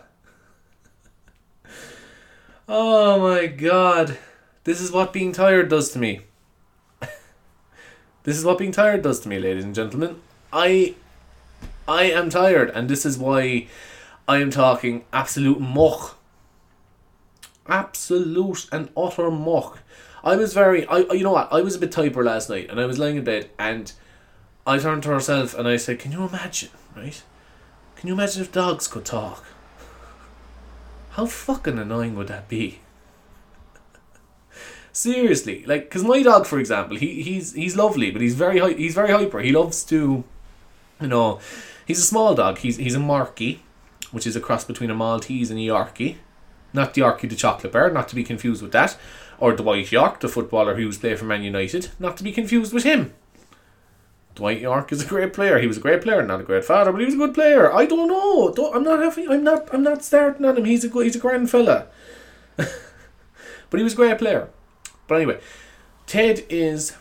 Oh 2.69 3.19
my 3.19 3.47
god. 3.47 4.17
This 4.65 4.81
is 4.81 4.91
what 4.91 5.13
being 5.13 5.31
tired 5.31 5.69
does 5.69 5.91
to 5.91 5.99
me. 5.99 6.21
this 8.23 8.37
is 8.37 8.43
what 8.43 8.57
being 8.57 8.71
tired 8.71 9.01
does 9.01 9.21
to 9.21 9.29
me, 9.29 9.39
ladies 9.39 9.63
and 9.63 9.73
gentlemen. 9.73 10.21
I 10.51 10.95
I 11.87 12.03
am 12.03 12.29
tired 12.29 12.69
and 12.71 12.89
this 12.89 13.05
is 13.05 13.17
why 13.17 13.67
I 14.27 14.37
am 14.39 14.51
talking 14.51 15.05
absolute 15.13 15.61
muck. 15.61 16.16
Absolute 17.67 18.67
and 18.71 18.89
utter 18.95 19.29
muck. 19.31 19.79
I 20.23 20.35
was 20.35 20.53
very 20.53 20.85
I 20.87 20.99
you 21.11 21.23
know 21.23 21.33
what? 21.33 21.51
I 21.51 21.61
was 21.61 21.75
a 21.75 21.79
bit 21.79 21.93
hyper 21.93 22.23
last 22.23 22.49
night 22.49 22.69
and 22.69 22.79
I 22.79 22.85
was 22.85 22.99
lying 22.99 23.17
in 23.17 23.23
bed 23.23 23.49
and 23.57 23.91
I 24.65 24.77
turned 24.79 25.03
to 25.03 25.09
herself 25.09 25.53
and 25.57 25.67
I 25.67 25.77
said, 25.77 25.99
Can 25.99 26.11
you 26.11 26.23
imagine, 26.25 26.69
right? 26.95 27.23
Can 27.95 28.07
you 28.07 28.13
imagine 28.13 28.41
if 28.41 28.51
dogs 28.51 28.87
could 28.87 29.05
talk? 29.05 29.45
How 31.11 31.25
fucking 31.25 31.79
annoying 31.79 32.15
would 32.15 32.27
that 32.27 32.49
be? 32.49 32.81
Seriously, 34.91 35.63
like, 35.65 35.85
because 35.85 36.03
my 36.03 36.21
dog, 36.21 36.45
for 36.45 36.59
example, 36.59 36.97
he 36.97 37.23
he's 37.23 37.53
he's 37.53 37.75
lovely, 37.75 38.11
but 38.11 38.21
he's 38.21 38.35
very 38.35 38.59
he's 38.75 38.93
very 38.93 39.09
hyper. 39.09 39.39
He 39.39 39.51
loves 39.51 39.83
to, 39.85 40.23
you 41.01 41.07
know, 41.07 41.39
he's 41.87 41.99
a 41.99 42.03
small 42.03 42.35
dog. 42.35 42.59
He's 42.59 42.75
he's 42.75 42.93
a 42.93 42.99
Morkie, 42.99 43.59
which 44.11 44.27
is 44.27 44.35
a 44.35 44.41
cross 44.41 44.65
between 44.65 44.91
a 44.91 44.95
Maltese 44.95 45.49
and 45.49 45.59
a 45.59 45.63
Yorkie. 45.63 46.17
Not 46.77 46.93
the 46.93 47.01
Yorkie 47.01 47.27
the 47.27 47.35
chocolate 47.35 47.73
bear, 47.73 47.89
not 47.89 48.07
to 48.09 48.15
be 48.15 48.23
confused 48.23 48.61
with 48.61 48.71
that. 48.71 48.95
Or 49.39 49.55
Dwight 49.55 49.91
Yorke, 49.91 50.19
the 50.19 50.27
footballer 50.27 50.75
who 50.75 50.85
was 50.85 50.99
playing 50.99 51.17
for 51.17 51.25
Man 51.25 51.41
United, 51.41 51.89
not 51.97 52.17
to 52.17 52.23
be 52.23 52.31
confused 52.31 52.71
with 52.71 52.83
him. 52.83 53.13
Dwight 54.35 54.61
Yorke 54.61 54.91
is 54.91 55.03
a 55.03 55.07
great 55.07 55.33
player. 55.33 55.57
He 55.57 55.65
was 55.65 55.77
a 55.77 55.81
great 55.81 56.03
player, 56.03 56.21
not 56.21 56.39
a 56.39 56.43
great 56.43 56.63
father, 56.63 56.91
but 56.91 56.99
he 56.99 57.05
was 57.05 57.15
a 57.15 57.17
good 57.17 57.33
player. 57.33 57.73
I 57.73 57.87
don't 57.87 58.07
know. 58.07 58.53
Don't, 58.53 58.75
I'm 58.75 58.83
not 58.83 58.99
having. 58.99 59.27
I'm 59.27 59.43
not. 59.43 59.73
I'm 59.73 59.81
not 59.81 60.03
starting 60.03 60.45
on 60.45 60.55
him. 60.55 60.65
He's 60.65 60.83
a 60.83 60.89
good. 60.89 61.05
He's 61.05 61.15
a 61.15 61.19
grand 61.19 61.49
fella. 61.49 61.87
but 62.55 63.77
he 63.77 63.83
was 63.83 63.93
a 63.93 63.95
great 63.95 64.19
player. 64.19 64.49
But 65.07 65.15
anyway, 65.15 65.39
Ted 66.05 66.45
is 66.47 66.95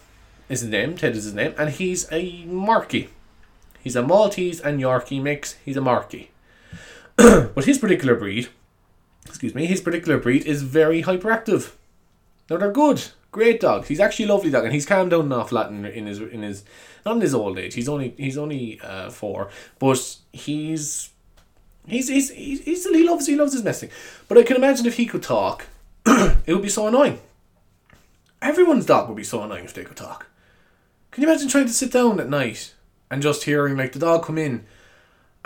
is 0.49 0.63
his 0.63 0.71
name. 0.71 0.97
Ted 0.97 1.15
is 1.15 1.25
his 1.25 1.35
name, 1.35 1.55
and 1.59 1.69
he's 1.69 2.11
a 2.11 2.45
Morkie. 2.47 3.09
He's 3.83 3.97
a 3.97 4.03
Maltese 4.03 4.61
and 4.61 4.81
Yorkie 4.81 5.23
mix. 5.23 5.57
He's 5.63 5.77
a 5.77 5.81
Morkie. 5.81 6.29
but 7.17 7.67
his 7.67 7.77
particular 7.77 8.15
breed, 8.15 8.49
excuse 9.29 9.55
me, 9.55 9.67
his 9.67 9.81
particular 9.81 10.19
breed 10.19 10.45
is 10.45 10.63
very 10.63 11.03
hyperactive. 11.03 11.73
Now 12.49 12.59
they're 12.59 12.73
good, 12.73 13.03
great 13.33 13.61
dogs. 13.61 13.89
He's 13.89 14.01
actually 14.01 14.27
a 14.27 14.29
lovely 14.29 14.51
dog, 14.51 14.65
and 14.65 14.73
he's 14.73 14.87
calmed 14.87 15.11
down 15.11 15.33
awful 15.33 15.57
lot 15.57 15.71
in, 15.71 15.85
his 16.07 16.21
in 16.21 16.43
his 16.43 16.65
not 17.05 17.17
in 17.17 17.23
his 17.23 17.35
old 17.35 17.59
age. 17.59 17.75
He's 17.75 17.89
only 17.89 18.15
he's 18.17 18.39
only 18.39 18.81
uh, 18.83 19.11
four, 19.11 19.51
but 19.79 20.17
he's 20.33 21.11
he's 21.87 22.09
he's 22.09 22.31
he's, 22.31 22.85
he 22.85 23.09
loves 23.09 23.27
he 23.27 23.37
loves 23.37 23.53
his 23.53 23.63
messing. 23.63 23.91
But 24.29 24.39
I 24.39 24.43
can 24.43 24.57
imagine 24.57 24.87
if 24.87 24.97
he 24.97 25.07
could 25.07 25.23
talk, 25.23 25.67
it 26.07 26.53
would 26.53 26.63
be 26.63 26.69
so 26.69 26.87
annoying. 26.87 27.21
Everyone's 28.41 28.87
dog 28.87 29.09
would 29.09 29.17
be 29.17 29.25
so 29.25 29.43
annoying 29.43 29.65
if 29.65 29.75
they 29.75 29.85
could 29.85 29.97
talk. 29.97 30.27
Can 31.11 31.23
you 31.23 31.29
imagine 31.29 31.49
trying 31.49 31.67
to 31.67 31.73
sit 31.73 31.91
down 31.91 32.21
at 32.21 32.29
night 32.29 32.75
and 33.11 33.23
just 33.23 33.45
hearing 33.45 33.77
like 33.77 33.93
the 33.93 33.99
dog 33.99 34.25
come 34.25 34.39
in 34.39 34.67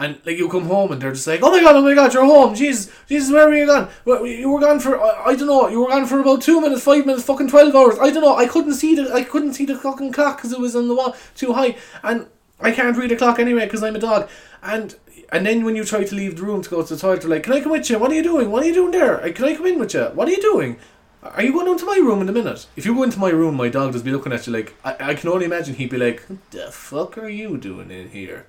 and 0.00 0.18
like 0.24 0.38
you 0.38 0.48
come 0.48 0.64
home 0.64 0.92
and 0.92 1.00
they're 1.00 1.12
just 1.12 1.26
like, 1.26 1.40
oh 1.42 1.50
my 1.50 1.60
god, 1.60 1.76
oh 1.76 1.82
my 1.82 1.94
god, 1.94 2.12
you're 2.14 2.24
home. 2.24 2.54
Jesus, 2.54 2.90
Jesus, 3.06 3.30
where 3.30 3.46
were 3.46 3.54
you 3.54 3.66
gone? 3.66 3.88
You 4.06 4.48
were 4.48 4.58
gone 4.58 4.80
for 4.80 4.98
I, 4.98 5.26
I 5.26 5.36
don't 5.36 5.46
know. 5.46 5.68
You 5.68 5.82
were 5.82 5.88
gone 5.88 6.06
for 6.06 6.20
about 6.20 6.40
two 6.40 6.60
minutes, 6.60 6.82
five 6.82 7.04
minutes, 7.04 7.24
fucking 7.24 7.48
twelve 7.48 7.74
hours. 7.74 7.98
I 7.98 8.10
don't 8.10 8.22
know. 8.22 8.34
I 8.34 8.46
couldn't 8.46 8.74
see 8.74 8.94
the 8.94 9.12
I 9.12 9.22
couldn't 9.22 9.54
see 9.54 9.66
the 9.66 9.76
fucking 9.76 10.12
clock 10.12 10.38
because 10.38 10.52
it 10.52 10.58
was 10.58 10.74
on 10.74 10.88
the 10.88 10.94
wall 10.94 11.14
too 11.34 11.52
high, 11.52 11.76
and 12.02 12.26
I 12.58 12.72
can't 12.72 12.96
read 12.96 13.12
a 13.12 13.16
clock 13.16 13.38
anyway 13.38 13.66
because 13.66 13.82
I'm 13.82 13.94
a 13.94 14.00
dog. 14.00 14.30
And 14.62 14.96
and 15.30 15.44
then 15.44 15.64
when 15.64 15.76
you 15.76 15.84
try 15.84 16.02
to 16.02 16.14
leave 16.14 16.36
the 16.36 16.44
room 16.44 16.62
to 16.62 16.70
go 16.70 16.82
to 16.82 16.94
the 16.94 17.00
toilet, 17.00 17.20
they're 17.20 17.30
like, 17.30 17.42
can 17.42 17.52
I 17.52 17.60
come 17.60 17.72
with 17.72 17.90
you? 17.90 17.98
What 17.98 18.10
are 18.10 18.14
you 18.14 18.22
doing? 18.22 18.50
What 18.50 18.62
are 18.62 18.66
you 18.66 18.74
doing 18.74 18.92
there? 18.92 19.18
Can 19.32 19.44
I 19.44 19.54
come 19.54 19.66
in 19.66 19.78
with 19.78 19.92
you? 19.92 20.04
What 20.14 20.28
are 20.28 20.32
you 20.32 20.40
doing? 20.40 20.78
Are 21.22 21.42
you 21.42 21.52
going 21.52 21.68
into 21.68 21.84
my 21.84 21.98
room 21.98 22.22
in 22.22 22.28
a 22.30 22.32
minute? 22.32 22.66
If 22.76 22.86
you 22.86 22.94
go 22.94 23.02
into 23.02 23.18
my 23.18 23.28
room, 23.28 23.54
my 23.54 23.68
dog 23.68 23.92
does 23.92 24.02
be 24.02 24.10
looking 24.10 24.32
at 24.32 24.46
you 24.46 24.54
like 24.54 24.74
I, 24.82 25.10
I 25.10 25.14
can 25.14 25.28
only 25.28 25.44
imagine 25.44 25.74
he'd 25.74 25.90
be 25.90 25.98
like, 25.98 26.22
What 26.22 26.50
the 26.50 26.72
fuck 26.72 27.18
are 27.18 27.28
you 27.28 27.58
doing 27.58 27.90
in 27.90 28.08
here? 28.08 28.46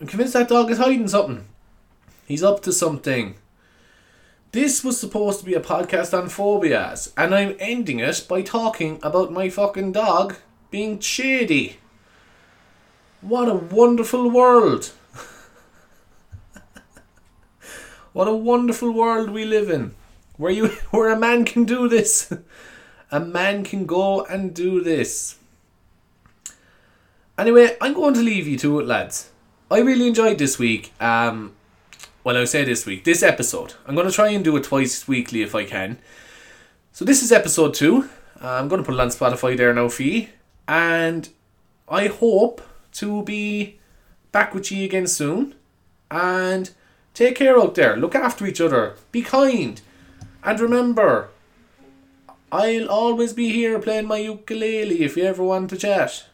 I'm 0.00 0.06
convinced 0.06 0.34
that 0.34 0.48
dog 0.48 0.70
is 0.70 0.78
hiding 0.78 1.08
something. 1.08 1.46
He's 2.26 2.42
up 2.42 2.62
to 2.62 2.72
something. 2.72 3.34
This 4.52 4.84
was 4.84 4.98
supposed 4.98 5.40
to 5.40 5.46
be 5.46 5.54
a 5.54 5.60
podcast 5.60 6.16
on 6.16 6.28
phobias, 6.28 7.12
and 7.16 7.34
I'm 7.34 7.56
ending 7.58 7.98
it 7.98 8.24
by 8.28 8.42
talking 8.42 8.98
about 9.02 9.32
my 9.32 9.48
fucking 9.50 9.92
dog 9.92 10.36
being 10.70 11.00
shady. 11.00 11.78
What 13.20 13.48
a 13.48 13.54
wonderful 13.54 14.30
world! 14.30 14.92
what 18.12 18.28
a 18.28 18.34
wonderful 18.34 18.92
world 18.92 19.30
we 19.30 19.44
live 19.44 19.68
in, 19.68 19.94
where 20.36 20.52
you 20.52 20.68
where 20.90 21.10
a 21.10 21.18
man 21.18 21.44
can 21.44 21.64
do 21.64 21.88
this. 21.88 22.32
a 23.10 23.20
man 23.20 23.64
can 23.64 23.84
go 23.84 24.24
and 24.24 24.54
do 24.54 24.80
this. 24.80 25.36
Anyway, 27.36 27.76
I'm 27.80 27.94
going 27.94 28.14
to 28.14 28.20
leave 28.20 28.46
you 28.46 28.58
to 28.58 28.80
it, 28.80 28.86
lads. 28.86 29.30
I 29.70 29.80
really 29.80 30.06
enjoyed 30.06 30.38
this 30.38 30.58
week. 30.58 30.94
Um, 30.98 31.54
well, 32.24 32.38
I 32.38 32.44
say 32.44 32.64
this 32.64 32.86
week, 32.86 33.04
this 33.04 33.22
episode. 33.22 33.74
I'm 33.86 33.94
going 33.94 34.06
to 34.06 34.12
try 34.12 34.28
and 34.28 34.42
do 34.42 34.56
it 34.56 34.64
twice 34.64 35.06
weekly 35.06 35.42
if 35.42 35.54
I 35.54 35.64
can. 35.64 35.98
So 36.92 37.04
this 37.04 37.22
is 37.22 37.32
episode 37.32 37.74
two. 37.74 38.08
Uh, 38.42 38.52
I'm 38.52 38.68
going 38.68 38.82
to 38.82 38.86
put 38.86 38.94
it 38.94 39.00
on 39.00 39.08
Spotify 39.08 39.58
there 39.58 39.74
now 39.74 39.90
for 39.90 40.04
you. 40.04 40.28
And 40.66 41.28
I 41.86 42.06
hope 42.06 42.62
to 42.94 43.22
be 43.24 43.78
back 44.32 44.54
with 44.54 44.72
you 44.72 44.86
again 44.86 45.06
soon. 45.06 45.54
And 46.10 46.70
take 47.12 47.36
care 47.36 47.58
out 47.58 47.74
there. 47.74 47.94
Look 47.94 48.14
after 48.14 48.46
each 48.46 48.62
other. 48.62 48.96
Be 49.12 49.20
kind. 49.20 49.82
And 50.42 50.60
remember, 50.60 51.28
I'll 52.50 52.88
always 52.88 53.34
be 53.34 53.50
here 53.50 53.78
playing 53.78 54.06
my 54.06 54.16
ukulele 54.16 55.02
if 55.02 55.18
you 55.18 55.24
ever 55.24 55.44
want 55.44 55.68
to 55.70 55.76
chat. 55.76 56.24